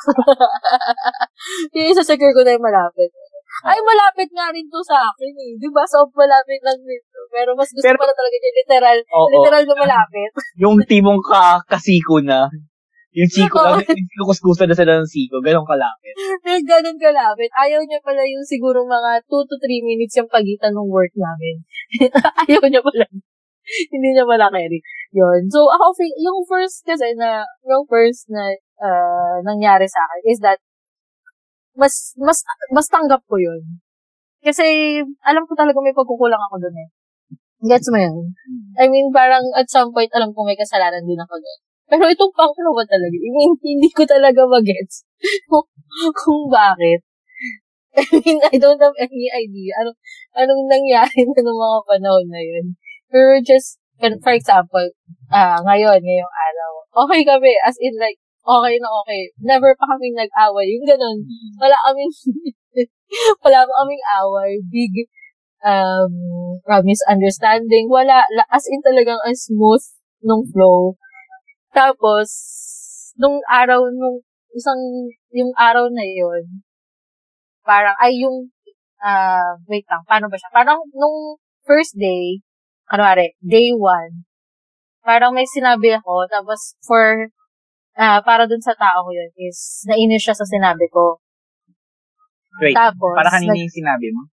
yung 1.76 1.88
isa-secure 1.90 2.32
ko 2.32 2.46
na 2.46 2.54
yung 2.54 2.64
malapit. 2.64 3.10
Ay, 3.66 3.78
malapit 3.84 4.28
nga 4.32 4.48
rin 4.54 4.66
to 4.68 4.80
sa 4.80 5.04
akin 5.10 5.34
eh. 5.36 5.52
Di 5.60 5.68
ba? 5.68 5.84
So, 5.84 6.08
malapit 6.16 6.60
lang 6.64 6.80
dito. 6.80 7.18
Pero 7.28 7.52
mas 7.52 7.68
gusto 7.68 7.84
Pero- 7.84 8.00
na 8.00 8.16
talaga 8.16 8.36
yung 8.36 8.58
literal, 8.60 8.98
Oo. 9.04 9.28
literal 9.36 9.64
na 9.68 9.76
malapit. 9.76 10.30
yung 10.62 10.76
timong 10.88 11.20
ka 11.20 11.60
kasiko 11.68 12.24
na. 12.24 12.48
Yung 13.10 13.26
siko 13.26 13.58
lang, 13.58 13.82
yung 13.82 14.06
kinukuskusa 14.06 14.70
na 14.70 14.76
sila 14.78 15.02
ng 15.02 15.10
siko. 15.10 15.42
Ganun 15.42 15.66
kalapit. 15.66 16.14
May 16.46 16.62
ganun 16.62 16.94
kalapit. 16.94 17.50
Ayaw 17.58 17.82
niya 17.82 17.98
pala 18.06 18.22
yung 18.22 18.46
siguro 18.46 18.86
mga 18.86 19.26
2 19.26 19.50
to 19.50 19.56
3 19.58 19.82
minutes 19.82 20.14
yung 20.14 20.30
pagitan 20.30 20.70
ng 20.70 20.86
work 20.86 21.10
namin. 21.18 21.58
Ayaw 22.46 22.62
niya 22.70 22.78
pala. 22.78 23.10
Hindi 23.90 24.08
niya 24.14 24.22
pala 24.22 24.46
carry. 24.54 24.78
Yun. 25.10 25.50
So, 25.50 25.66
ako, 25.66 25.90
yung 26.22 26.46
first 26.46 26.86
kasi 26.86 27.18
na, 27.18 27.42
yung 27.66 27.82
first 27.90 28.30
na 28.30 28.54
uh, 28.78 29.42
nangyari 29.42 29.90
sa 29.90 30.06
akin 30.06 30.22
is 30.30 30.38
that 30.38 30.62
mas, 31.76 32.14
mas, 32.18 32.38
mas 32.72 32.86
tanggap 32.90 33.22
ko 33.26 33.36
yun. 33.38 33.62
Kasi, 34.40 34.64
alam 35.22 35.44
ko 35.44 35.52
talaga 35.52 35.78
may 35.84 35.92
pagkukulang 35.92 36.40
ako 36.40 36.56
dun 36.64 36.76
eh. 36.80 36.88
Gets 37.60 37.92
mo 37.92 37.98
yun? 38.00 38.32
I 38.80 38.88
mean, 38.88 39.12
parang 39.12 39.44
at 39.52 39.68
some 39.68 39.92
point, 39.92 40.08
alam 40.16 40.32
ko 40.32 40.48
may 40.48 40.56
kasalanan 40.56 41.04
din 41.04 41.20
ako 41.20 41.36
dun. 41.36 41.58
Pero 41.90 42.06
itong 42.06 42.32
pangalawa 42.32 42.86
talaga, 42.86 43.16
I 43.18 43.30
mean, 43.34 43.52
hindi 43.76 43.90
ko 43.92 44.06
talaga 44.06 44.46
magets 44.46 45.04
kung, 45.50 46.42
bakit. 46.48 47.02
I 47.90 48.06
mean, 48.22 48.38
I 48.46 48.56
don't 48.56 48.78
have 48.78 48.94
any 48.96 49.26
idea 49.34 49.74
anong, 49.82 49.98
anong 50.38 50.62
nangyari 50.70 51.26
na 51.26 51.42
ng 51.42 51.58
mga 51.58 51.78
panahon 51.90 52.26
na 52.30 52.40
yun. 52.40 52.78
Pero 53.10 53.42
just, 53.42 53.82
for 53.98 54.32
example, 54.32 54.86
ah 55.34 55.58
ngayon, 55.66 55.98
ngayong 55.98 56.34
araw, 56.48 56.70
okay 57.04 57.26
kami, 57.26 57.52
as 57.66 57.74
in 57.82 57.98
like, 57.98 58.16
okay 58.44 58.74
na 58.80 58.88
okay. 59.02 59.22
Never 59.40 59.72
pa 59.76 59.84
kaming 59.94 60.16
nag-away. 60.16 60.66
Yung 60.76 60.86
ganun. 60.86 61.18
Wala 61.60 61.76
kaming, 61.88 62.12
wala 63.44 63.58
pa 63.66 63.72
kaming 63.84 64.04
away. 64.20 64.50
Big, 64.68 64.94
um, 65.64 66.12
uh, 66.64 66.82
misunderstanding. 66.84 67.88
Wala, 67.88 68.24
la- 68.32 68.50
as 68.52 68.64
in 68.68 68.80
talagang 68.84 69.20
ang 69.24 69.36
smooth 69.36 69.84
nung 70.24 70.44
flow. 70.48 70.96
Tapos, 71.72 72.28
nung 73.16 73.38
araw, 73.46 73.86
nung 73.92 74.20
isang, 74.56 74.80
yung 75.30 75.52
araw 75.54 75.86
na 75.92 76.02
yun, 76.02 76.64
parang, 77.62 77.94
ay 78.02 78.18
yung, 78.18 78.50
ah, 79.04 79.54
wait 79.70 79.86
lang, 79.86 80.02
paano 80.04 80.26
ba 80.26 80.36
siya? 80.36 80.50
Parang, 80.50 80.82
nung 80.96 81.38
first 81.62 81.94
day, 81.94 82.42
kanwari, 82.90 83.38
day 83.38 83.70
one, 83.70 84.26
parang 85.06 85.32
may 85.32 85.46
sinabi 85.46 85.94
ako, 85.94 86.26
tapos 86.26 86.74
for, 86.82 87.30
ah, 87.96 88.20
para 88.22 88.44
dun 88.46 88.62
sa 88.62 88.76
tao 88.76 89.06
ko 89.06 89.10
yun, 89.10 89.30
is, 89.40 89.86
nainis 89.88 90.22
siya 90.22 90.36
sa 90.36 90.46
sinabi 90.46 90.86
ko. 90.90 91.18
Wait, 92.60 92.76
Tapos, 92.76 93.14
para 93.16 93.30
kanina 93.30 93.56
nag- 93.56 93.62
yung 93.64 93.72
sinabi 93.72 94.08
mo? 94.12 94.28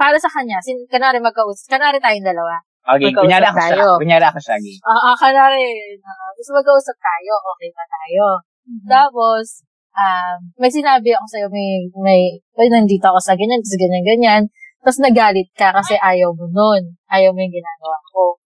para 0.00 0.16
sa 0.16 0.32
kanya, 0.32 0.56
sin, 0.64 0.80
kanwari 0.88 1.20
magkaus, 1.20 1.68
kanwari 1.68 2.00
tayong 2.00 2.24
dalawa. 2.24 2.56
Okay, 2.80 3.12
kunyari 3.12 3.44
ako 3.44 3.60
siya. 3.60 3.68
tayo. 3.76 3.86
Kunyari 4.00 4.24
ako 4.24 4.38
siya. 4.40 4.56
Game. 4.56 4.80
Ah, 4.80 5.12
uh, 5.12 5.16
kanwari, 5.20 5.64
uh, 6.00 6.30
gusto 6.32 6.56
magkausap 6.56 6.96
tayo, 6.96 7.32
okay 7.36 7.68
pa 7.68 7.84
tayo. 7.84 8.40
Tapos, 8.88 9.60
um, 9.92 10.36
may 10.56 10.72
sinabi 10.72 11.12
ako 11.12 11.26
sa'yo, 11.28 11.46
may, 11.52 11.84
may, 12.00 12.20
may 12.56 12.68
nandito 12.72 13.04
ako 13.12 13.20
sa 13.20 13.36
ganyan, 13.36 13.60
tapos 13.60 13.76
ganyan, 13.76 14.04
ganyan. 14.06 14.42
Tapos 14.80 14.98
nagalit 15.04 15.48
ka 15.52 15.68
kasi 15.76 16.00
ayaw 16.00 16.32
mo 16.32 16.48
nun. 16.48 16.96
Ayaw 17.12 17.36
mo 17.36 17.40
yung 17.44 17.52
ginagawa 17.52 18.00
ko. 18.08 18.40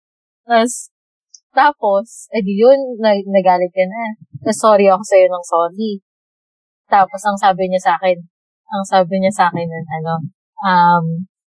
Tapos, 0.49 0.89
tapos, 1.53 2.33
edi 2.33 2.57
yun, 2.57 2.97
na, 2.97 3.13
nagalit 3.13 3.69
ka 3.77 3.85
na. 3.85 4.17
Tapos, 4.41 4.57
sorry 4.57 4.89
ako 4.89 5.05
sa'yo 5.05 5.27
ng 5.29 5.45
sorry. 5.45 5.93
Tapos, 6.89 7.21
ang 7.29 7.37
sabi 7.37 7.69
niya 7.69 7.81
sa 7.81 7.93
akin, 8.01 8.17
ang 8.73 8.85
sabi 8.89 9.21
niya 9.21 9.33
sa 9.33 9.45
akin 9.53 9.69
nun, 9.69 9.87
ano, 10.01 10.15
um, 10.65 11.05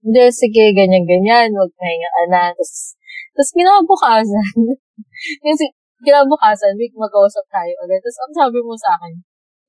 hindi, 0.05 0.23
sige, 0.29 0.69
ganyan-ganyan, 0.77 1.49
huwag 1.49 1.73
mahinga 1.81 2.10
ka 2.13 2.23
na. 2.29 2.41
Tapos, 2.53 2.93
tapos 3.33 3.51
kinabukasan, 3.57 4.53
yung 5.45 5.57
si- 5.57 5.77
kinabukasan, 6.05 6.77
week 6.77 6.93
magkausap 6.93 7.45
tayo 7.49 7.73
ulit. 7.81 7.97
Tapos, 7.97 8.19
ang 8.21 8.33
sabi 8.38 8.60
mo 8.62 8.77
sa 8.77 8.93
akin, 9.01 9.17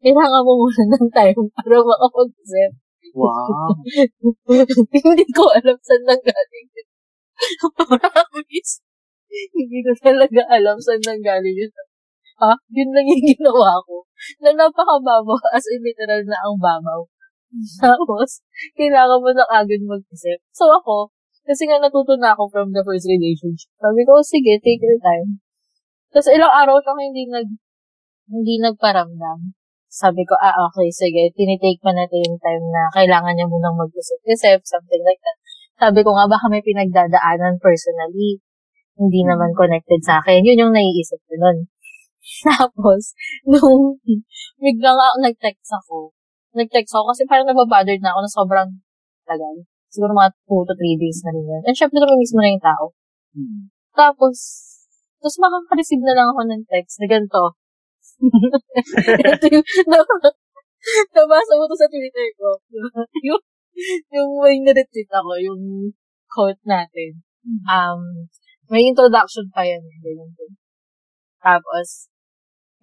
kailangan 0.05 0.45
mo 0.45 0.53
muna 0.61 0.83
ng 0.93 1.09
time 1.09 1.41
para 1.57 1.77
makapag-isip. 1.81 2.73
Wow. 3.17 3.73
hindi 5.09 5.25
ko 5.33 5.45
alam 5.57 5.77
saan 5.81 6.03
nanggaling. 6.05 6.69
Promise. 7.79 8.88
Hindi 9.29 9.79
ko 9.85 9.93
talaga 10.01 10.41
alam 10.49 10.77
saan 10.81 11.03
nanggaling 11.05 11.57
yun. 11.57 11.73
Ha? 12.39 12.55
Yun 12.71 12.91
lang 12.95 13.07
yung 13.07 13.25
ginawa 13.35 13.83
ko. 13.83 14.07
Na 14.43 14.51
napakababaw, 14.55 15.39
as 15.55 15.67
in 15.71 15.83
literal 15.83 16.23
na 16.27 16.39
ang 16.43 16.57
babaw. 16.59 17.03
Tapos, 17.81 18.45
kailangan 18.77 19.21
mo 19.25 19.31
na 19.33 19.45
agad 19.49 19.81
mag-isip. 19.83 20.39
So 20.53 20.69
ako, 20.69 21.11
kasi 21.49 21.65
nga 21.65 21.81
natuto 21.81 22.13
na 22.21 22.37
ako 22.37 22.53
from 22.53 22.69
the 22.77 22.85
first 22.85 23.09
relationship. 23.09 23.73
Sabi 23.81 24.05
ko, 24.05 24.21
sige, 24.21 24.61
take 24.61 24.85
your 24.85 25.01
time. 25.01 25.41
Tapos 26.13 26.29
ilang 26.29 26.53
araw 26.53 26.77
kang 26.85 27.01
hindi 27.01 27.25
nag, 27.25 27.49
hindi 28.29 28.61
nagparamdam. 28.61 29.57
Sabi 29.89 30.29
ko, 30.29 30.37
ah, 30.37 30.53
okay, 30.69 30.93
sige, 30.93 31.33
tinitake 31.33 31.81
pa 31.81 31.97
natin 31.97 32.21
yung 32.21 32.37
time 32.37 32.65
na 32.69 32.93
kailangan 32.93 33.33
niya 33.33 33.49
munang 33.49 33.81
mag-isip-isip, 33.81 34.61
something 34.69 35.01
like 35.01 35.21
that. 35.25 35.39
Sabi 35.81 36.05
ko 36.05 36.13
nga, 36.13 36.29
baka 36.29 36.53
may 36.53 36.61
pinagdadaanan 36.61 37.57
personally. 37.57 38.45
Hindi 38.99 39.21
naman 39.23 39.55
connected 39.55 40.03
sa 40.03 40.19
akin. 40.19 40.43
Yun 40.43 40.69
yung 40.69 40.75
naiisip 40.75 41.23
ko 41.23 41.35
nun. 41.39 41.71
Tapos, 42.51 43.15
nung 43.47 43.97
biglang 44.65 44.99
ako 44.99 45.17
nag-text 45.23 45.71
ako, 45.71 46.13
nag-text 46.59 46.93
ako 46.93 47.15
kasi 47.15 47.23
parang 47.31 47.47
nababothered 47.47 48.03
na 48.03 48.13
ako 48.13 48.21
na 48.27 48.31
sobrang 48.31 48.71
tagal. 49.25 49.55
Siguro 49.89 50.13
mga 50.13 50.35
2 50.51 50.69
to 50.69 50.75
3 50.75 51.03
days 51.03 51.19
na 51.25 51.31
rin 51.33 51.47
yun. 51.47 51.63
And 51.65 51.77
syempre 51.79 52.03
naman 52.03 52.21
mismo 52.21 52.43
na 52.43 52.53
yung 52.53 52.65
tao. 52.65 52.85
Hmm. 53.33 53.73
Tapos, 53.97 54.37
tapos 55.23 55.37
makaka-receive 55.41 56.05
na 56.05 56.15
lang 56.19 56.29
ako 56.29 56.41
ng 56.45 56.63
text 56.69 57.01
na 57.01 57.07
ganito. 57.07 57.45
Ito 58.19 59.47
yung, 59.55 59.67
nabasa 61.15 61.53
mo 61.55 61.65
to 61.71 61.77
sa 61.79 61.91
Twitter 61.91 62.29
ko. 62.35 62.51
yung, 63.27 63.43
yung 64.11 64.31
may 64.43 64.59
na-retweet 64.63 65.11
ako, 65.11 65.33
yung 65.39 65.63
quote 66.29 66.63
natin. 66.67 67.23
Um, 67.65 68.29
may 68.69 68.89
introduction 68.89 69.49
pa 69.53 69.65
yan. 69.65 69.83
Ganyan 70.01 70.31
din. 70.37 70.53
Tapos, 71.41 72.13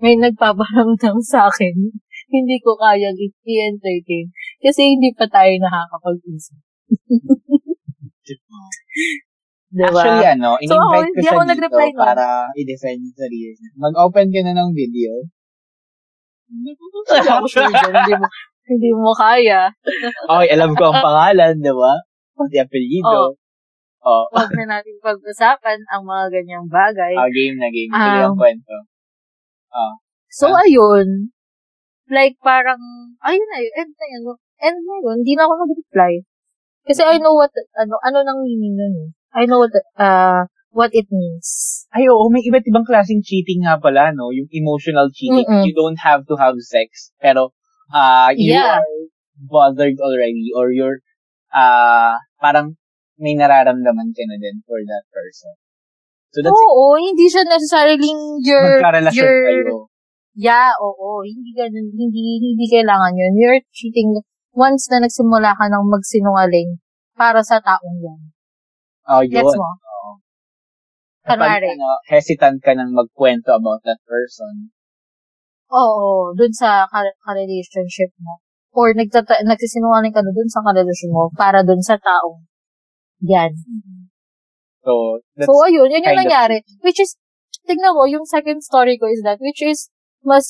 may 0.02 0.17
nagpaparamdam 0.19 1.17
sa 1.21 1.48
akin. 1.48 1.76
hindi 2.36 2.58
ko 2.60 2.76
kaya 2.76 3.13
i-entertain. 3.13 4.28
Kasi 4.60 4.98
hindi 4.98 5.13
pa 5.13 5.30
tayo 5.30 5.52
nakakapag-isip. 5.62 6.58
diba? 9.76 10.02
Actually, 10.02 10.28
ano, 10.39 10.50
So, 10.63 10.76
in-invite 10.76 10.88
ko 10.88 10.98
hindi 11.04 11.21
siya 11.21 11.43
dito 11.43 11.67
nun. 11.67 11.95
para 12.00 12.26
i-defend 12.56 13.00
yung 13.04 13.15
sarili 13.15 13.50
niya. 13.54 13.69
Mag-open 13.76 14.28
ka 14.32 14.39
na 14.41 14.54
ng 14.56 14.71
video. 14.71 15.12
Hindi 16.45 16.78
mo, 18.21 18.28
hindi 18.69 18.91
mo 18.93 19.10
kaya. 19.17 19.65
Okay, 20.30 20.48
alam 20.54 20.78
ko 20.78 20.93
ang 20.93 21.02
pangalan, 21.02 21.58
di 21.58 21.74
ba? 21.74 21.93
Pati 22.38 22.58
apelido. 22.62 23.34
Oh. 23.34 23.34
Huwag 24.06 24.52
na 24.54 24.78
natin 24.78 24.96
pag-usapan 25.02 25.82
ang 25.89 26.06
mga 26.06 26.26
ganyang 26.30 26.68
bagay. 26.70 27.13
Ah, 27.18 27.30
game 27.34 27.58
na 27.58 27.70
game. 27.74 27.89
Tuloy 27.89 28.22
ang 28.22 28.38
Um, 28.38 28.41
kwento. 28.41 28.76
So, 30.30 30.52
Ah. 30.52 30.62
ayun. 30.62 31.32
Like, 32.06 32.38
parang, 32.44 32.78
ayun 33.26 33.48
na 33.50 33.58
yun. 33.60 33.74
End 33.82 33.91
na 33.98 34.06
yun. 34.13 34.24
End 34.62 34.80
na 34.84 34.96
yun. 35.02 35.15
Hindi 35.26 35.34
na 35.34 35.50
ako 35.50 35.54
nag-reply. 35.63 36.13
Kasi 36.86 37.02
I 37.02 37.18
know 37.18 37.34
what, 37.34 37.50
ano, 37.82 37.98
ano 38.06 38.18
nang 38.22 38.46
meaning 38.46 38.78
nun 38.78 38.94
eh. 38.94 39.10
I 39.34 39.50
know 39.50 39.65
what, 39.65 39.74
uh, 39.98 40.46
what 40.70 40.94
it 40.94 41.10
means. 41.10 41.48
Ay, 41.89 42.06
oo, 42.06 42.30
may 42.30 42.46
iba't 42.46 42.68
ibang 42.68 42.86
klaseng 42.86 43.26
cheating 43.26 43.65
nga 43.65 43.82
pala, 43.82 44.13
no? 44.13 44.30
Yung 44.30 44.46
emotional 44.54 45.10
cheating. 45.10 45.48
Mm-mm. 45.50 45.65
You 45.65 45.74
don't 45.74 45.98
have 46.04 46.28
to 46.30 46.36
have 46.38 46.54
sex. 46.62 47.10
Pero, 47.18 47.56
ah, 47.89 48.30
you 48.38 48.54
Yeah. 48.54 48.80
are 48.80 48.91
bothered 49.39 49.98
already 49.98 50.54
or 50.54 50.70
you're, 50.70 51.02
ah, 51.52 52.22
parang 52.38 52.78
may 53.19 53.34
nararamdaman 53.36 54.10
ka 54.12 54.23
na 54.28 54.38
din 54.39 54.60
for 54.67 54.80
that 54.84 55.06
person. 55.12 55.56
So, 56.36 56.43
that's 56.43 56.51
Oo, 56.51 56.99
hindi 56.99 57.32
siya 57.32 57.47
necessarily 57.47 58.12
your, 58.43 58.84
magkarelasyon 58.84 59.15
your, 59.15 59.36
kayo. 59.47 59.75
yeah, 60.36 60.75
oo, 60.84 61.23
hindi 61.23 61.56
ganun, 61.56 61.95
hindi, 61.95 62.43
hindi 62.43 62.65
kailangan 62.67 63.15
yun. 63.15 63.34
You're 63.39 63.63
cheating 63.71 64.19
once 64.51 64.91
na 64.91 64.99
nagsimula 64.99 65.56
ka 65.56 65.71
ng 65.71 65.86
magsinungaling 65.88 66.80
para 67.15 67.39
sa 67.39 67.63
taong 67.63 67.99
yan. 68.04 68.19
Oh, 69.08 69.23
yun. 69.23 69.39
Gets 69.39 69.56
mo? 69.56 69.80
Kapag, 71.25 71.58
Kunwari. 71.58 71.73
ano, 71.73 71.97
hesitant 72.06 72.62
ka 72.62 72.78
nang 72.78 72.93
magkwento 72.93 73.49
about 73.49 73.82
that 73.82 73.97
person. 74.06 74.69
Oo, 75.73 76.36
dun 76.38 76.54
sa 76.54 76.86
ka- 76.86 77.17
ka-relationship 77.25 78.13
mo. 78.21 78.38
Or 78.75 78.93
nagtata- 78.93 79.41
nagsisinungaling 79.41 80.13
ka 80.13 80.21
na 80.21 80.30
dun 80.30 80.45
sa 80.45 80.62
karelasyon 80.62 81.12
mo 81.15 81.34
para 81.34 81.65
dun 81.65 81.82
sa 81.82 81.97
taong 81.97 82.45
yan. 83.21 83.51
So, 84.86 85.21
that's, 85.34 85.47
so, 85.49 85.54
ayun, 85.65 85.89
yun 85.89 86.01
yung 86.01 86.06
kind 86.06 86.19
of 86.19 86.23
nangyari. 86.28 86.58
Which 86.86 86.99
is, 87.01 87.17
tignan 87.65 87.95
mo, 87.95 88.06
yung 88.06 88.25
second 88.28 88.62
story 88.62 88.99
ko 89.01 89.10
is 89.10 89.25
that, 89.25 89.41
which 89.41 89.62
is, 89.65 89.89
mas, 90.21 90.45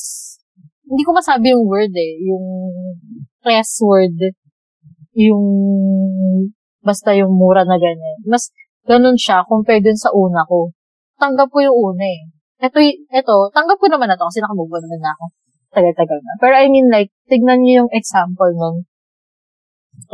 hindi 0.86 1.04
ko 1.08 1.16
masabi 1.16 1.56
yung 1.56 1.66
word 1.66 1.94
eh, 1.96 2.14
yung 2.26 2.46
press 3.40 3.80
word, 3.80 4.18
yung, 5.16 5.46
basta 6.84 7.16
yung 7.16 7.32
mura 7.32 7.64
na 7.64 7.80
ganyan. 7.80 8.20
Mas, 8.28 8.52
ganun 8.86 9.18
siya, 9.18 9.48
compare 9.48 9.82
dun 9.82 9.98
sa 9.98 10.14
una 10.14 10.46
ko. 10.46 10.70
Tanggap 11.16 11.50
ko 11.50 11.60
yung 11.64 11.78
una 11.96 12.06
eh. 12.06 12.22
Ito, 12.60 12.80
ito, 13.12 13.36
tanggap 13.52 13.78
ko 13.80 13.88
naman 13.88 14.08
na 14.08 14.16
to 14.16 14.28
kasi 14.28 14.40
nakamove 14.40 14.80
naman 14.80 15.00
na 15.00 15.12
ako. 15.12 15.26
Tagal-tagal 15.76 16.20
na. 16.24 16.34
Pero 16.40 16.56
I 16.56 16.68
mean 16.72 16.88
like, 16.88 17.12
tignan 17.28 17.64
niyo 17.64 17.84
yung 17.84 17.92
example 17.92 18.52
nun. 18.56 18.88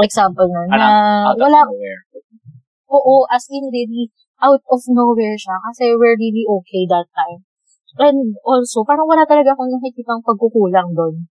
Example 0.01 0.49
nun, 0.49 0.69
na 0.73 0.87
out 1.29 1.37
of 1.37 1.41
wala, 1.41 1.59
nowhere. 1.69 2.01
Oo, 2.91 3.23
as 3.31 3.47
in 3.47 3.71
really 3.71 4.11
out 4.43 4.59
of 4.67 4.81
nowhere 4.91 5.39
siya 5.39 5.55
kasi 5.71 5.95
we're 5.95 6.19
really 6.19 6.43
okay 6.43 6.83
that 6.91 7.07
time. 7.15 7.47
And 7.99 8.35
also, 8.43 8.83
parang 8.87 9.07
wala 9.07 9.23
talaga 9.27 9.55
akong 9.55 9.71
nakikitang 9.71 10.23
pagkukulang 10.23 10.95
doon. 10.95 11.27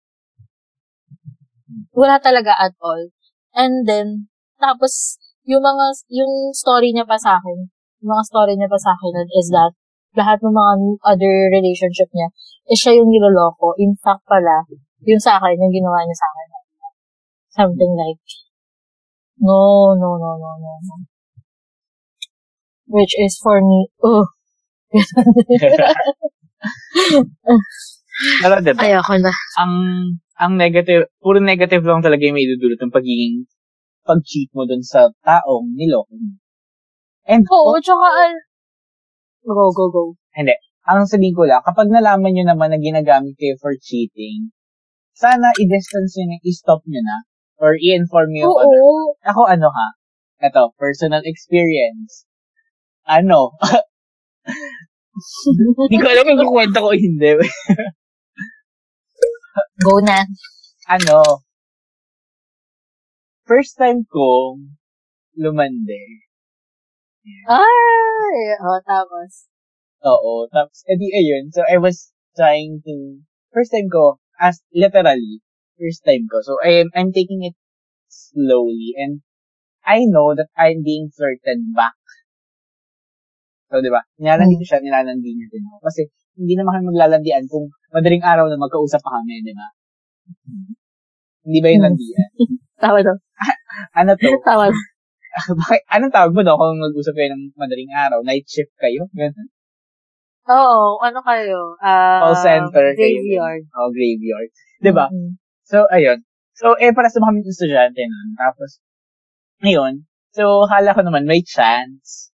Wala 1.96 2.20
talaga 2.20 2.52
at 2.56 2.76
all. 2.80 3.08
And 3.56 3.84
then, 3.88 4.28
tapos, 4.60 5.16
yung 5.48 5.64
mga, 5.64 5.84
yung 6.12 6.52
story 6.52 6.92
niya 6.92 7.08
pa 7.08 7.16
sa 7.16 7.40
akin, 7.40 7.68
yung 8.04 8.10
mga 8.12 8.24
story 8.28 8.52
niya 8.56 8.68
pa 8.68 8.76
sa 8.76 8.92
akin 8.92 9.24
is 9.36 9.48
that, 9.52 9.72
lahat 10.16 10.42
ng 10.44 10.52
mga 10.52 10.72
other 11.06 11.34
relationship 11.48 12.12
niya, 12.12 12.28
is 12.68 12.76
siya 12.76 13.00
yung 13.00 13.08
niloloko. 13.08 13.72
In 13.80 13.96
fact 13.96 14.26
pala, 14.28 14.68
yung 15.04 15.22
sa 15.22 15.40
akin, 15.40 15.56
yung 15.56 15.72
ginawa 15.72 16.04
niya 16.04 16.16
sa 16.18 16.28
akin. 16.28 16.48
Something 17.50 17.92
like, 17.96 18.20
no, 19.40 19.96
no, 19.96 20.20
no, 20.20 20.30
no, 20.36 20.50
no, 20.60 20.72
no 20.84 21.09
which 22.90 23.14
is 23.14 23.38
for 23.38 23.62
me, 23.62 23.88
oh, 24.02 24.26
Pero 28.42 28.60
diba, 28.60 28.82
ayoko 28.84 29.14
na. 29.16 29.32
ang 29.56 29.72
ang 30.36 30.52
negative, 30.58 31.08
puro 31.22 31.38
negative 31.40 31.84
lang 31.86 32.02
talaga 32.04 32.26
yung 32.26 32.36
may 32.36 32.48
dudulot 32.48 32.80
ng 32.80 32.92
pagiging 32.92 33.46
pag-cheat 34.04 34.50
mo 34.56 34.64
dun 34.66 34.82
sa 34.82 35.08
taong 35.22 35.72
niloko 35.76 36.10
mo. 36.16 36.36
And, 37.28 37.44
Oo, 37.46 37.76
tsaka, 37.78 38.06
al- 38.08 38.44
go, 39.46 39.70
go, 39.70 39.86
go. 39.92 40.04
ang 40.88 41.06
sabihin 41.06 41.36
ko 41.36 41.44
lang, 41.46 41.62
kapag 41.62 41.92
nalaman 41.92 42.32
nyo 42.34 42.44
naman 42.48 42.72
na 42.74 42.80
ginagamit 42.80 43.36
kayo 43.36 43.54
for 43.60 43.76
cheating, 43.78 44.50
sana 45.14 45.52
i-distance 45.54 46.16
nyo 46.16 46.26
na, 46.32 46.38
i-stop 46.42 46.80
nyo 46.88 47.00
na, 47.04 47.16
or 47.60 47.76
i-inform 47.76 48.32
nyo 48.32 48.48
yung 48.48 48.56
other. 48.56 48.80
Oo, 48.80 49.14
Ako 49.22 49.40
ano 49.46 49.68
ha, 49.68 49.88
ito, 50.40 50.72
personal 50.80 51.20
experience. 51.28 52.24
Ano? 53.08 53.56
Hindi 55.90 55.96
ko 56.00 56.06
alam 56.08 56.24
kung 56.24 56.40
kukwenta 56.48 56.80
ko 56.80 56.90
o 56.92 56.96
hindi. 56.96 57.30
go 59.84 59.96
na. 60.04 60.24
ano, 60.90 61.44
first 63.46 63.78
time 63.78 64.02
ko 64.10 64.58
lumande. 65.38 66.02
Ay, 67.46 68.38
oh, 68.58 68.80
tapos. 68.82 69.46
Oo. 70.02 70.48
Tapos, 70.48 70.82
edi 70.88 71.12
ayun. 71.12 71.52
So, 71.52 71.62
I 71.68 71.76
was 71.76 72.10
trying 72.34 72.80
to, 72.82 73.22
first 73.52 73.70
time 73.70 73.92
ko, 73.92 74.18
as 74.40 74.64
literally, 74.72 75.44
first 75.76 76.02
time 76.02 76.26
ko. 76.26 76.40
So, 76.40 76.56
I 76.64 76.82
am, 76.82 76.88
I'm 76.96 77.12
taking 77.12 77.44
it 77.44 77.54
slowly 78.08 78.96
and 78.96 79.20
I 79.84 80.08
know 80.08 80.34
that 80.34 80.48
I'm 80.56 80.82
being 80.82 81.12
flirted 81.12 81.70
back. 81.76 81.99
So, 83.70 83.78
di 83.78 83.86
ba? 83.86 84.02
Nilalandi 84.18 84.58
ko 84.58 84.64
siya, 84.66 84.82
nilalandi 84.82 85.30
niya 85.30 85.46
din 85.46 85.62
ako. 85.62 85.78
Kasi, 85.86 86.02
hindi 86.34 86.54
naman 86.58 86.82
kami 86.82 86.90
maglalandian 86.90 87.46
kung 87.46 87.70
madaling 87.94 88.24
araw 88.26 88.50
na 88.50 88.58
magkausap 88.58 88.98
pa 88.98 89.22
kami, 89.22 89.46
di 89.46 89.54
ba? 89.54 89.66
Hindi 91.46 91.58
ba 91.62 91.68
yung 91.70 91.82
Hmm. 91.82 91.88
landian? 91.94 92.30
Tawa 92.82 92.98
daw. 93.00 93.16
Ano 93.98 94.10
to? 94.18 94.26
Tawa. 94.50 94.66
Bakit, 95.30 95.82
anong 95.88 96.10
tawag 96.12 96.34
mo 96.34 96.42
no 96.42 96.58
kung 96.58 96.76
mag-usap 96.82 97.14
kayo 97.14 97.30
ng 97.32 97.54
madaling 97.54 97.88
araw? 97.94 98.18
Night 98.26 98.44
shift 98.50 98.74
kayo? 98.76 99.06
Ganun. 99.14 99.48
Oo, 100.50 100.98
ano 100.98 101.22
kayo? 101.22 101.78
Uh, 101.78 102.18
Call 102.26 102.36
center. 102.42 102.90
kayo. 102.92 102.98
Graveyard. 102.98 103.62
Oh, 103.78 103.88
graveyard. 103.94 104.50
Di 104.82 104.90
ba? 104.90 105.06
Mhm. 105.06 105.38
So, 105.62 105.86
ayun. 105.86 106.26
So, 106.58 106.74
eh, 106.76 106.90
para 106.90 107.06
sa 107.06 107.22
mga 107.22 107.46
estudyante 107.46 108.02
nun. 108.02 108.34
Tapos, 108.34 108.82
ngayon, 109.62 110.02
so, 110.34 110.66
hala 110.66 110.90
ko 110.92 111.06
naman, 111.06 111.24
may 111.24 111.46
chance. 111.46 112.34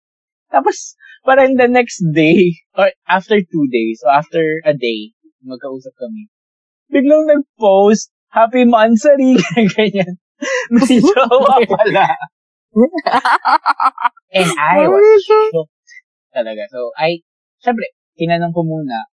Tapos, 0.53 0.95
parang 1.23 1.57
the 1.57 1.71
next 1.71 2.03
day, 2.15 2.59
or 2.79 2.91
after 3.09 3.39
two 3.41 3.67
days, 3.71 4.03
or 4.05 4.13
after 4.13 4.61
a 4.67 4.75
day, 4.75 5.15
magkausap 5.43 5.95
kami, 5.99 6.29
biglang 6.91 7.27
nag-post, 7.27 8.11
happy 8.31 8.67
mansari, 8.67 9.39
ganyan. 9.75 10.19
May 10.75 10.99
jowa 11.07 11.63
pala. 11.67 12.09
And 14.33 14.49
I 14.59 14.89
was 14.91 15.23
shocked 15.23 15.71
talaga. 16.35 16.67
So, 16.73 16.91
I, 16.99 17.23
syempre, 17.63 17.95
tinanong 18.19 18.57
ko 18.57 18.65
muna, 18.67 19.07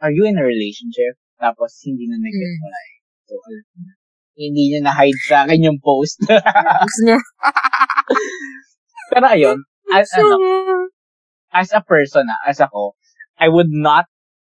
are 0.00 0.14
you 0.14 0.24
in 0.24 0.38
a 0.38 0.44
relationship? 0.46 1.18
Tapos, 1.36 1.76
hindi 1.84 2.08
na 2.08 2.16
nag-reply. 2.16 2.88
So, 3.28 3.36
alam 3.36 3.66
na. 3.84 3.92
Hindi 4.36 4.62
niya 4.68 4.80
na-hide 4.84 5.22
sa 5.26 5.48
akin 5.48 5.64
yung 5.64 5.80
post. 5.80 6.20
Pero 9.12 9.26
ayun, 9.32 9.58
as, 9.92 10.12
ano, 10.12 10.36
as 11.56 11.72
a 11.72 11.80
person, 11.80 12.28
ah, 12.28 12.42
as 12.44 12.60
ako, 12.60 12.92
I 13.40 13.48
would 13.48 13.72
not 13.72 14.04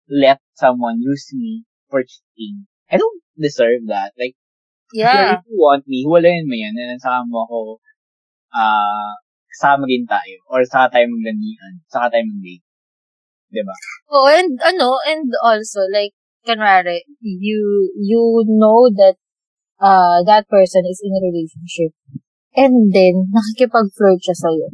let 0.10 0.42
someone 0.58 0.98
use 1.02 1.30
me 1.34 1.70
for 1.90 2.02
cheating. 2.02 2.66
I 2.90 2.98
don't 2.98 3.22
deserve 3.38 3.86
that. 3.94 4.18
Like, 4.18 4.34
Yeah. 4.94 5.38
if 5.38 5.46
you 5.50 5.58
want 5.58 5.86
me, 5.86 6.06
walayan 6.06 6.50
mo 6.50 6.56
yan, 6.58 6.74
and 6.74 6.98
then 6.98 7.02
saka 7.02 7.26
mo 7.30 7.46
ako, 7.46 7.60
ah, 8.54 9.18
sama 9.62 9.86
rin 9.90 10.06
tayo, 10.06 10.42
or 10.50 10.66
saka 10.66 10.98
tayo 10.98 11.06
maglandian, 11.10 11.82
saka 11.90 12.18
tayo 12.18 12.24
mag-date. 12.30 12.66
Diba? 13.50 13.76
Oh, 14.12 14.28
and 14.30 14.60
ano, 14.62 15.00
and 15.06 15.30
also, 15.42 15.86
like, 15.90 16.14
kanwari, 16.46 17.02
you, 17.22 17.90
you 17.98 18.44
know 18.46 18.92
that, 18.94 19.18
uh, 19.82 20.22
that 20.26 20.48
person 20.48 20.84
is 20.86 21.02
in 21.02 21.14
a 21.16 21.22
relationship. 21.22 21.94
And 22.56 22.94
then, 22.94 23.32
nakikipag-flirt 23.32 24.22
siya 24.24 24.38
sa'yo. 24.38 24.68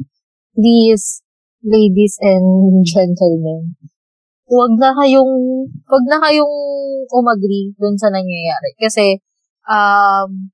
Please, 0.54 1.21
ladies 1.62 2.18
and 2.18 2.82
gentlemen, 2.82 3.78
wag 4.50 4.72
na 4.76 4.90
kayong, 4.98 5.34
wag 5.86 6.04
na 6.10 6.18
kayong 6.18 6.56
umagree 7.08 7.70
dun 7.78 7.94
sa 7.94 8.10
nangyayari. 8.10 8.74
Kasi, 8.76 9.22
um, 9.70 10.50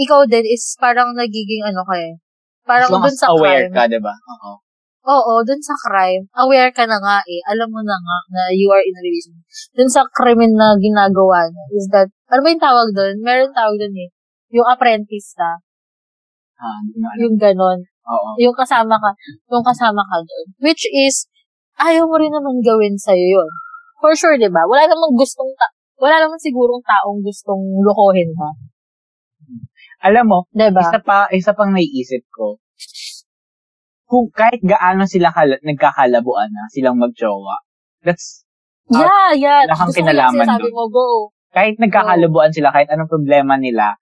ikaw 0.00 0.24
din 0.24 0.48
is 0.48 0.74
parang 0.80 1.12
nagiging 1.12 1.60
ano 1.68 1.84
ka 1.84 1.96
eh. 2.00 2.16
Parang 2.64 2.88
dun 2.88 3.12
sa 3.12 3.36
aware 3.36 3.68
crime. 3.68 3.76
ka, 3.76 3.82
diba? 3.84 4.14
Oo. 4.16 4.64
Oo, 5.00 5.32
dun 5.44 5.60
sa 5.64 5.76
crime, 5.76 6.28
aware 6.36 6.72
ka 6.72 6.84
na 6.88 7.00
nga 7.00 7.20
eh. 7.24 7.40
Alam 7.52 7.72
mo 7.72 7.80
na 7.84 7.96
nga 7.96 8.18
na 8.32 8.42
you 8.52 8.68
are 8.72 8.84
in 8.84 8.96
a 8.96 9.02
relationship. 9.04 9.44
Dun 9.76 9.88
sa 9.92 10.04
krimen 10.08 10.56
na 10.56 10.76
ginagawa 10.80 11.48
niya 11.48 11.64
is 11.76 11.88
that, 11.92 12.08
ano 12.32 12.40
ba 12.40 12.48
yung 12.52 12.64
tawag 12.64 12.88
dun? 12.96 13.14
Meron 13.20 13.52
tawag 13.52 13.76
dun 13.76 13.96
eh. 13.96 14.08
Yung 14.56 14.68
apprentice 14.68 15.36
ka. 15.36 15.60
Ah. 16.60 16.80
Yung 17.20 17.40
ganon. 17.40 17.84
Oo. 18.08 18.28
Yung 18.38 18.56
kasama 18.56 18.96
ka. 18.96 19.10
Yung 19.50 19.64
kasama 19.64 20.00
ka 20.00 20.16
dun. 20.22 20.46
Which 20.60 20.88
is, 20.88 21.28
ayaw 21.76 22.06
mo 22.06 22.16
rin 22.16 22.32
naman 22.32 22.60
gawin 22.64 22.96
sa'yo 22.96 23.40
yun. 23.40 23.50
For 24.00 24.16
sure, 24.16 24.36
di 24.36 24.48
ba? 24.48 24.64
Wala 24.64 24.88
namang 24.88 25.12
gustong, 25.12 25.52
ta- 25.52 25.74
wala 26.00 26.16
naman 26.16 26.40
sigurong 26.40 26.80
taong 26.80 27.20
gustong 27.20 27.60
lukohin 27.84 28.32
ka. 28.32 28.48
Alam 30.08 30.24
mo, 30.26 30.38
Di 30.48 30.72
ba? 30.72 30.80
isa 30.80 30.98
pa, 31.04 31.28
isa 31.28 31.52
pang 31.52 31.76
naiisip 31.76 32.24
ko, 32.32 32.56
kung 34.08 34.32
kahit 34.32 34.64
gaano 34.64 35.04
sila 35.04 35.28
kala, 35.28 35.60
nagkakalabuan 35.60 36.48
na 36.48 36.64
silang 36.72 36.96
magjowa, 36.96 37.60
that's, 38.00 38.42
Yeah, 38.90 39.30
yeah. 39.36 39.60
wala 39.70 39.76
kang 39.76 39.92
Gusto 39.94 40.00
kinalaman 40.02 40.46
dun. 40.58 40.72
mo, 40.74 40.84
go. 40.90 41.30
kahit 41.54 41.78
nagkakalabuan 41.78 42.50
sila, 42.50 42.74
kahit 42.74 42.88
anong 42.90 43.06
problema 43.06 43.54
nila, 43.54 43.94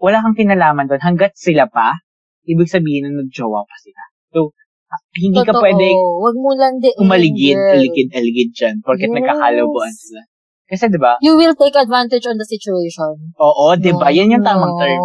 wala 0.00 0.24
kang 0.24 0.32
kinalaman 0.32 0.88
doon. 0.88 1.02
Hanggat 1.04 1.34
sila 1.36 1.68
pa, 1.68 2.00
ibig 2.46 2.70
sabihin 2.70 3.10
na 3.10 3.20
nagjowa 3.20 3.66
pa 3.66 3.76
sila. 3.82 4.02
So, 4.30 4.54
ah, 4.88 5.00
hindi 5.18 5.42
ka 5.42 5.52
Totoo. 5.52 5.62
pwede 5.62 5.86
Wag 5.98 6.36
mo 6.38 6.50
landiin, 6.54 6.96
umaligid, 7.02 7.58
girl. 7.58 7.74
aligid, 7.74 8.08
aligid 8.14 8.48
dyan, 8.54 8.74
porket 8.86 9.10
Yes. 9.10 9.16
nagkakalabuan 9.18 9.92
sila. 9.92 10.22
Kasi, 10.66 10.90
di 10.90 10.98
ba? 10.98 11.14
You 11.22 11.38
will 11.38 11.54
take 11.54 11.78
advantage 11.78 12.26
on 12.26 12.38
the 12.38 12.46
situation. 12.46 13.34
Oo, 13.38 13.74
di 13.78 13.94
ba? 13.94 14.10
Yan 14.10 14.34
yung 14.34 14.42
tamang 14.42 14.74
No. 14.74 14.80
term. 14.82 15.02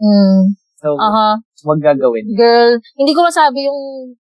Mm. 0.00 0.40
So, 0.80 0.96
Aha. 0.96 1.36
wag 1.68 1.80
gagawin. 1.84 2.24
Girl, 2.32 2.80
hindi 2.96 3.12
ko 3.12 3.20
masabi 3.20 3.68
yung, 3.68 3.80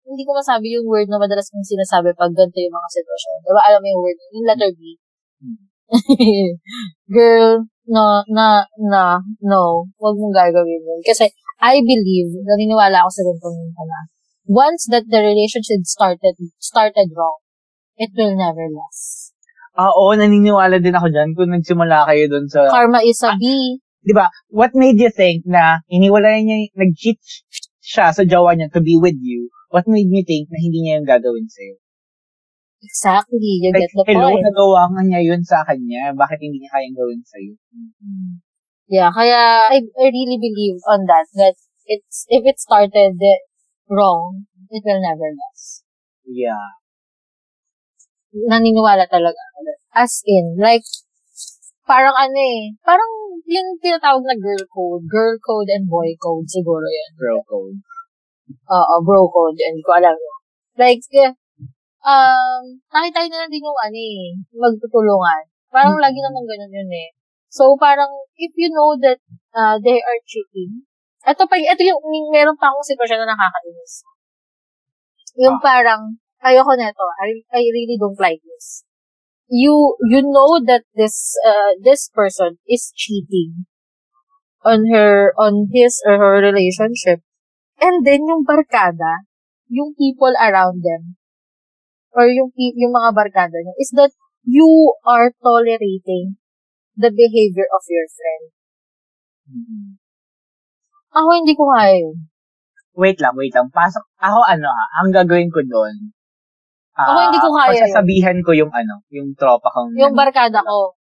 hindi 0.08 0.24
ko 0.24 0.32
masabi 0.32 0.72
yung 0.72 0.88
word 0.88 1.08
na 1.12 1.20
madalas 1.20 1.52
kong 1.52 1.60
sinasabi 1.64 2.16
pag 2.16 2.32
ganito 2.32 2.56
yung 2.64 2.72
mga 2.72 2.88
sitwasyon. 2.96 3.36
Diba, 3.44 3.60
alam 3.60 3.80
mo 3.84 3.88
yung 3.92 4.00
word, 4.00 4.18
yung 4.32 4.46
letter 4.48 4.72
B. 4.72 4.80
Hmm. 5.40 5.58
Girl, 7.12 7.68
no, 7.86 8.22
na, 8.30 8.66
na, 8.78 9.18
no, 9.42 9.86
wag 9.98 10.16
mong 10.18 10.34
gagawin 10.34 10.82
yun. 10.82 11.00
Kasi, 11.02 11.30
I 11.62 11.80
believe, 11.80 12.30
naniniwala 12.44 13.06
ako 13.06 13.10
sa 13.10 13.22
ganitong 13.24 13.58
ano, 13.72 13.96
once 14.46 14.86
that 14.90 15.06
the 15.08 15.20
relationship 15.22 15.82
started, 15.86 16.36
started 16.58 17.08
wrong, 17.16 17.40
it 17.96 18.10
will 18.14 18.36
never 18.36 18.66
last. 18.70 19.34
Ah, 19.76 19.92
oo, 19.92 20.16
naniniwala 20.16 20.80
din 20.80 20.96
ako 20.96 21.08
dyan 21.12 21.36
kung 21.36 21.52
nagsimula 21.52 22.08
kayo 22.08 22.24
dun 22.32 22.48
sa... 22.48 22.68
Karma 22.68 23.04
is 23.04 23.20
a 23.24 23.36
B. 23.36 23.76
di 24.06 24.14
ba, 24.14 24.30
what 24.54 24.70
made 24.72 24.96
you 25.02 25.10
think 25.10 25.42
na 25.42 25.82
iniwala 25.90 26.38
niya, 26.38 26.70
nag-cheat 26.78 27.18
siya 27.82 28.14
sa 28.14 28.22
jowa 28.22 28.54
niya 28.54 28.70
to 28.70 28.78
be 28.78 28.94
with 28.94 29.18
you? 29.18 29.50
What 29.74 29.90
made 29.90 30.06
you 30.06 30.22
think 30.22 30.46
na 30.46 30.62
hindi 30.62 30.86
niya 30.86 31.02
yung 31.02 31.08
gagawin 31.10 31.50
sa'yo? 31.50 31.74
Exactly, 32.86 33.66
you 33.66 33.74
Like, 33.74 33.82
get 33.82 33.90
the 33.98 34.04
hello, 34.14 34.30
point. 34.30 34.46
nagawa 34.46 34.80
nga 34.94 35.02
niya 35.02 35.20
yun 35.26 35.42
sa 35.42 35.66
kanya. 35.66 36.14
Bakit 36.14 36.38
hindi 36.38 36.62
niya 36.62 36.70
kayang 36.70 36.94
gawin 36.94 37.22
sa'yo? 37.26 37.52
Yeah, 38.86 39.10
kaya 39.10 39.66
I, 39.66 39.82
I 39.82 40.06
really 40.14 40.38
believe 40.38 40.78
on 40.86 41.02
that, 41.10 41.26
that 41.34 41.58
it's, 41.90 42.22
if 42.30 42.46
it 42.46 42.62
started 42.62 43.18
wrong, 43.90 44.46
it 44.70 44.86
will 44.86 45.02
never 45.02 45.26
last. 45.34 45.82
Yeah. 46.22 46.78
Naniniwala 48.30 49.10
talaga. 49.10 49.42
As 49.90 50.22
in, 50.22 50.54
like, 50.62 50.86
parang 51.82 52.14
ano 52.14 52.38
eh, 52.38 52.76
parang 52.86 53.10
yung 53.46 53.78
tinatawag 53.82 54.22
na 54.22 54.36
girl 54.38 54.62
code, 54.70 55.04
girl 55.10 55.34
code 55.42 55.70
and 55.74 55.90
boy 55.90 56.14
code 56.22 56.46
siguro 56.46 56.86
yan. 56.86 57.10
Bro 57.18 57.42
code. 57.50 57.78
Oo, 58.70 58.94
bro 59.02 59.26
code, 59.30 59.58
yun, 59.58 59.82
ko 59.82 59.90
alam 59.98 60.14
mo. 60.14 60.32
Like, 60.78 61.02
um, 62.06 62.62
nakita 62.94 63.26
na 63.26 63.44
lang 63.44 63.50
din 63.50 63.66
yung 63.66 63.80
ano 63.82 63.98
eh, 63.98 64.30
magtutulungan. 64.54 65.42
Parang 65.74 65.98
Hmm. 65.98 66.04
lagi 66.06 66.18
naman 66.22 66.46
ganun 66.46 66.72
yun 66.72 66.90
eh. 66.94 67.10
So, 67.50 67.74
parang, 67.74 68.10
if 68.38 68.52
you 68.54 68.70
know 68.70 68.94
that 69.00 69.18
uh, 69.56 69.76
they 69.82 69.98
are 69.98 70.20
cheating, 70.26 70.86
ito 71.26 71.42
pa, 71.48 71.54
ito 71.58 71.82
yung, 71.82 72.00
may- 72.06 72.30
meron 72.42 72.58
pa 72.58 72.70
akong 72.70 72.86
sitwasyon 72.86 73.26
na 73.26 73.34
nakakainis. 73.34 73.92
Yung 75.40 75.58
Ah. 75.58 75.64
parang, 75.64 76.02
ayoko 76.46 76.72
neto, 76.78 77.06
I, 77.18 77.42
I 77.50 77.62
really 77.74 77.98
don't 77.98 78.18
like 78.20 78.40
this. 78.44 78.86
You, 79.50 79.94
you 80.10 80.22
know 80.26 80.58
that 80.62 80.84
this, 80.94 81.34
uh, 81.42 81.78
this 81.82 82.10
person 82.10 82.58
is 82.66 82.90
cheating 82.94 83.66
on 84.66 84.90
her, 84.90 85.30
on 85.38 85.70
his 85.70 86.02
or 86.06 86.18
her 86.18 86.42
relationship. 86.42 87.22
And 87.78 88.02
then, 88.06 88.26
yung 88.26 88.42
barkada, 88.42 89.26
yung 89.70 89.94
people 89.94 90.34
around 90.38 90.82
them, 90.82 91.16
or 92.16 92.24
yung, 92.32 92.48
yung 92.56 92.92
mga 92.96 93.12
barkada 93.12 93.60
niya, 93.60 93.74
is 93.76 93.92
that 93.92 94.10
you 94.48 94.66
are 95.04 95.30
tolerating 95.44 96.40
the 96.96 97.12
behavior 97.12 97.68
of 97.68 97.82
your 97.92 98.08
friend. 98.08 98.44
Mhm. 99.46 99.84
Ako 101.12 101.28
hindi 101.36 101.52
ko 101.52 101.68
kaya 101.68 101.94
yun. 102.00 102.16
Wait 102.96 103.20
lang, 103.20 103.36
wait 103.36 103.52
lang. 103.52 103.68
Pasok, 103.68 104.04
ako 104.16 104.40
ano 104.48 104.68
ha, 104.72 104.84
ang 105.04 105.12
gagawin 105.12 105.52
ko 105.52 105.60
doon, 105.60 106.16
Ako 106.96 107.28
hindi 107.28 107.40
ko 107.40 107.50
kaya 107.52 107.76
yun. 107.76 107.84
Pagsasabihan 107.84 108.38
ko 108.40 108.50
yung 108.56 108.72
ano, 108.72 109.04
yung 109.12 109.36
tropa 109.36 109.68
kong... 109.68 109.92
Yung 110.00 110.16
barkada 110.16 110.64
ko. 110.64 110.96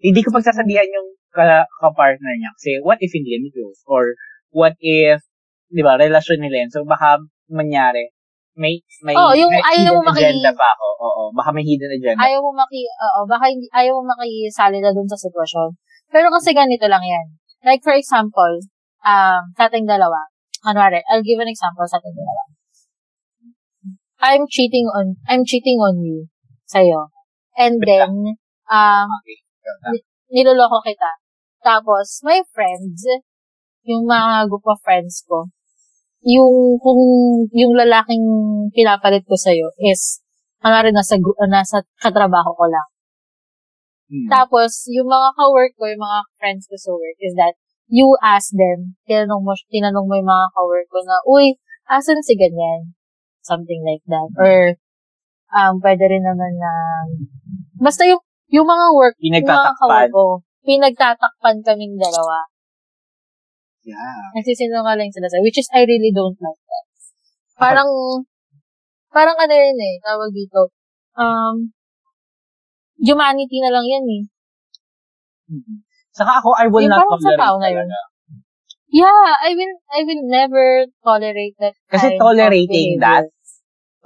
hindi 0.00 0.20
ko 0.24 0.32
pagsasabihan 0.32 0.88
yung 0.88 1.08
ka, 1.34 1.68
ka-partner 1.68 2.32
niya. 2.40 2.50
Kasi, 2.56 2.80
what 2.80 2.96
if 3.04 3.12
hindi 3.12 3.36
kami 3.36 3.52
close? 3.52 3.80
Or, 3.84 4.16
what 4.54 4.78
if, 4.80 5.20
di 5.68 5.82
ba, 5.84 6.00
relasyon 6.00 6.40
nila 6.40 6.64
yun. 6.64 6.70
So, 6.72 6.86
baka 6.88 7.20
manyari, 7.50 8.13
may, 8.54 8.78
may, 9.02 9.14
Oo, 9.18 9.34
yung 9.34 9.50
may 9.50 9.62
ayaw 9.62 9.98
hidden 9.98 9.98
mo 9.98 10.02
maki- 10.06 10.22
agenda 10.22 10.50
pa 10.54 10.66
ako. 10.78 10.86
Oo, 11.02 11.22
baka 11.34 11.50
may 11.50 11.64
hidden 11.66 11.90
agenda. 11.90 12.22
Ayaw 12.22 12.38
mo 12.38 12.50
maki, 12.54 12.86
oo, 12.86 13.20
baka 13.26 13.44
hindi, 13.50 13.66
ayaw 13.74 13.92
mo 13.98 14.02
makisali 14.14 14.78
na 14.78 14.94
dun 14.94 15.10
sa 15.10 15.18
sitwasyon. 15.18 15.74
Pero 16.14 16.30
kasi 16.30 16.54
ganito 16.54 16.86
lang 16.86 17.02
yan. 17.02 17.26
Like, 17.66 17.82
for 17.82 17.96
example, 17.96 18.62
um, 19.02 19.42
sa 19.58 19.66
ating 19.66 19.90
dalawa, 19.90 20.30
kunwari, 20.62 21.02
I'll 21.10 21.26
give 21.26 21.42
an 21.42 21.50
example 21.50 21.84
sa 21.90 21.98
ating 21.98 22.14
dalawa. 22.14 22.42
I'm 24.24 24.46
cheating 24.48 24.86
on, 24.88 25.18
I'm 25.28 25.44
cheating 25.44 25.82
on 25.82 26.00
you, 26.00 26.30
sa'yo. 26.70 27.10
And 27.58 27.82
then, 27.82 28.38
um, 28.70 29.08
Okay. 29.10 30.00
niloloko 30.32 30.80
kita. 30.80 31.18
Tapos, 31.60 32.20
my 32.24 32.40
friends, 32.52 33.04
yung 33.84 34.08
mga 34.08 34.48
group 34.48 34.64
of 34.64 34.80
friends 34.80 35.24
ko, 35.28 35.48
yung, 36.24 36.80
kung, 36.80 37.02
yung 37.52 37.72
lalaking 37.76 38.24
pinapalit 38.72 39.22
ko 39.28 39.36
sa'yo 39.36 39.68
is, 39.84 40.24
kunwari 40.64 40.88
nasa, 40.88 41.20
gru- 41.20 41.36
nasa 41.44 41.84
katrabaho 42.00 42.56
ko 42.56 42.64
lang. 42.64 42.88
Hmm. 44.08 44.28
Tapos, 44.32 44.88
yung 44.88 45.08
mga 45.08 45.28
ka-work 45.36 45.72
ko, 45.76 45.84
yung 45.88 46.00
mga 46.00 46.20
friends 46.40 46.64
ko 46.64 46.76
sa 46.80 46.90
work, 46.96 47.18
is 47.20 47.36
that, 47.36 47.52
you 47.92 48.16
ask 48.24 48.48
them, 48.56 48.96
tinanong 49.04 49.44
mo, 49.44 49.52
tinanong 49.68 50.08
mo 50.08 50.14
yung 50.16 50.30
mga 50.32 50.48
ka-work 50.56 50.88
ko 50.88 50.98
na, 51.04 51.16
uy, 51.28 51.46
asan 51.92 52.24
si 52.24 52.32
ganyan? 52.40 52.96
Something 53.44 53.84
like 53.84 54.00
that. 54.08 54.32
Or, 54.40 54.80
um, 55.52 55.84
pwede 55.84 56.08
rin 56.08 56.24
naman 56.24 56.56
na, 56.56 56.72
basta 57.76 58.08
yung, 58.08 58.24
yung 58.48 58.64
mga 58.64 58.86
work, 58.96 59.16
yung 59.20 59.44
mga 59.44 59.76
ka-work 59.76 60.08
ko, 60.08 60.40
pinagtatakpan 60.64 61.60
kaming 61.60 62.00
dalawa. 62.00 62.48
Yeah. 63.84 64.32
Nagsisinungaling 64.32 65.12
sila 65.12 65.28
sa, 65.28 65.38
which 65.44 65.60
is, 65.60 65.68
I 65.76 65.84
really 65.84 66.10
don't 66.10 66.36
like 66.40 66.60
that. 66.64 66.84
Parang, 67.60 67.88
parang 69.12 69.36
ano 69.36 69.52
yun 69.52 69.76
eh, 69.78 69.94
tawag 70.00 70.32
dito, 70.32 70.72
um, 71.20 71.70
humanity 72.98 73.60
na 73.60 73.70
lang 73.70 73.84
yan 73.84 74.04
eh. 74.08 74.22
Mhm. 75.52 75.84
Saka 76.16 76.40
ako, 76.40 76.56
I 76.56 76.66
will 76.72 76.88
Yung 76.88 76.96
not 76.96 77.04
tolerate 77.04 77.60
na 77.60 77.68
yun. 77.70 77.88
talaga. 77.88 78.00
Yeah, 78.94 79.26
I 79.42 79.50
will, 79.58 79.74
I 79.90 80.00
will 80.06 80.22
never 80.30 80.86
tolerate 81.02 81.58
that 81.58 81.74
Kasi 81.90 82.14
tolerating 82.14 83.02
that. 83.02 83.26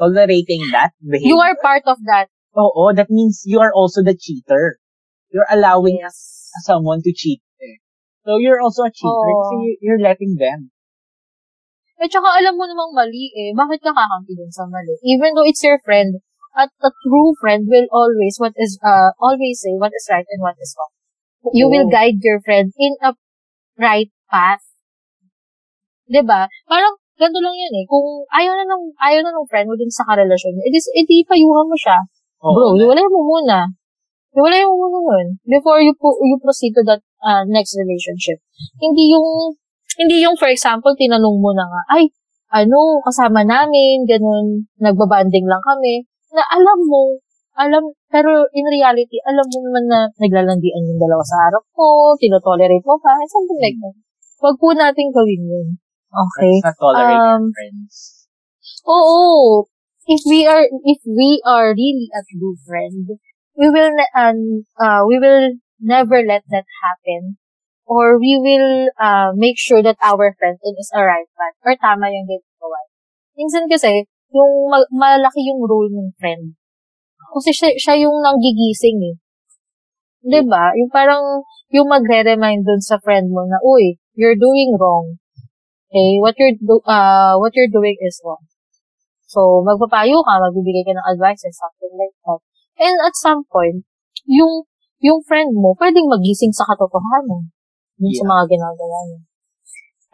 Tolerating 0.01 0.62
that 0.73 0.97
behavior. 1.03 1.35
You 1.35 1.38
are 1.45 1.55
part 1.61 1.85
of 1.85 2.01
that. 2.09 2.33
Oo, 2.57 2.97
that 2.97 3.12
means 3.12 3.45
you 3.45 3.61
are 3.61 3.71
also 3.75 4.01
the 4.03 4.17
cheater. 4.17 4.81
You're 5.29 5.49
allowing 5.53 6.01
Yes. 6.01 6.49
someone 6.64 7.05
to 7.05 7.12
cheat. 7.12 7.45
So, 8.29 8.37
you're 8.37 8.61
also 8.61 8.85
a 8.85 8.93
cheater 8.93 9.09
Oo. 9.09 9.41
kasi 9.41 9.55
you- 9.64 9.81
you're 9.81 10.05
letting 10.05 10.37
them. 10.37 10.69
At 11.97 12.12
saka 12.12 12.29
alam 12.29 12.61
mo 12.61 12.69
namang 12.69 12.93
mali 12.93 13.33
eh. 13.33 13.57
Bakit 13.57 13.81
ka 13.81 13.97
kakampi 13.97 14.37
dun 14.37 14.53
sa 14.53 14.69
mali? 14.69 15.01
Even 15.01 15.33
though 15.33 15.49
it's 15.49 15.64
your 15.64 15.81
friend, 15.81 16.21
at 16.53 16.69
a 16.85 16.93
true 17.09 17.33
friend 17.41 17.64
will 17.73 17.88
always 17.88 18.37
what 18.37 18.53
is 18.61 18.77
uh 18.85 19.17
always 19.17 19.64
say 19.64 19.73
what 19.81 19.97
is 19.97 20.05
right 20.12 20.29
and 20.29 20.45
what 20.45 20.61
is 20.61 20.77
wrong. 20.77 20.93
You 21.57 21.67
Oo. 21.67 21.73
will 21.73 21.88
guide 21.88 22.21
your 22.21 22.45
friend 22.45 22.69
in 22.77 23.01
a 23.01 23.17
right 23.81 24.12
path. 24.29 24.62
'Di 26.05 26.21
ba? 26.29 26.53
Parang 26.69 27.01
ganito 27.17 27.41
lang 27.41 27.57
'yan 27.57 27.73
eh. 27.81 27.85
Kung 27.88 28.29
ayaw 28.29 28.53
na 28.61 28.64
ng 28.69 28.85
ayaw 29.09 29.21
na 29.25 29.33
ng 29.33 29.49
friend 29.49 29.67
mo 29.73 29.75
dun 29.75 29.88
sa 29.88 30.05
karelasyon 30.05 30.53
niya, 30.53 30.64
edi 30.69 30.79
edi 31.01 31.17
payuhan 31.25 31.64
mo 31.64 31.77
siya. 31.81 31.97
Oo. 32.45 32.53
Bro, 32.53 32.67
hiwalay 32.77 33.09
mo 33.09 33.21
muna. 33.25 33.73
Hiwalay 34.37 34.62
mo 34.69 34.75
muna 34.77 34.99
yun. 35.17 35.27
Before 35.49 35.81
you 35.81 35.97
po, 35.97 36.12
you 36.20 36.37
proceed 36.39 36.76
to 36.76 36.85
that 36.87 37.03
uh, 37.23 37.43
next 37.47 37.75
relationship. 37.79 38.39
Hindi 38.79 39.14
yung, 39.14 39.55
hindi 39.99 40.23
yung, 40.23 40.37
for 40.39 40.51
example, 40.51 40.95
tinanong 40.95 41.39
mo 41.39 41.51
na 41.55 41.66
nga, 41.66 41.83
ay, 41.99 42.11
ano, 42.53 43.03
kasama 43.05 43.45
namin, 43.45 44.09
ganun, 44.09 44.66
nagbabanding 44.81 45.45
lang 45.45 45.61
kami, 45.61 46.07
na 46.33 46.43
alam 46.49 46.79
mo, 46.85 47.19
alam, 47.59 47.83
pero 48.07 48.47
in 48.55 48.66
reality, 48.71 49.19
alam 49.27 49.43
mo 49.43 49.59
naman 49.66 49.85
na 49.91 50.01
naglalandian 50.16 50.89
yung 50.89 51.01
dalawa 51.03 51.25
sa 51.27 51.49
harap 51.49 51.64
mo, 51.75 52.14
tinotolerate 52.14 52.87
mo 52.87 52.97
pa, 53.03 53.12
something 53.27 53.61
like 53.61 53.77
that. 53.83 53.97
Huwag 54.39 54.57
po 54.62 54.71
natin 54.71 55.11
gawin 55.11 55.43
yun. 55.43 55.69
Okay? 56.09 56.55
Let's 56.62 56.66
not 56.71 56.79
tolerate 56.79 57.19
Um, 57.19 57.43
your 57.43 57.55
friends. 57.59 57.95
Oo. 58.87 59.21
If 60.09 60.23
we 60.25 60.49
are 60.49 60.64
if 60.64 61.01
we 61.05 61.43
are 61.45 61.77
really 61.77 62.09
a 62.16 62.23
true 62.25 62.57
friend, 62.64 63.19
we 63.59 63.66
will 63.69 63.93
um, 64.16 64.64
uh, 64.81 65.05
we 65.05 65.21
will 65.21 65.61
never 65.81 66.22
let 66.22 66.43
that 66.51 66.66
happen. 66.83 67.39
Or 67.89 68.20
we 68.20 68.37
will 68.37 68.93
uh, 69.01 69.33
make 69.33 69.57
sure 69.57 69.83
that 69.83 69.97
our 70.05 70.37
friend 70.37 70.59
is 70.61 70.93
a 70.93 71.01
right 71.01 71.31
man 71.41 71.53
or 71.64 71.72
tama 71.81 72.12
yung 72.12 72.29
ginagawa. 72.29 72.79
Minsan 73.33 73.64
kasi, 73.64 74.05
yung 74.29 74.68
ma- 74.68 74.93
malaki 74.93 75.49
yung 75.49 75.64
role 75.64 75.89
ng 75.89 76.12
friend. 76.20 76.53
Kasi 77.33 77.51
siya, 77.53 77.70
siya 77.81 77.95
yung 78.05 78.20
nanggigising 78.20 79.01
eh. 79.09 79.16
ba? 80.45 80.76
Yung 80.76 80.93
parang, 80.93 81.45
yung 81.72 81.89
magre-remind 81.89 82.64
dun 82.68 82.83
sa 82.85 83.01
friend 83.01 83.33
mo 83.33 83.49
na, 83.49 83.57
uy, 83.64 83.97
you're 84.12 84.37
doing 84.37 84.76
wrong. 84.76 85.16
Okay? 85.89 86.20
What 86.20 86.37
you're, 86.37 86.57
do- 86.61 86.85
uh, 86.85 87.41
what 87.41 87.57
you're 87.57 87.72
doing 87.72 87.97
is 88.05 88.20
wrong. 88.20 88.45
So, 89.29 89.61
magpapayo 89.64 90.24
ka, 90.24 90.41
magbibigay 90.41 90.89
ka 90.89 90.93
ng 90.97 91.09
advice 91.12 91.45
and 91.45 91.57
something 91.57 91.93
like 91.97 92.16
that. 92.24 92.41
And 92.81 92.97
at 93.05 93.12
some 93.16 93.45
point, 93.45 93.85
yung, 94.24 94.64
yung 94.99 95.22
friend 95.22 95.55
mo, 95.55 95.74
pwedeng 95.78 96.11
magising 96.11 96.51
sa 96.51 96.66
katotohanan 96.66 97.51
sa 97.99 98.22
Yeah. 98.22 98.30
mga 98.30 98.44
ginagawa 98.51 98.99
niya. 99.07 99.20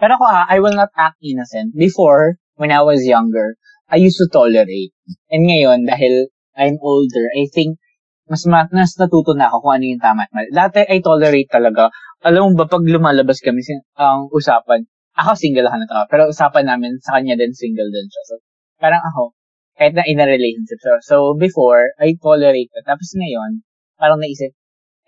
Pero 0.00 0.12
ako 0.18 0.24
ah, 0.26 0.44
I 0.48 0.58
will 0.60 0.76
not 0.76 0.90
act 0.96 1.20
innocent. 1.20 1.72
Before, 1.76 2.40
when 2.56 2.72
I 2.72 2.82
was 2.82 3.04
younger, 3.04 3.56
I 3.88 4.00
used 4.00 4.18
to 4.20 4.28
tolerate. 4.32 4.92
And 5.28 5.46
ngayon, 5.46 5.86
dahil 5.88 6.32
I'm 6.56 6.80
older, 6.80 7.24
I 7.36 7.46
think, 7.52 7.76
mas, 8.24 8.48
ma- 8.48 8.70
mas 8.72 8.96
natuto 8.96 9.36
na 9.36 9.52
ako 9.52 9.68
kung 9.68 9.72
ano 9.80 9.84
yung 9.84 10.02
tama 10.02 10.24
at 10.24 10.32
mali. 10.32 10.48
Dati, 10.48 10.80
I 10.88 11.04
tolerate 11.04 11.50
talaga. 11.52 11.92
Alam 12.24 12.52
mo 12.56 12.64
ba, 12.64 12.66
pag 12.66 12.80
lumalabas 12.80 13.44
kami, 13.44 13.60
ang 14.00 14.32
usapan, 14.32 14.88
ako 15.14 15.36
single 15.36 15.68
ako 15.68 15.76
na 15.76 15.88
tao, 15.88 16.04
pero 16.08 16.22
usapan 16.32 16.64
namin, 16.66 16.96
sa 17.04 17.20
kanya 17.20 17.36
din 17.36 17.52
single 17.52 17.86
din 17.92 18.08
siya. 18.08 18.22
So, 18.32 18.34
parang 18.80 19.04
ako, 19.12 19.36
kahit 19.76 19.92
na 19.92 20.08
in 20.08 20.22
a 20.22 20.26
relationship. 20.26 20.80
So, 20.80 20.90
so 21.04 21.16
before, 21.36 21.92
I 22.00 22.16
tolerate 22.16 22.72
it. 22.72 22.84
Tapos 22.88 23.12
ngayon, 23.12 23.60
parang 24.00 24.18
naisip, 24.18 24.56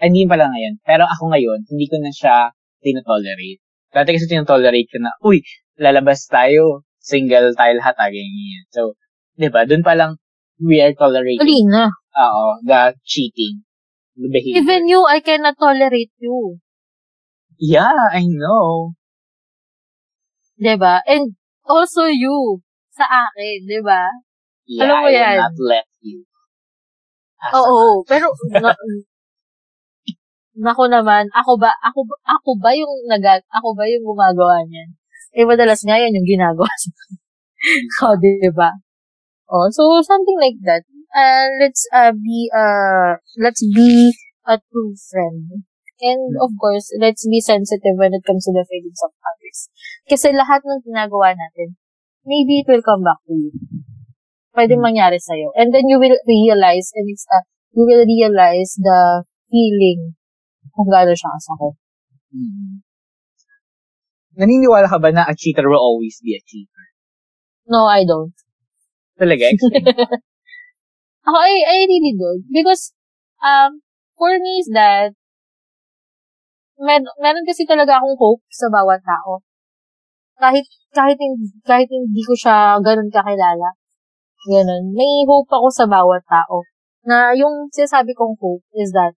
hindi 0.01 0.29
pala 0.29 0.49
ngayon. 0.53 0.81
Pero 0.85 1.05
ako 1.09 1.33
ngayon, 1.33 1.59
hindi 1.73 1.87
ko 1.89 1.97
na 2.01 2.13
siya 2.13 2.53
tinotolerate. 2.85 3.61
Dati 3.93 4.09
kasi 4.13 4.29
tinotolerate 4.29 4.89
ko 4.93 4.99
na, 5.01 5.13
uy, 5.25 5.41
lalabas 5.81 6.29
tayo, 6.29 6.85
single 7.01 7.57
tayo 7.57 7.73
lahat, 7.81 7.97
ah, 7.97 8.11
ganyan. 8.13 8.65
So, 8.73 8.95
di 9.35 9.49
ba, 9.49 9.65
dun 9.65 9.81
pa 9.81 9.97
lang, 9.97 10.21
we 10.61 10.81
are 10.85 10.93
tolerating, 10.97 11.41
Tuloy 11.41 11.63
na. 11.69 11.89
oo, 12.17 12.47
the 12.65 12.97
cheating, 13.05 13.65
the 14.17 14.29
behavior. 14.29 14.61
Even 14.65 14.83
you, 14.89 15.05
I 15.09 15.21
cannot 15.21 15.57
tolerate 15.57 16.13
you. 16.21 16.61
yeah, 17.57 18.13
I 18.13 18.29
know. 18.29 18.93
'Di 20.57 20.75
ba? 20.81 21.05
And 21.05 21.37
also 21.69 22.09
you, 22.09 22.61
sa 22.93 23.05
akin, 23.05 23.69
'di 23.69 23.81
ba? 23.85 24.09
Yeah, 24.65 24.89
Alam 24.89 24.97
mo 25.05 25.09
I 25.09 25.13
will 25.13 25.21
yan. 25.21 25.37
not 25.41 25.57
let 25.61 25.89
you. 26.01 26.25
Ah, 27.37 27.53
Oo, 27.61 28.01
pero 28.09 28.33
na, 28.65 28.73
nako 30.57 30.89
naman, 30.89 31.29
ako 31.37 31.61
ba 31.61 31.71
ako 31.85 32.09
ako 32.25 32.51
ba 32.57 32.73
yung 32.73 33.05
nag 33.09 33.25
ako 33.53 33.77
ba 33.77 33.85
yung 33.85 34.05
gumagawa 34.05 34.65
niyan? 34.65 34.89
Eh 35.37 35.45
madalas 35.45 35.85
nga 35.85 36.01
yan 36.01 36.17
yung 36.17 36.29
ginagawa. 36.29 36.69
so, 38.01 38.17
'di 38.21 38.49
ba? 38.57 38.73
Oh, 39.53 39.69
so 39.69 40.01
something 40.03 40.41
like 40.41 40.59
that. 40.65 40.83
Uh, 41.13 41.49
let's 41.61 41.85
uh, 41.93 42.13
be 42.13 42.49
uh 42.51 43.21
let's 43.39 43.63
be 43.63 44.17
a 44.49 44.57
true 44.73 44.97
friend. 45.13 45.65
And 46.01 46.37
of 46.45 46.53
course, 46.61 46.93
let's 47.01 47.25
be 47.25 47.41
sensitive 47.41 47.97
when 47.97 48.13
it 48.13 48.25
comes 48.25 48.45
to 48.45 48.53
the 48.53 48.69
feelings 48.69 49.01
of 49.01 49.13
others. 49.17 49.73
Kasi 50.05 50.29
lahat 50.37 50.61
ng 50.61 50.85
ginagawa 50.85 51.33
natin, 51.33 51.81
maybe 52.29 52.61
it 52.61 52.69
will 52.69 52.85
come 52.85 53.01
back 53.01 53.17
to 53.25 53.33
you. 53.33 53.53
Pwede 54.53 54.77
mangyari 54.77 55.17
sa'yo. 55.17 55.57
And 55.57 55.73
then 55.73 55.89
you 55.89 55.97
will 55.97 56.17
realize, 56.29 56.93
and 56.93 57.09
it's, 57.09 57.25
uh, 57.33 57.49
you 57.73 57.89
will 57.89 58.05
realize 58.05 58.77
the 58.77 59.25
feeling 59.49 60.16
kung 60.77 60.93
gaano 60.93 61.17
siya 61.17 61.33
kasakit. 61.33 61.75
Mm. 62.37 62.85
Naniniwala 64.37 64.93
ka 64.93 65.01
ba 65.01 65.09
na 65.09 65.25
a 65.25 65.33
cheater 65.33 65.65
will 65.65 65.81
always 65.81 66.21
be 66.21 66.37
a 66.37 66.41
cheater? 66.45 66.85
No, 67.65 67.89
I 67.89 68.05
don't. 68.05 68.37
Talaga? 69.17 69.49
Ako, 71.27 71.39
I, 71.41 71.57
I 71.65 71.77
really 71.89 72.15
don't. 72.15 72.45
Because, 72.53 72.93
um, 73.41 73.81
for 74.15 74.37
me 74.37 74.61
is 74.61 74.69
that, 74.77 75.17
mer- 76.79 77.17
meron 77.19 77.49
kasi 77.49 77.65
talaga 77.65 77.99
akong 77.99 78.15
hope 78.21 78.45
sa 78.53 78.69
bawat 78.69 79.01
tao. 79.03 79.41
Kahit, 80.37 80.69
kahit, 80.93 81.17
hindi, 81.17 81.49
kahit 81.65 81.89
hindi 81.89 82.23
ko 82.23 82.37
siya 82.37 82.79
ganun 82.85 83.09
kakilala. 83.09 83.73
Ganun. 84.47 84.95
May 84.95 85.25
hope 85.27 85.49
ako 85.51 85.73
sa 85.73 85.89
bawat 85.89 86.23
tao. 86.29 86.63
Na 87.09 87.33
yung 87.33 87.73
sinasabi 87.73 88.13
kong 88.13 88.37
hope 88.39 88.63
is 88.77 88.93
that, 88.93 89.17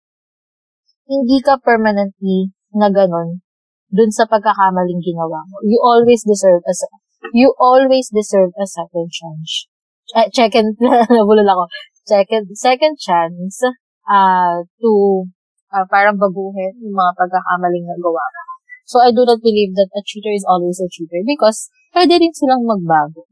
hindi 1.10 1.42
ka 1.42 1.58
permanently 1.58 2.54
na 2.78 2.94
ganun 2.94 3.42
dun 3.90 4.14
sa 4.14 4.30
pagkakamaling 4.30 5.02
ginawa 5.02 5.42
mo. 5.50 5.58
You 5.66 5.82
always 5.82 6.22
deserve 6.22 6.62
a, 6.62 6.74
you 7.34 7.58
always 7.58 8.14
deserve 8.14 8.54
a 8.54 8.70
second 8.70 9.10
chance. 9.10 9.66
Eh, 10.14 10.30
second, 10.30 10.78
nabulol 11.18 11.50
ako. 11.50 11.66
Second, 12.06 12.54
second 12.54 12.96
chance, 13.02 13.66
uh, 14.06 14.62
to, 14.82 14.90
uh, 15.74 15.86
parang 15.90 16.22
baguhin 16.22 16.78
yung 16.82 16.94
mga 16.94 17.14
pagkakamaling 17.18 17.86
nagawa 17.86 18.22
mo. 18.22 18.42
So, 18.90 19.02
I 19.06 19.14
do 19.14 19.22
not 19.22 19.42
believe 19.46 19.78
that 19.78 19.94
a 19.94 20.02
cheater 20.02 20.34
is 20.34 20.42
always 20.50 20.82
a 20.82 20.90
cheater 20.90 21.22
because 21.22 21.70
pwede 21.94 22.18
rin 22.18 22.34
silang 22.34 22.66
magbago. 22.66 23.30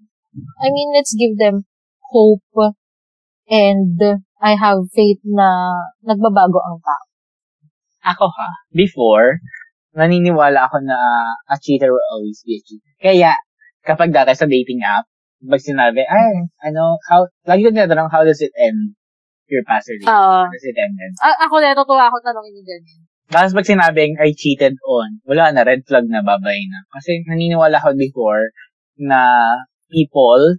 I 0.62 0.70
mean, 0.70 0.94
let's 0.94 1.18
give 1.18 1.34
them 1.42 1.66
hope 2.14 2.46
and 3.50 3.98
I 4.38 4.54
have 4.54 4.86
faith 4.94 5.18
na 5.26 5.82
nagbabago 6.06 6.62
ang 6.62 6.78
tao. 6.78 7.07
Ako 8.08 8.32
ha, 8.32 8.50
before, 8.72 9.44
naniniwala 9.98 10.70
ako 10.70 10.80
na 10.86 10.98
a 11.50 11.56
cheater 11.60 11.92
will 11.92 12.08
always 12.14 12.40
be 12.46 12.56
a 12.56 12.62
cheater. 12.64 12.94
Kaya, 13.02 13.34
kapag 13.84 14.14
dati 14.14 14.32
sa 14.38 14.48
dating 14.48 14.86
app, 14.86 15.10
pag 15.44 15.62
sinabi, 15.62 16.06
ay, 16.06 16.50
ano, 16.70 16.98
how, 17.10 17.26
lagi 17.46 17.66
ko 17.66 17.72
tinatanong, 17.74 18.10
how 18.10 18.26
does 18.26 18.42
it 18.42 18.54
end 18.58 18.98
your 19.50 19.64
past 19.66 19.88
relationship? 19.90 20.14
How 20.14 20.50
does 20.50 20.66
it 20.66 20.78
end? 20.78 20.94
then? 20.98 21.12
A- 21.24 21.42
ako 21.46 21.62
na, 21.62 21.74
natutuwa 21.74 22.10
ako 22.10 22.18
tanongin 22.24 22.64
ganyan. 22.64 23.02
Tapos 23.28 23.52
pag 23.52 23.68
sinabing, 23.68 24.16
I 24.24 24.32
cheated 24.32 24.80
on, 24.88 25.20
wala 25.28 25.52
na, 25.52 25.68
red 25.68 25.84
flag 25.84 26.08
na, 26.08 26.24
babay 26.24 26.64
na. 26.72 26.88
Kasi 26.96 27.28
naniniwala 27.28 27.78
ako 27.80 28.00
before 28.00 28.56
na 28.98 29.52
people 29.92 30.58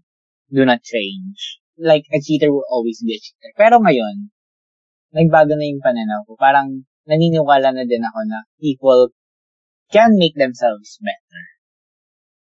do 0.53 0.62
not 0.68 0.84
change. 0.84 1.61
Like, 1.78 2.05
a 2.12 2.20
cheater 2.20 2.51
will 2.53 2.66
always 2.68 3.01
be 3.01 3.16
a 3.16 3.20
cheater. 3.20 3.51
Pero 3.57 3.80
ngayon, 3.80 4.30
nagbago 5.14 5.57
na 5.57 5.64
yung 5.64 5.80
pananaw 5.80 6.24
ko. 6.28 6.36
Parang 6.36 6.88
naniniwala 7.09 7.72
na 7.72 7.84
din 7.88 8.04
ako 8.04 8.20
na 8.28 8.44
people 8.61 9.11
can 9.88 10.12
make 10.20 10.36
themselves 10.36 11.00
better. 11.00 11.42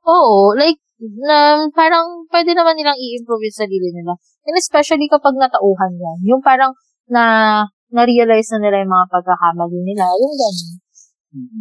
Oo, 0.03 0.51
like, 0.59 0.79
na, 0.99 1.63
parang 1.71 2.27
pwede 2.27 2.51
naman 2.51 2.75
nilang 2.75 2.99
i-improve 2.99 3.47
yung 3.47 3.59
sarili 3.63 3.89
nila. 3.95 4.19
And 4.43 4.55
especially 4.59 5.07
kapag 5.07 5.39
natauhan 5.39 5.95
yan. 5.95 6.17
Yung 6.27 6.43
parang 6.43 6.75
na, 7.07 7.63
na-realize 7.89 8.51
na 8.53 8.67
nila 8.67 8.83
yung 8.83 8.91
mga 8.91 9.07
pagkakamali 9.07 9.79
nila. 9.87 10.05
Yung 10.19 10.35
ganun. 10.35 10.71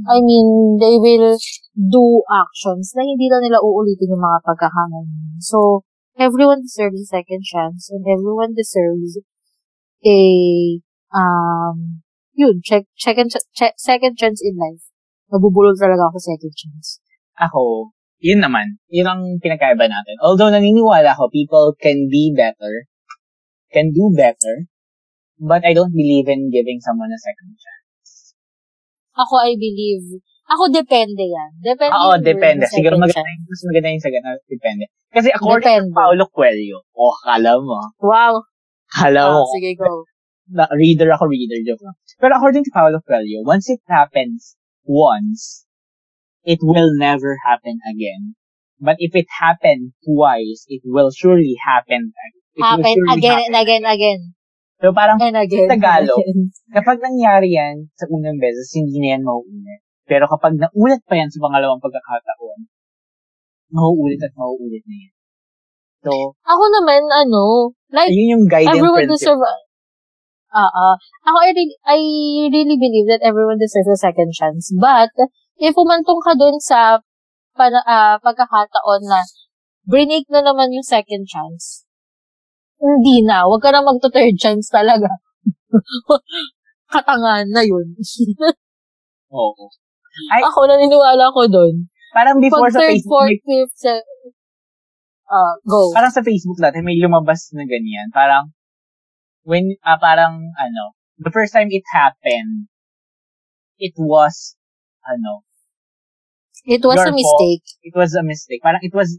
I 0.08 0.24
mean, 0.24 0.80
they 0.80 0.96
will 0.96 1.36
do 1.76 2.24
actions 2.24 2.96
na 2.96 3.04
hindi 3.04 3.28
lang 3.28 3.44
nila 3.44 3.60
uulitin 3.60 4.16
yung 4.16 4.24
mga 4.24 4.40
pagkakamali. 4.42 5.12
nila. 5.12 5.38
So, 5.44 5.84
everyone 6.16 6.64
deserves 6.64 7.04
a 7.04 7.08
second 7.20 7.44
chance 7.44 7.92
and 7.92 8.02
everyone 8.08 8.56
deserves 8.56 9.20
a, 10.02 10.20
um, 11.12 12.00
yun, 12.38 12.62
check, 12.62 12.86
second, 12.94 13.34
check, 13.50 13.74
second 13.74 14.14
chance 14.14 14.38
in 14.46 14.54
life. 14.54 14.86
Nabubulol 15.34 15.74
talaga 15.74 16.06
ako 16.06 16.18
second 16.22 16.54
chance. 16.54 17.02
Ako, 17.34 17.90
yun 18.22 18.38
naman, 18.38 18.78
yun 18.86 19.10
ang 19.10 19.22
pinakaiba 19.42 19.90
natin. 19.90 20.14
Although 20.22 20.54
naniniwala 20.54 21.18
ako, 21.18 21.34
people 21.34 21.74
can 21.82 22.06
be 22.06 22.30
better, 22.30 22.86
can 23.74 23.90
do 23.90 24.14
better, 24.14 24.70
but 25.42 25.66
I 25.66 25.74
don't 25.74 25.90
believe 25.90 26.30
in 26.30 26.54
giving 26.54 26.78
someone 26.78 27.10
a 27.10 27.18
second 27.18 27.58
chance. 27.58 28.38
Ako, 29.18 29.34
I 29.42 29.58
believe, 29.58 30.22
ako 30.46 30.70
depende 30.70 31.26
yan. 31.26 31.50
Depende. 31.58 31.92
Oo, 31.92 32.14
depende. 32.22 32.64
Siguro 32.70 32.96
maganda 32.96 33.26
yung, 33.26 33.44
mas 33.50 33.62
maganda 33.66 33.88
yung 33.90 34.04
sa 34.06 34.12
ganun, 34.14 34.38
depende. 34.46 34.84
Kasi 35.10 35.28
according 35.34 35.66
Depende. 35.66 35.90
to 35.90 35.98
Paulo 35.98 36.24
Coelho, 36.30 36.78
oh, 36.94 37.16
kala 37.26 37.58
mo, 37.58 37.82
Wow. 37.98 38.46
kala 38.88 39.22
mo, 39.34 39.42
Ah, 39.42 39.50
sige, 39.58 39.74
go. 39.74 40.06
Na, 40.48 40.66
reader 40.72 41.12
ako, 41.12 41.28
reader, 41.28 41.60
joke 41.64 41.84
lang. 41.84 41.96
Pero 42.18 42.32
according 42.36 42.64
to 42.64 42.72
Paulo 42.72 42.98
Coelho, 43.04 43.44
once 43.44 43.68
it 43.68 43.80
happens 43.86 44.56
once, 44.84 45.68
it 46.44 46.58
will 46.64 46.92
never 46.96 47.36
happen 47.44 47.78
again. 47.84 48.34
But 48.80 48.96
if 49.02 49.12
it 49.14 49.26
happened 49.28 49.92
twice, 50.06 50.64
it 50.70 50.82
will 50.86 51.10
surely 51.10 51.58
happen. 51.60 52.14
It 52.54 52.62
Happen 52.62 52.96
again 53.10 53.38
happen 53.38 53.46
and 53.50 53.56
again, 53.58 53.84
again. 53.84 54.20
So 54.78 54.94
parang 54.94 55.18
And 55.18 55.34
again. 55.34 55.66
Tagalog. 55.66 56.22
again. 56.22 56.54
kapag 56.78 57.02
nangyari 57.02 57.58
yan 57.58 57.90
sa 57.98 58.06
unang 58.06 58.38
beses, 58.38 58.70
hindi 58.74 59.02
na 59.02 59.18
yan 59.18 59.26
mauulit. 59.26 59.82
Pero 60.06 60.30
kapag 60.30 60.54
naulit 60.56 61.02
pa 61.04 61.18
yan 61.18 61.28
sa 61.28 61.42
pangalawang 61.42 61.82
pagkakataon, 61.82 62.70
mauulit 63.74 64.22
at 64.22 64.32
mauulit 64.38 64.86
na 64.86 64.96
yan. 65.06 65.14
So, 66.06 66.38
Ako 66.46 66.64
naman, 66.78 67.02
ano, 67.10 67.74
like, 67.90 68.08
ayun 68.14 68.38
yung 68.38 68.46
guiding 68.46 68.70
everyone 68.70 69.10
principle. 69.10 69.34
deserve, 69.34 69.66
ah, 70.52 70.70
ah. 70.70 70.94
Ako, 71.28 71.36
I 71.42 71.50
really, 71.52 71.76
I 71.84 71.98
really 72.52 72.76
believe 72.78 73.06
that 73.12 73.24
everyone 73.24 73.58
deserves 73.60 73.88
a 73.88 73.98
second 73.98 74.32
chance. 74.32 74.72
But, 74.72 75.12
if 75.58 75.74
umantong 75.74 76.22
ka 76.24 76.32
dun 76.38 76.56
sa 76.62 77.02
para, 77.56 77.82
ah, 77.84 78.16
pagkakataon 78.22 79.02
na 79.08 79.20
brinake 79.88 80.28
na 80.30 80.44
naman 80.44 80.70
yung 80.72 80.84
second 80.86 81.24
chance, 81.26 81.84
hindi 82.78 83.26
na. 83.26 83.48
Huwag 83.48 83.64
ka 83.64 83.74
na 83.74 83.82
magto-third 83.82 84.38
chance 84.38 84.70
talaga. 84.70 85.10
Katangan 86.94 87.50
na 87.50 87.62
yun. 87.66 87.96
Oo. 89.34 89.64
Ay- 90.32 90.44
Ako, 90.46 90.64
naniniwala 90.66 91.30
ko 91.34 91.44
dun. 91.50 91.90
Parang 92.14 92.40
before 92.40 92.72
Pag 92.72 92.74
sa 92.74 92.80
third, 92.80 92.90
Facebook, 92.96 93.12
fourth, 93.12 93.28
may, 93.28 93.38
fifth, 93.44 93.84
ah, 95.28 95.54
go. 95.60 95.92
parang 95.92 96.08
sa 96.08 96.24
Facebook 96.24 96.56
dati 96.56 96.80
may 96.80 96.96
lumabas 96.96 97.52
na 97.52 97.68
ganyan. 97.68 98.08
Parang, 98.10 98.48
when, 99.42 99.76
ah, 99.84 99.98
parang, 100.00 100.52
ano, 100.58 100.94
the 101.18 101.30
first 101.30 101.52
time 101.52 101.68
it 101.70 101.84
happened, 101.92 102.68
it 103.78 103.94
was, 103.96 104.56
ano, 105.06 105.44
It 106.68 106.84
was 106.84 107.00
a 107.00 107.12
mistake. 107.12 107.64
it 107.82 107.94
was 107.96 108.12
a 108.12 108.22
mistake. 108.22 108.60
Parang 108.60 108.84
it 108.84 108.92
was 108.92 109.16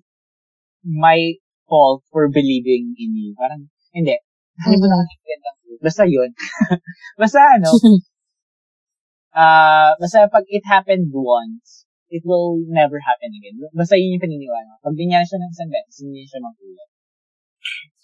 my 0.86 1.34
fault 1.66 2.04
for 2.12 2.30
believing 2.30 2.94
in 2.94 3.18
you. 3.18 3.34
Parang, 3.34 3.74
hindi. 3.90 4.22
Hindi 4.60 4.76
mo 4.78 4.86
nakakita. 4.86 5.50
Basta 5.82 6.04
yun. 6.06 6.30
basta 7.22 7.40
ano, 7.58 7.72
ah, 9.40 9.96
basta 9.98 10.30
pag 10.30 10.46
it 10.46 10.62
happened 10.68 11.10
once, 11.10 11.90
it 12.12 12.22
will 12.22 12.60
never 12.68 13.00
happen 13.00 13.32
again. 13.34 13.58
Basta 13.72 13.96
yun 13.96 14.20
yung 14.20 14.24
paniniwala. 14.24 14.78
Pag 14.84 14.94
binyan 14.94 15.26
siya 15.26 15.40
ng 15.40 15.52
isang 15.54 15.72
beses, 15.72 16.04
hindi 16.04 16.28
siya 16.28 16.44
magulat. 16.44 16.90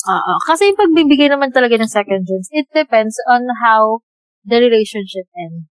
Oo. 0.06 0.34
Kasi 0.46 0.70
yung 0.70 0.80
pagbibigay 0.80 1.30
naman 1.30 1.50
talaga 1.50 1.76
ng 1.78 1.90
second 1.90 2.24
chance, 2.26 2.48
it 2.54 2.70
depends 2.70 3.18
on 3.26 3.46
how 3.66 4.02
the 4.46 4.62
relationship 4.62 5.26
ends. 5.34 5.66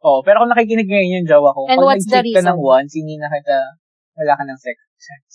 Oh, 0.00 0.22
pero 0.22 0.44
kung 0.44 0.52
nakikinig 0.52 0.88
ngayon 0.88 1.20
yung 1.20 1.28
jowa 1.28 1.50
ko, 1.52 1.66
And 1.68 1.82
pag 1.82 1.86
what's 1.88 2.06
nag-cheat 2.08 2.36
ka 2.38 2.46
ng 2.46 2.60
once, 2.60 2.94
hindi 2.94 3.18
na 3.18 3.28
kita, 3.28 3.56
wala 4.16 4.32
ka 4.38 4.42
ng 4.46 4.58
second 4.60 4.90
chance. 4.96 5.34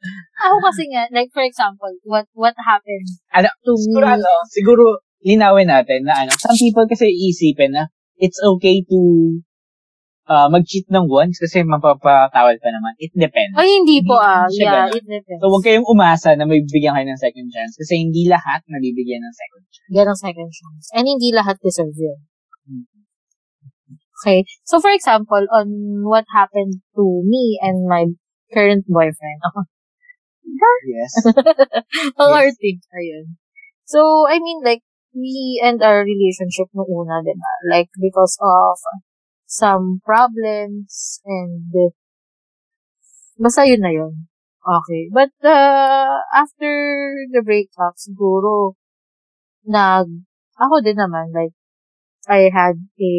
Ako 0.48 0.56
kasi 0.64 0.88
nga, 0.88 1.04
like 1.12 1.28
for 1.30 1.44
example, 1.44 1.92
what 2.08 2.24
what 2.32 2.56
happened 2.56 3.04
Ano, 3.36 3.52
to 3.60 3.76
siguro 3.76 4.06
me, 4.08 4.16
ano, 4.16 4.32
siguro 4.48 4.84
linawin 5.20 5.68
natin 5.68 6.08
na 6.08 6.24
ano, 6.24 6.32
some 6.40 6.56
people 6.56 6.88
kasi 6.88 7.12
iisipin 7.12 7.76
na 7.76 7.84
it's 8.16 8.40
okay 8.40 8.80
to 8.88 8.98
uh, 10.30 10.46
mag-cheat 10.46 10.86
ng 10.86 11.10
once 11.10 11.42
kasi 11.42 11.66
mapapatawad 11.66 12.56
pa 12.62 12.68
naman. 12.70 12.94
It 13.02 13.10
depends. 13.18 13.58
ay 13.58 13.66
hindi 13.66 13.98
po 14.06 14.14
ah, 14.14 14.46
yeah, 14.54 14.86
ganun. 14.86 15.02
it 15.02 15.04
depends. 15.04 15.40
So, 15.42 15.50
huwag 15.50 15.64
kayong 15.66 15.88
umasa 15.90 16.38
na 16.38 16.46
may 16.46 16.62
bibigyan 16.62 16.94
kayo 16.94 17.10
ng 17.10 17.18
second 17.18 17.48
chance 17.50 17.74
kasi 17.74 17.98
hindi 17.98 18.30
lahat 18.30 18.62
nabibigyan 18.70 19.20
ng 19.26 19.34
second 19.34 19.64
chance. 19.66 19.90
Ganong 19.90 20.20
second 20.22 20.50
chance. 20.54 20.84
And 20.94 21.04
hindi 21.10 21.34
lahat 21.34 21.58
deserve 21.58 21.98
yun. 21.98 22.18
Hmm. 22.70 22.86
Okay. 24.22 24.46
So, 24.62 24.78
for 24.78 24.92
example, 24.94 25.42
on 25.50 25.66
what 26.06 26.28
happened 26.30 26.84
to 26.94 27.04
me 27.26 27.58
and 27.58 27.88
my 27.90 28.06
current 28.54 28.86
boyfriend. 28.86 29.42
Yes. 30.82 31.12
Ang 32.20 32.30
Yes. 32.34 32.40
artig. 32.42 32.76
Ayun. 32.90 33.38
So, 33.86 34.26
I 34.26 34.42
mean, 34.42 34.60
like, 34.66 34.82
we 35.14 35.62
end 35.62 35.82
our 35.82 36.02
relationship 36.02 36.70
no 36.74 36.86
una, 36.86 37.22
di 37.22 37.34
ba? 37.34 37.52
Like, 37.70 37.90
because 37.98 38.34
of 38.42 38.78
some 39.50 39.98
problems 40.06 41.18
and 41.26 41.74
basta 43.34 43.66
yun 43.66 43.82
na 43.82 43.90
yun. 43.90 44.30
Okay. 44.60 45.10
But, 45.10 45.34
uh, 45.42 46.20
after 46.30 46.70
the 47.32 47.42
breakup, 47.42 47.96
siguro, 47.96 48.76
nag, 49.66 50.06
ako 50.54 50.84
din 50.84 51.00
naman, 51.00 51.32
like, 51.32 51.56
I 52.28 52.52
had 52.52 52.76
a, 52.78 53.14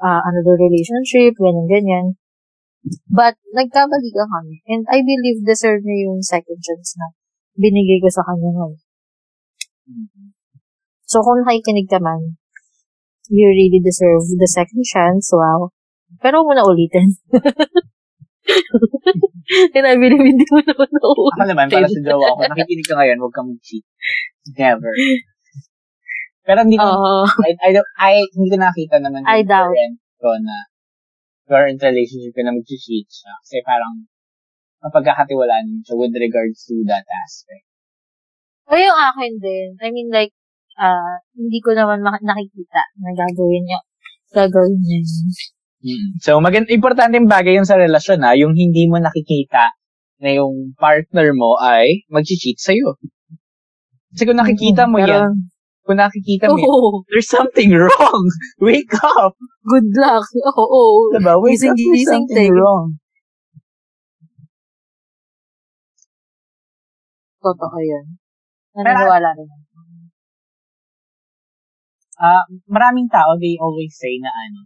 uh, 0.00 0.22
another 0.22 0.56
relationship, 0.56 1.34
ganyan, 1.36 1.66
ganyan. 1.66 2.06
But, 3.10 3.36
nagkabalikan 3.50 4.30
kami. 4.30 4.62
And 4.70 4.86
I 4.86 5.02
believe 5.02 5.42
deserve 5.42 5.82
niya 5.82 6.06
yung 6.06 6.22
second 6.22 6.62
chance 6.62 6.94
na 6.94 7.10
binigay 7.58 7.98
ko 7.98 8.08
sa 8.08 8.22
kanya 8.22 8.54
ngayon. 8.54 8.80
So, 11.10 11.26
kung 11.26 11.42
nakikinig 11.42 11.90
ka 11.90 11.98
man, 11.98 12.38
you 13.30 13.46
really 13.46 13.80
deserve 13.82 14.26
the 14.38 14.50
second 14.50 14.82
chance. 14.86 15.30
Wow. 15.32 15.74
Pero 16.22 16.46
mo 16.46 16.54
na 16.54 16.62
ulitin. 16.62 17.10
And 19.74 19.86
I 19.86 19.94
believe 19.98 20.22
hindi 20.22 20.46
mo 20.50 20.62
naman 20.62 20.88
na 20.90 21.00
Ako 21.02 21.44
naman, 21.46 21.66
para 21.70 21.86
sa 21.86 22.00
jowa 22.02 22.34
ko, 22.34 22.42
nakikinig 22.46 22.86
ka 22.86 22.94
ngayon, 22.98 23.18
huwag 23.18 23.34
kang 23.34 23.50
mag-cheat. 23.50 23.84
Never. 24.54 24.94
Pero 26.46 26.58
hindi 26.62 26.78
ko, 26.78 26.86
Oo. 26.86 27.26
I, 27.42 27.52
I, 27.58 27.70
don't, 27.74 27.90
I, 27.98 28.22
hindi 28.22 28.48
ko 28.54 28.58
nakita 28.62 28.96
naman 29.02 29.26
I 29.26 29.42
doubt. 29.42 29.74
ko 30.22 30.30
na 30.38 30.70
current 31.46 31.78
relationship 31.82 32.34
ko 32.34 32.42
na 32.46 32.54
mag-cheat 32.54 33.06
siya. 33.06 33.32
Kasi 33.42 33.62
parang, 33.66 34.06
mapagkakatiwalaan 34.82 35.82
siya 35.82 35.94
with 35.98 36.14
regards 36.14 36.62
to 36.70 36.78
that 36.86 37.06
aspect. 37.26 37.66
O 38.70 38.78
yung 38.78 38.94
akin 38.94 39.32
din. 39.42 39.68
I 39.82 39.90
mean, 39.90 40.10
like, 40.10 40.34
ah 40.76 41.16
hindi 41.32 41.58
ko 41.60 41.72
naman 41.72 42.00
mak- 42.00 42.22
nakikita 42.22 42.82
na 42.98 43.10
gagawin 43.12 43.64
niya. 43.64 43.80
Gagawin 44.30 44.78
niya 44.78 44.98
yun. 45.00 46.18
So, 46.18 46.40
magand 46.40 46.66
importanteng 46.66 47.26
bagay 47.26 47.54
yun 47.54 47.64
sa 47.64 47.78
relasyon 47.78 48.20
ha, 48.20 48.34
yung 48.34 48.52
hindi 48.52 48.90
mo 48.90 48.98
nakikita 48.98 49.70
na 50.18 50.30
yung 50.32 50.74
partner 50.74 51.30
mo 51.30 51.54
ay 51.56 52.02
mag-cheat 52.08 52.58
sa'yo. 52.58 52.98
Kasi 54.10 54.22
kung 54.24 54.36
nakikita 54.36 54.88
mo 54.88 54.98
Pero- 54.98 55.30
yan, 55.30 55.32
kung 55.86 56.00
nakikita 56.00 56.50
mo 56.50 56.58
yan, 56.58 56.66
Oo. 56.66 57.06
there's 57.06 57.30
something 57.30 57.70
wrong. 57.78 58.24
Wake 58.58 58.90
up! 58.98 59.38
Good 59.62 59.94
luck. 59.94 60.26
Oo. 60.58 61.14
Diba? 61.14 61.38
Wake 61.38 61.54
Gising- 61.54 61.70
up, 61.70 61.78
there's 61.78 61.94
gising 62.02 62.10
something 62.26 62.50
tayo. 62.50 62.58
wrong. 62.58 62.84
Totoo 67.38 67.78
yun. 67.78 68.04
Naniniwala 68.74 69.30
rin. 69.38 69.50
Ah, 72.16 72.48
maraming 72.64 73.12
tao, 73.12 73.36
they 73.36 73.60
always 73.60 73.92
say 73.92 74.16
na 74.24 74.32
ano, 74.32 74.60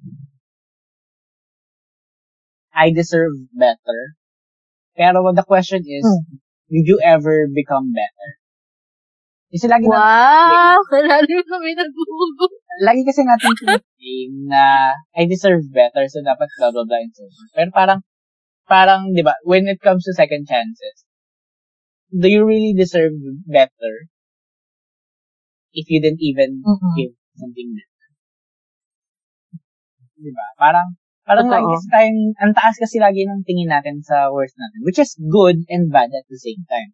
I 2.75 2.95
deserve 2.95 3.35
better. 3.51 4.15
Pero 4.95 5.23
the 5.35 5.43
question 5.43 5.83
is, 5.83 6.07
Hmm. 6.07 6.39
did 6.71 6.87
you 6.87 6.99
ever 7.03 7.51
become 7.51 7.91
better? 7.91 8.31
Kasi 9.51 9.67
lagi 9.67 9.91
na, 9.91 9.99
Wow! 9.99 10.79
Kalalim 10.95 11.43
kami 11.43 11.75
nagugulo. 11.75 12.47
lagi 12.87 13.03
kasi 13.03 13.27
natin 13.27 13.51
thinking 13.59 14.47
na 14.47 14.95
I 15.19 15.27
deserve 15.27 15.67
better, 15.75 16.07
so 16.07 16.23
dapat 16.23 16.47
blah 16.55 16.71
blah 16.71 16.87
blah 16.87 17.03
and 17.03 17.11
so 17.11 17.27
forth. 17.27 17.51
Pero 17.59 17.71
parang, 17.75 18.01
parang, 18.71 19.01
di 19.13 19.27
ba, 19.27 19.35
when 19.43 19.67
it 19.67 19.83
comes 19.83 20.07
to 20.07 20.15
second 20.15 20.47
chances, 20.47 21.03
do 22.15 22.31
you 22.31 22.47
really 22.47 22.73
deserve 22.79 23.15
better 23.47 24.07
if 25.75 25.87
you 25.91 25.99
didn't 26.03 26.23
even 26.23 26.63
Mhm. 26.63 26.95
give 26.97 27.15
something 27.41 27.69
better? 27.73 28.07
Di 30.21 30.31
ba? 30.37 30.47
Parang, 30.61 30.89
parang 31.25 31.49
Totoo. 31.49 31.57
lagi 31.57 31.75
tayong, 31.89 32.21
ang 32.37 32.53
taas 32.53 32.77
kasi 32.77 33.01
lagi 33.01 33.25
ng 33.25 33.41
tingin 33.49 33.73
natin 33.73 34.05
sa 34.05 34.29
worth 34.29 34.53
natin, 34.61 34.85
which 34.85 35.01
is 35.01 35.17
good 35.33 35.65
and 35.73 35.89
bad 35.89 36.13
at 36.13 36.29
the 36.29 36.37
same 36.37 36.61
time. 36.69 36.93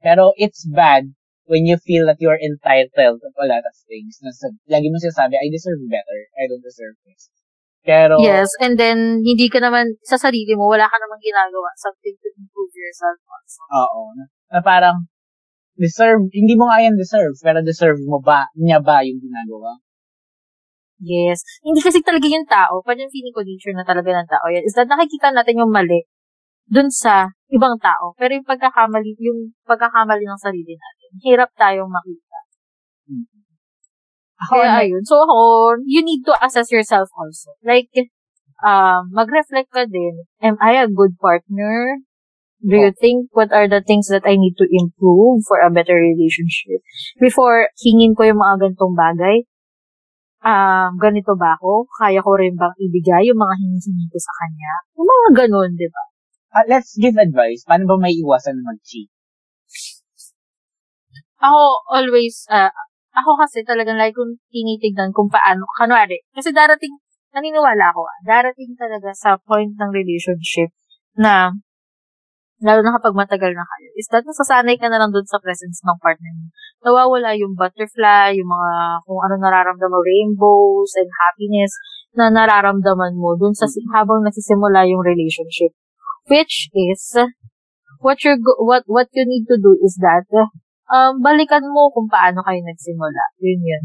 Pero 0.00 0.32
it's 0.40 0.64
bad 0.64 1.12
when 1.44 1.68
you 1.68 1.76
feel 1.84 2.08
that 2.08 2.16
you're 2.18 2.40
entitled 2.40 3.20
of 3.20 3.34
a 3.36 3.46
lot 3.46 3.62
of 3.62 3.74
things. 3.84 4.16
Na 4.24 4.32
sa, 4.32 4.48
lagi 4.72 4.88
mo 4.88 4.96
sinasabi, 4.96 5.36
I 5.36 5.52
deserve 5.52 5.84
better. 5.86 6.18
I 6.40 6.48
don't 6.48 6.64
deserve 6.64 6.96
this. 7.04 7.28
Pero, 7.82 8.14
Yes, 8.22 8.46
and 8.62 8.78
then, 8.78 9.20
hindi 9.26 9.50
ka 9.50 9.58
naman, 9.58 9.98
sa 10.06 10.14
sarili 10.14 10.54
mo, 10.54 10.70
wala 10.70 10.86
ka 10.86 10.96
namang 11.02 11.18
ginagawa. 11.18 11.66
Something 11.74 12.14
to 12.14 12.28
improve 12.38 12.72
yourself 12.78 13.18
also. 13.26 13.60
oo. 13.74 14.00
Na, 14.14 14.24
na 14.54 14.60
parang, 14.62 15.10
deserve, 15.76 16.28
hindi 16.32 16.54
mo 16.54 16.68
nga 16.68 16.82
yan 16.84 16.96
deserve, 16.96 17.36
pero 17.40 17.64
deserve 17.64 18.00
mo 18.04 18.20
ba, 18.20 18.48
niya 18.56 18.78
ba 18.82 19.00
yung 19.04 19.18
ginagawa? 19.20 19.78
Yes. 21.02 21.42
Hindi 21.66 21.82
kasi 21.82 21.98
talaga 21.98 22.26
yung 22.30 22.46
tao, 22.46 22.78
pa 22.86 22.94
yung 22.94 23.10
feeling 23.10 23.34
ko 23.34 23.42
nature 23.42 23.74
na 23.74 23.82
talaga 23.82 24.10
ng 24.14 24.28
tao 24.30 24.46
yan, 24.52 24.62
is 24.62 24.74
that 24.78 24.86
nakikita 24.86 25.34
natin 25.34 25.58
yung 25.58 25.72
mali 25.74 26.06
dun 26.70 26.88
sa 26.88 27.26
ibang 27.50 27.76
tao. 27.82 28.14
Pero 28.16 28.38
yung 28.38 28.46
pagkakamali, 28.46 29.18
yung 29.18 29.50
pagkakamali 29.66 30.24
ng 30.24 30.40
sarili 30.40 30.78
natin, 30.78 31.10
hirap 31.26 31.50
tayong 31.58 31.90
makita. 31.90 32.38
Ako, 34.46 34.52
Kaya 34.58 34.68
ano, 34.70 34.80
ayun. 34.82 35.02
So 35.06 35.14
ako, 35.22 35.38
you 35.86 36.02
need 36.02 36.22
to 36.26 36.34
assess 36.38 36.70
yourself 36.70 37.10
also. 37.14 37.54
Like, 37.62 37.90
um, 38.62 39.10
mag-reflect 39.14 39.70
ka 39.70 39.86
din. 39.86 40.26
Am 40.42 40.58
I 40.58 40.82
a 40.82 40.90
good 40.90 41.14
partner? 41.18 42.02
Do 42.62 42.78
you 42.78 42.94
think 42.94 43.34
what 43.34 43.50
are 43.50 43.66
the 43.66 43.82
things 43.82 44.06
that 44.14 44.22
I 44.22 44.38
need 44.38 44.54
to 44.62 44.66
improve 44.70 45.42
for 45.50 45.58
a 45.58 45.70
better 45.70 45.98
relationship? 45.98 46.78
Before 47.18 47.66
hingin 47.82 48.14
ko 48.14 48.30
yung 48.30 48.38
mga 48.38 48.70
ganitong 48.70 48.94
bagay, 48.94 49.36
um, 50.46 50.94
ganito 51.02 51.34
ba 51.34 51.58
ako? 51.58 51.90
Kaya 51.90 52.22
ko 52.22 52.38
rin 52.38 52.54
bang 52.54 52.74
ibigay 52.78 53.26
yung 53.26 53.42
mga 53.42 53.54
hinihingi 53.58 54.06
ko 54.06 54.18
sa 54.22 54.32
kanya? 54.38 54.72
Yung 54.94 55.08
mga 55.10 55.28
ganun, 55.42 55.74
di 55.74 55.90
ba? 55.90 56.02
ah, 56.52 56.66
let's 56.68 56.94
give 57.00 57.16
advice. 57.16 57.64
Paano 57.64 57.88
ba 57.88 57.96
may 57.96 58.14
iwasan 58.20 58.60
mag-cheat? 58.60 59.08
Ako 61.42 61.82
always, 61.90 62.46
uh, 62.52 62.70
ako 63.12 63.30
kasi 63.40 63.66
talagang 63.66 63.98
like 63.98 64.14
kung 64.14 64.38
tinitignan 64.52 65.10
kung 65.10 65.26
paano, 65.26 65.66
kanwari, 65.74 66.22
kasi 66.30 66.54
darating, 66.54 67.02
naniniwala 67.34 67.90
ako, 67.90 68.06
darating 68.22 68.78
talaga 68.78 69.10
sa 69.10 69.40
point 69.42 69.74
ng 69.74 69.90
relationship 69.90 70.70
na, 71.18 71.50
lalo 72.62 72.80
na 72.80 72.94
kapag 72.94 73.18
matagal 73.18 73.52
na 73.52 73.66
kayo, 73.66 73.88
is 73.98 74.06
that 74.14 74.22
nasasanay 74.22 74.78
ka 74.78 74.86
na 74.86 75.02
lang 75.02 75.10
dun 75.10 75.26
sa 75.26 75.42
presence 75.42 75.82
ng 75.82 75.98
partner 75.98 76.32
mo. 76.38 76.46
Nawawala 76.86 77.34
yung 77.34 77.58
butterfly, 77.58 78.34
yung 78.38 78.46
mga, 78.46 79.02
kung 79.06 79.18
ano 79.18 79.34
nararamdaman, 79.42 80.02
rainbows 80.02 80.94
and 80.98 81.10
happiness 81.10 81.74
na 82.14 82.30
nararamdaman 82.30 83.18
mo 83.18 83.34
dun 83.34 83.52
sa, 83.52 83.66
habang 83.94 84.22
nasisimula 84.22 84.86
yung 84.86 85.02
relationship. 85.02 85.74
Which 86.30 86.70
is, 86.70 87.18
what 87.98 88.22
you're, 88.22 88.38
go- 88.38 88.62
what, 88.62 88.86
what 88.86 89.10
you 89.10 89.26
need 89.26 89.50
to 89.50 89.58
do 89.58 89.74
is 89.82 89.98
that, 89.98 90.26
um, 90.86 91.18
balikan 91.18 91.66
mo 91.66 91.90
kung 91.90 92.06
paano 92.06 92.46
kayo 92.46 92.62
nagsimula. 92.62 93.22
Yun 93.42 93.60
yun. 93.62 93.84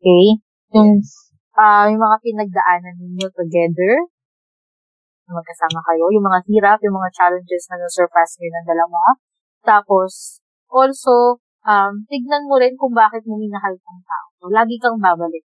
Okay? 0.00 0.26
Yung, 0.76 1.00
ah 1.56 1.88
yung 1.88 2.02
mga 2.02 2.16
pinagdaanan 2.20 2.96
ninyo 3.00 3.28
together. 3.32 3.92
Na 5.26 5.38
magkasama 5.42 5.80
kayo, 5.82 6.06
yung 6.14 6.24
mga 6.24 6.40
hirap, 6.46 6.78
yung 6.86 6.96
mga 6.96 7.10
challenges 7.12 7.66
na 7.68 7.82
na-surpass 7.82 8.38
nyo 8.38 8.50
ng 8.50 8.66
dalawa. 8.66 9.02
Tapos, 9.66 10.38
also, 10.70 11.42
um, 11.66 12.06
tignan 12.06 12.46
mo 12.46 12.56
rin 12.62 12.78
kung 12.78 12.94
bakit 12.94 13.26
mo 13.26 13.34
minahal 13.34 13.74
kang 13.74 14.02
tao. 14.06 14.26
So, 14.38 14.44
lagi 14.54 14.78
kang 14.78 15.02
babalik. 15.02 15.42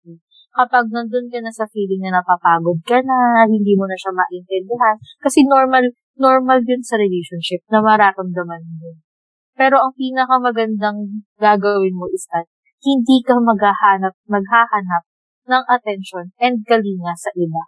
Kapag 0.57 0.89
nandun 0.89 1.29
ka 1.29 1.45
na 1.45 1.53
sa 1.53 1.69
feeling 1.69 2.01
na 2.01 2.17
napapagod 2.17 2.81
ka 2.89 2.97
na, 3.05 3.45
hindi 3.45 3.77
mo 3.77 3.85
na 3.85 3.97
siya 3.97 4.17
maintindihan, 4.17 4.97
kasi 5.21 5.45
normal, 5.45 5.85
normal 6.17 6.65
yun 6.65 6.81
sa 6.81 6.97
relationship 6.97 7.61
na 7.69 7.85
mararamdaman 7.85 8.65
mo. 8.81 8.97
Pero 9.57 9.81
ang 9.81 9.93
pinakamagandang 9.93 11.25
gagawin 11.37 11.97
mo 11.97 12.09
is 12.09 12.25
that 12.33 12.49
hindi 12.81 13.21
ka 13.25 13.37
maghahanap, 13.37 14.17
maghahanap 14.29 15.03
ng 15.47 15.65
attention 15.69 16.33
and 16.41 16.65
kalinga 16.65 17.13
sa 17.17 17.31
iba. 17.37 17.63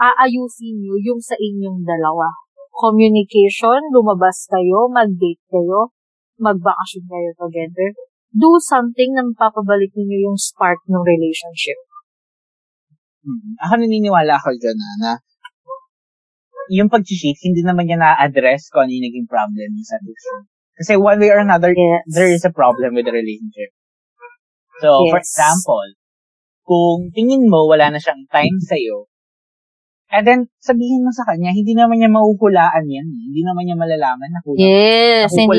Aayusin 0.00 0.80
nyo 0.80 0.96
yung 0.96 1.20
sa 1.20 1.36
inyong 1.36 1.84
dalawa. 1.84 2.32
Communication, 2.72 3.92
lumabas 3.92 4.48
kayo, 4.48 4.88
mag-date 4.88 5.44
kayo, 5.52 5.92
magbakasyon 6.40 7.04
kayo 7.04 7.30
together. 7.36 7.88
Do 8.32 8.56
something 8.56 9.12
na 9.12 9.28
mapapabalik 9.28 9.92
niyo 9.92 10.32
yung 10.32 10.38
spark 10.40 10.80
ng 10.88 11.04
relationship. 11.04 11.76
Hmm. 13.20 13.60
Ako 13.60 13.76
naniniwala 13.76 14.40
ako 14.40 14.56
dyan 14.56 14.78
na, 14.80 14.90
na 14.96 15.12
yung 16.70 16.86
pag-cheat, 16.86 17.36
hindi 17.42 17.66
naman 17.66 17.90
niya 17.90 17.98
na-address 17.98 18.70
kung 18.70 18.86
ano 18.86 18.94
yung 18.94 19.06
naging 19.10 19.26
problem 19.26 19.70
sa 19.82 19.98
addiction. 19.98 20.46
Kasi 20.78 20.94
one 20.94 21.18
way 21.18 21.28
or 21.34 21.42
another, 21.42 21.74
Yes. 21.74 22.06
there 22.06 22.30
is 22.30 22.46
a 22.46 22.54
problem 22.54 22.94
with 22.94 23.10
the 23.10 23.12
relationship. 23.12 23.74
So, 24.78 25.10
for 25.10 25.18
Yes. 25.18 25.34
example, 25.34 25.88
kung 26.64 27.10
tingin 27.10 27.50
mo 27.50 27.66
wala 27.66 27.90
na 27.90 27.98
siyang 27.98 28.22
time 28.30 28.56
sa'yo, 28.62 29.09
and 30.10 30.22
then 30.26 30.40
sabihin 30.58 31.06
mo 31.06 31.10
sa 31.14 31.24
kanya, 31.26 31.54
hindi 31.54 31.72
naman 31.72 32.02
niya 32.02 32.10
mahuhulaan 32.10 32.84
yan. 32.86 33.06
eh. 33.06 33.20
Hindi 33.30 33.42
naman 33.46 33.62
niya 33.64 33.76
malalaman 33.78 34.28
na 34.30 34.40
kulang. 34.42 34.60
Yes, 34.60 35.30
hindi 35.32 35.56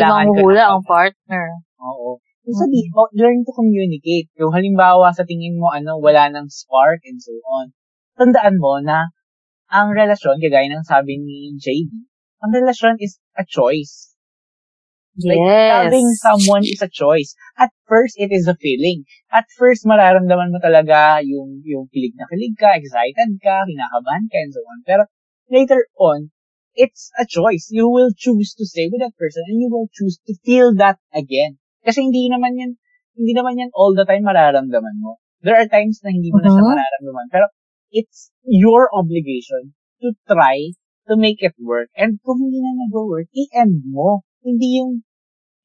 na. 0.60 0.76
ang 0.76 0.84
partner. 0.84 1.46
Oo. 1.82 2.20
So, 2.42 2.66
sabi, 2.66 2.90
oh, 2.98 3.08
learn 3.14 3.46
to 3.46 3.54
communicate. 3.54 4.28
Yung 4.36 4.52
halimbawa 4.52 5.14
sa 5.14 5.24
tingin 5.24 5.62
mo, 5.62 5.70
ano, 5.70 6.02
wala 6.02 6.28
ng 6.34 6.50
spark 6.50 7.00
and 7.06 7.22
so 7.22 7.32
on. 7.48 7.72
Tandaan 8.18 8.58
mo 8.58 8.82
na 8.82 9.14
ang 9.72 9.96
relasyon, 9.96 10.42
kagaya 10.42 10.68
ng 10.68 10.84
sabi 10.84 11.16
ni 11.22 11.56
JD, 11.56 11.88
ang 12.44 12.52
relasyon 12.52 13.00
is 13.00 13.22
a 13.40 13.46
choice. 13.48 14.11
Like, 15.20 15.44
Yes. 15.44 15.92
loving 15.92 16.10
someone 16.24 16.64
is 16.64 16.80
a 16.80 16.88
choice. 16.88 17.36
At 17.60 17.76
first, 17.84 18.16
it 18.16 18.32
is 18.32 18.48
a 18.48 18.56
feeling. 18.56 19.04
At 19.28 19.44
first, 19.60 19.84
mararamdaman 19.84 20.56
mo 20.56 20.60
talaga 20.64 21.20
yung, 21.20 21.60
yung 21.68 21.92
kilig 21.92 22.16
na 22.16 22.32
kilig 22.32 22.56
ka, 22.56 22.80
excited 22.80 23.36
ka, 23.44 23.68
kinakabahan 23.68 24.26
ka, 24.32 24.38
and 24.40 24.54
so 24.56 24.64
on. 24.64 24.80
Pero, 24.88 25.04
later 25.52 25.84
on, 26.00 26.32
it's 26.80 27.12
a 27.20 27.28
choice. 27.28 27.68
You 27.68 27.92
will 27.92 28.16
choose 28.16 28.56
to 28.56 28.64
stay 28.64 28.88
with 28.88 29.04
that 29.04 29.12
person 29.20 29.44
and 29.52 29.60
you 29.60 29.68
will 29.68 29.92
choose 29.92 30.16
to 30.32 30.34
feel 30.48 30.72
that 30.80 31.04
again. 31.12 31.60
Kasi 31.84 32.08
hindi 32.08 32.32
naman 32.32 32.56
yan, 32.56 32.72
hindi 33.20 33.34
naman 33.36 33.60
yan 33.60 33.76
all 33.76 33.92
the 33.92 34.08
time 34.08 34.24
mararamdaman 34.24 34.96
mo. 35.04 35.20
There 35.44 35.60
are 35.60 35.68
times 35.68 36.00
na 36.06 36.16
hindi 36.16 36.32
mo 36.32 36.40
na 36.40 36.48
siya 36.48 36.64
Mhm. 36.64 36.72
mararamdaman. 36.72 37.28
Pero, 37.34 37.46
it's 37.92 38.32
your 38.48 38.88
obligation 38.96 39.76
to 40.00 40.16
try 40.24 40.72
to 41.12 41.20
make 41.20 41.44
it 41.44 41.58
work. 41.60 41.92
And 42.00 42.22
kung 42.24 42.40
hindi 42.40 42.64
na 42.64 42.88
nag-work, 42.88 43.28
i-end 43.36 43.84
mo. 43.92 44.24
Hindi 44.42 44.82
yung, 44.82 45.06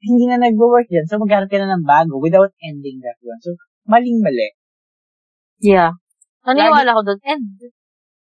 hindi 0.01 0.25
na 0.29 0.37
nag-work 0.41 0.89
yan. 0.93 1.09
So, 1.09 1.19
maghanap 1.21 1.49
ka 1.49 1.59
na 1.61 1.77
ng 1.77 1.85
bago 1.89 2.21
without 2.21 2.53
ending 2.61 3.01
that 3.03 3.17
one. 3.25 3.41
So, 3.41 3.57
maling-mali. 3.89 4.55
Yeah. 5.61 5.97
Naniwala 6.45 6.95
ko 6.95 7.03
doon. 7.03 7.21
And, 7.25 7.59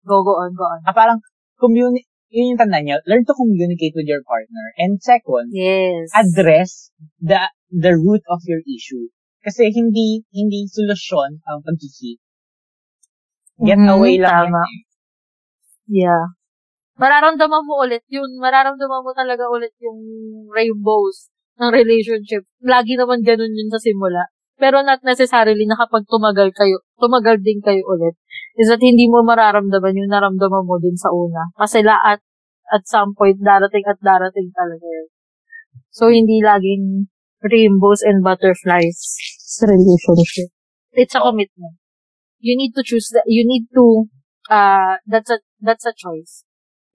go, 0.04 0.26
go 0.26 0.42
on, 0.42 0.52
go 0.58 0.66
on. 0.66 0.82
Ah, 0.84 0.94
parang, 0.98 1.22
communi- 1.62 2.10
yun 2.30 2.54
yung 2.54 2.62
tanda 2.62 2.82
niya, 2.82 3.02
learn 3.10 3.26
to 3.26 3.34
communicate 3.34 3.98
with 3.98 4.06
your 4.06 4.22
partner. 4.22 4.66
And 4.78 5.02
second, 5.02 5.50
Yes. 5.50 6.14
address 6.14 6.94
the 7.18 7.42
the 7.74 7.94
root 7.98 8.22
of 8.30 8.42
your 8.46 8.62
issue. 8.66 9.10
Kasi 9.42 9.74
hindi 9.74 10.22
hindi 10.30 10.70
solusyon 10.70 11.42
ang 11.50 11.66
pag-cheat. 11.66 12.22
Get 13.60 13.82
Mhm, 13.82 13.90
away 13.90 14.22
lang 14.22 14.54
tama. 14.54 14.62
yan 14.62 14.74
eh. 14.78 14.84
Yeah. 15.90 16.26
Mararamdaman 17.00 17.64
mo 17.64 17.80
ulit 17.80 18.04
yun. 18.12 18.28
Mararamdaman 18.44 19.02
mo 19.08 19.12
talaga 19.16 19.48
ulit 19.48 19.72
yung 19.80 20.00
rainbows 20.52 21.32
ng 21.56 21.72
relationship. 21.72 22.44
Lagi 22.60 23.00
naman 23.00 23.24
ganun 23.24 23.56
yun 23.56 23.72
sa 23.72 23.80
simula. 23.80 24.28
Pero 24.60 24.84
not 24.84 25.00
necessarily 25.08 25.64
na 25.64 25.80
kapag 25.80 26.04
tumagal 26.12 26.52
kayo, 26.52 26.84
tumagal 27.00 27.40
din 27.40 27.64
kayo 27.64 27.80
ulit, 27.88 28.20
is 28.60 28.68
that 28.68 28.84
hindi 28.84 29.08
mo 29.08 29.24
mararamdaman 29.24 29.96
yung 29.96 30.12
naramdaman 30.12 30.68
mo 30.68 30.76
din 30.84 31.00
sa 31.00 31.08
una. 31.16 31.48
Kasi 31.56 31.80
lahat, 31.80 32.20
at 32.68 32.84
some 32.84 33.16
point, 33.16 33.40
darating 33.40 33.88
at 33.88 33.96
darating 34.04 34.52
talaga 34.52 34.84
yun. 34.84 35.08
So, 35.96 36.12
hindi 36.12 36.44
laging 36.44 37.08
rainbows 37.40 38.04
and 38.04 38.20
butterflies 38.20 39.00
sa 39.48 39.72
relationship. 39.72 40.52
It's 40.92 41.16
a 41.16 41.24
commitment. 41.24 41.80
You 42.44 42.60
need 42.60 42.76
to 42.76 42.84
choose 42.84 43.08
that, 43.16 43.24
you 43.24 43.48
need 43.48 43.72
to, 43.72 44.12
uh, 44.52 45.00
that's 45.08 45.32
a, 45.32 45.40
that's 45.64 45.88
a 45.88 45.96
choice. 45.96 46.44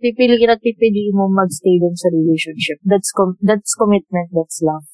Pipiliin 0.02 0.50
at 0.54 0.60
pipiliin 0.66 1.14
mo 1.18 1.26
magstay 1.30 1.76
dun 1.82 1.94
sa 1.98 2.08
relationship. 2.10 2.78
That's 2.90 3.10
com- 3.14 3.38
that's 3.40 3.72
commitment, 3.78 4.28
that's 4.36 4.58
love. 4.62 4.86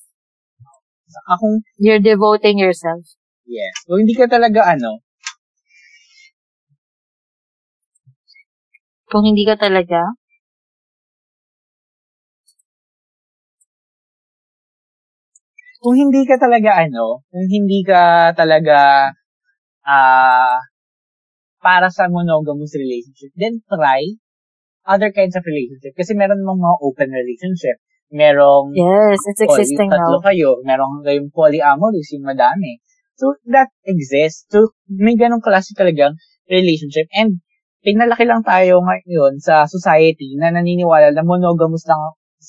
Saka 1.10 1.32
kung, 1.40 1.56
You're 1.82 2.02
devoting 2.02 2.56
yourself. 2.64 3.02
yes, 3.48 3.74
kung 3.88 3.98
hindi 4.06 4.14
ka 4.14 4.26
talaga 4.30 4.60
ano, 4.74 5.02
Kung 9.10 9.26
hindi 9.26 9.42
ka 9.42 9.58
talaga, 9.58 10.00
kung 15.82 15.96
hindi 15.96 16.22
ka 16.28 16.36
talaga 16.38 16.70
ano, 16.84 17.24
kung 17.32 17.46
hindi 17.48 17.80
ka 17.82 18.02
talaga, 18.38 19.10
ah, 19.86 20.58
para 21.60 21.88
sa 21.92 22.08
monogamous 22.08 22.72
relationship, 22.76 23.32
then 23.36 23.60
try 23.68 24.02
other 24.86 25.10
kinds 25.12 25.36
of 25.36 25.44
relationship. 25.44 25.92
Kasi 25.96 26.16
meron 26.16 26.44
mong 26.44 26.60
mga 26.60 26.76
open 26.84 27.08
relationship. 27.12 27.76
Merong 28.10 28.74
yes, 28.74 29.22
it's 29.30 29.42
existing 29.46 29.86
poly, 29.86 29.94
tatlo 30.02 30.18
now. 30.18 30.26
kayo. 30.26 30.50
Meron 30.66 31.06
kayong 31.06 31.30
polyamorous, 31.30 32.10
yung 32.10 32.26
madami. 32.26 32.82
So, 33.14 33.38
that 33.52 33.70
exists. 33.86 34.48
So, 34.50 34.74
may 34.88 35.14
ganong 35.14 35.44
klase 35.44 35.76
talagang 35.76 36.18
relationship. 36.50 37.06
And, 37.14 37.38
pinalaki 37.84 38.26
lang 38.26 38.42
tayo 38.42 38.82
ngayon 38.82 39.38
sa 39.38 39.68
society 39.68 40.34
na 40.40 40.50
naniniwala 40.50 41.14
na 41.14 41.22
monogamous 41.22 41.86
lang 41.86 42.00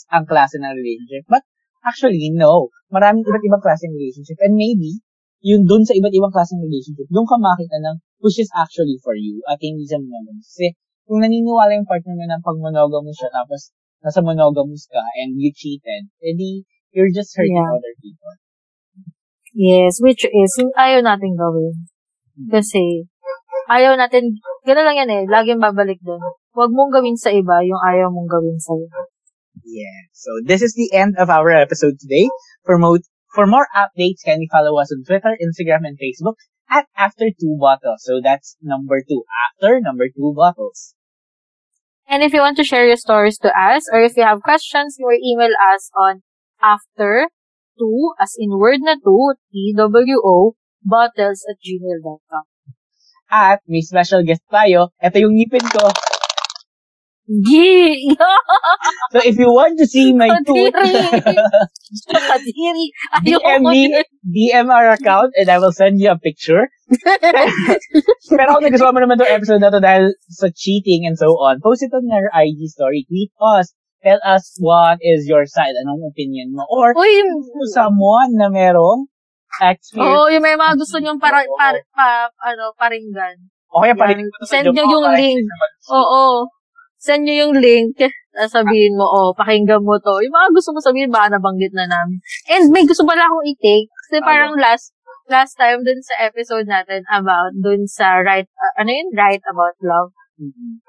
ang, 0.10 0.26
klase 0.26 0.58
ng 0.58 0.74
relationship. 0.74 1.28
But, 1.28 1.44
actually, 1.84 2.32
no. 2.34 2.72
Maraming 2.90 3.22
iba't 3.22 3.44
ibang 3.46 3.62
klase 3.62 3.86
ng 3.86 3.96
relationship. 4.00 4.40
And 4.42 4.58
maybe, 4.58 5.04
yung 5.44 5.70
dun 5.70 5.84
sa 5.86 5.94
iba't 5.94 6.16
ibang 6.16 6.34
klase 6.34 6.56
ng 6.58 6.64
relationship, 6.66 7.06
dun 7.12 7.28
ka 7.28 7.36
makita 7.38 7.78
ng 7.78 7.98
which 8.22 8.38
is 8.38 8.50
actually 8.54 8.98
for 9.02 9.18
you 9.18 9.42
at 9.50 9.62
hindi 9.62 9.86
sa 9.86 10.00
monogamous. 10.00 10.48
Kasi, 10.56 10.74
kung 11.06 11.20
naniniwala 11.22 11.76
yung 11.76 11.88
partner 11.90 12.16
mo 12.16 12.26
ng 12.26 12.44
pag 12.44 12.58
monogamous 12.60 13.18
siya, 13.18 13.32
tapos 13.34 13.74
nasa 14.02 14.20
monogamous 14.26 14.90
ka 14.90 15.02
and 15.22 15.38
you 15.38 15.54
cheated, 15.54 16.10
edi 16.22 16.66
you're 16.92 17.12
just 17.14 17.32
hurting 17.38 17.56
Yeah. 17.56 17.72
other 17.72 17.96
people. 18.02 18.36
Yes, 19.52 20.00
which 20.00 20.24
is, 20.24 20.52
ayaw 20.80 21.04
natin 21.04 21.36
gawin. 21.36 21.76
Kasi, 22.48 23.12
ayaw 23.68 24.00
natin, 24.00 24.40
gano'n 24.64 24.86
lang 24.88 24.98
yan 25.04 25.12
eh, 25.12 25.24
laging 25.28 25.60
babalik 25.60 26.00
doon. 26.04 26.24
Huwag 26.56 26.72
mong 26.72 26.92
gawin 26.96 27.20
sa 27.20 27.32
iba 27.32 27.60
yung 27.64 27.80
ayaw 27.84 28.08
mong 28.12 28.32
gawin 28.32 28.56
sa 28.60 28.72
iyo. 28.76 28.88
Yeah. 29.68 30.08
So 30.16 30.32
this 30.44 30.64
is 30.64 30.74
the 30.76 30.92
end 30.96 31.20
of 31.20 31.28
our 31.28 31.52
episode 31.52 32.00
today. 32.00 32.28
For 32.64 32.80
mo- 32.80 33.04
for 33.36 33.48
more 33.48 33.68
updates, 33.72 34.24
can 34.24 34.44
you 34.44 34.50
follow 34.52 34.76
us 34.80 34.92
on 34.92 35.04
Twitter, 35.08 35.36
Instagram, 35.40 35.88
and 35.88 35.96
Facebook 35.96 36.36
at 36.72 36.88
After 36.96 37.28
Two 37.28 37.60
Bottles. 37.60 38.02
So 38.08 38.24
that's 38.24 38.56
number 38.64 39.04
two. 39.04 39.28
After 39.28 39.84
number 39.84 40.08
two 40.08 40.34
bottles. 40.34 40.96
And 42.08 42.24
if 42.24 42.34
you 42.34 42.40
want 42.40 42.58
to 42.58 42.64
share 42.64 42.88
your 42.88 42.98
stories 42.98 43.38
to 43.40 43.52
us, 43.52 43.88
or 43.92 44.02
if 44.02 44.18
you 44.18 44.24
have 44.24 44.42
questions, 44.42 44.96
you 44.98 45.08
may 45.08 45.20
email 45.20 45.54
us 45.72 45.92
on 45.96 46.24
after 46.64 47.28
two, 47.78 48.14
as 48.20 48.34
in 48.40 48.58
word 48.58 48.80
na 48.82 48.96
two, 48.96 49.36
T-W-O, 49.52 50.56
bottles 50.84 51.46
at 51.48 51.58
gmail.com. 51.64 52.44
At 53.32 53.64
may 53.68 53.80
special 53.80 54.28
guest 54.28 54.44
tayo. 54.52 54.92
Ito 55.00 55.24
yung 55.24 55.40
ngipin 55.40 55.64
ko. 55.72 55.88
Gee! 57.32 58.12
So 59.16 59.24
if 59.24 59.40
you 59.40 59.48
want 59.48 59.80
to 59.80 59.88
see 59.88 60.12
my 60.12 60.36
tooth! 60.44 60.76
DM 63.24 63.64
me, 63.64 64.04
DM 64.28 64.68
our 64.68 64.92
account 64.92 65.32
and 65.40 65.48
I 65.48 65.58
will 65.60 65.72
send 65.72 66.00
you 66.00 66.12
a 66.12 66.20
picture. 66.20 66.68
Pero 68.36 68.60
kung 68.60 68.68
nagustuhan 68.68 68.92
mo 68.92 69.00
naman 69.00 69.16
itong 69.16 69.32
episode 69.32 69.64
na 69.64 69.72
to 69.72 69.80
dahil 69.80 70.12
sa 70.28 70.52
cheating 70.52 71.08
and 71.08 71.16
so 71.16 71.32
on, 71.40 71.64
post 71.64 71.88
it 71.88 71.96
on 71.96 72.04
your 72.04 72.28
IG 72.36 72.68
story. 72.68 73.08
Tweet 73.08 73.32
us. 73.40 73.72
Tell 74.04 74.20
us 74.26 74.58
what 74.60 75.00
is 75.00 75.30
your 75.30 75.46
side. 75.48 75.78
Anong 75.88 76.12
opinion 76.12 76.52
mo? 76.52 76.68
Or 76.68 76.92
Uy! 77.00 77.24
someone 77.72 78.36
na 78.36 78.52
merong 78.52 79.08
experience. 79.62 80.04
Oo, 80.04 80.28
yung 80.28 80.44
may 80.44 80.58
mga 80.58 80.74
gusto 80.76 81.00
nyong 81.00 81.22
para, 81.22 81.48
para, 81.56 81.80
pa, 81.96 82.28
ano, 82.44 82.76
paringgan. 82.76 83.40
O 83.72 83.88
kaya 83.88 83.96
pa 83.96 84.12
rin. 84.12 84.28
Send 84.44 84.76
nyo 84.76 84.84
yung 84.84 85.08
link. 85.16 85.48
Oo. 85.96 86.52
Send 87.02 87.26
nyo 87.26 87.50
yung 87.50 87.56
link. 87.58 87.98
Sabihin 88.32 88.96
mo, 88.96 89.04
oh, 89.04 89.30
pakinggan 89.36 89.84
mo 89.84 89.98
to. 90.00 90.22
Yung 90.24 90.32
mga 90.32 90.50
gusto 90.56 90.72
mo 90.72 90.80
sabihin, 90.80 91.12
baka 91.12 91.36
nabanggit 91.36 91.74
na 91.76 91.90
namin. 91.90 92.22
And 92.48 92.70
may 92.72 92.86
gusto 92.88 93.04
pala 93.04 93.28
akong 93.28 93.44
i-take. 93.44 93.90
Kasi 94.08 94.24
parang 94.24 94.56
last, 94.56 94.96
last 95.28 95.60
time 95.60 95.84
dun 95.84 96.00
sa 96.00 96.32
episode 96.32 96.70
natin 96.70 97.04
about 97.12 97.52
dun 97.60 97.90
sa 97.90 98.24
right, 98.24 98.48
uh, 98.48 98.74
ano 98.80 98.90
yun? 98.94 99.10
Right 99.12 99.44
about 99.50 99.76
love. 99.84 100.16
Mhm. 100.40 100.80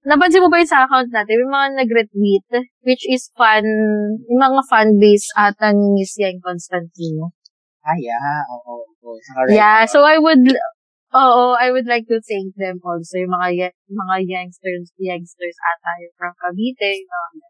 Napansin 0.00 0.40
mo 0.40 0.48
ba 0.48 0.64
yung 0.64 0.72
sa 0.72 0.88
account 0.88 1.12
natin? 1.12 1.44
May 1.44 1.50
mga 1.52 1.68
nag-retweet, 1.84 2.44
which 2.88 3.04
is 3.04 3.28
fan, 3.36 3.62
yung 4.24 4.40
mga 4.40 4.64
fan 4.64 4.96
base 4.96 5.28
ata 5.36 5.76
ni 5.76 5.92
Miss 5.92 6.16
Yang 6.16 6.40
Constantino. 6.40 7.36
Ah, 7.84 7.96
yeah. 8.00 8.40
Oo, 8.48 8.80
oo. 8.80 9.16
Saka 9.20 9.44
right 9.44 9.56
Yeah, 9.60 9.84
so 9.84 10.00
I 10.00 10.16
would, 10.16 10.40
oo, 11.14 11.44
I 11.58 11.70
would 11.74 11.86
like 11.86 12.06
to 12.10 12.18
thank 12.22 12.54
them 12.54 12.78
also, 12.82 13.18
yung 13.18 13.32
mga, 13.34 13.48
ye- 13.54 13.78
mga 13.90 14.16
youngsters, 14.26 14.94
youngsters 14.96 15.56
ata, 15.58 15.90
yung 16.02 16.14
from 16.14 16.32
Cavite, 16.38 16.90
yung 17.02 17.10
mga, 17.10 17.46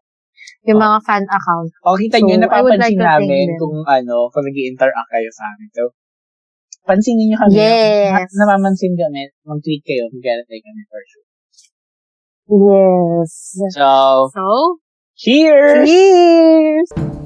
yung 0.69 0.79
mga 0.81 0.97
fan 1.05 1.25
account. 1.29 1.71
O, 1.85 1.97
kita 1.97 2.17
nyo, 2.21 2.35
So, 2.35 2.41
like 2.41 2.43
napapansin 2.49 2.81
thank 2.81 2.99
namin 3.01 3.47
kung 3.61 3.77
ano, 3.85 4.15
kung 4.33 4.45
nag 4.45 4.57
interact 4.57 5.09
kayo 5.13 5.29
sa 5.29 5.43
amin. 5.53 5.69
So, 5.73 5.83
pansinin 6.85 7.29
nyo 7.29 7.37
kami. 7.37 7.53
Yes. 7.61 8.29
Na, 8.33 8.49
napapansin 8.49 8.93
kami. 8.97 9.29
Mag-tweet 9.45 9.81
kayo. 9.85 10.09
Mag-galatay 10.09 10.59
kami 10.61 10.81
for 10.89 11.01
sure. 11.05 11.27
Yes. 12.51 13.31
So, 13.77 14.27
So, 14.33 14.45
cheers! 15.15 15.85
cheers! 15.85 17.20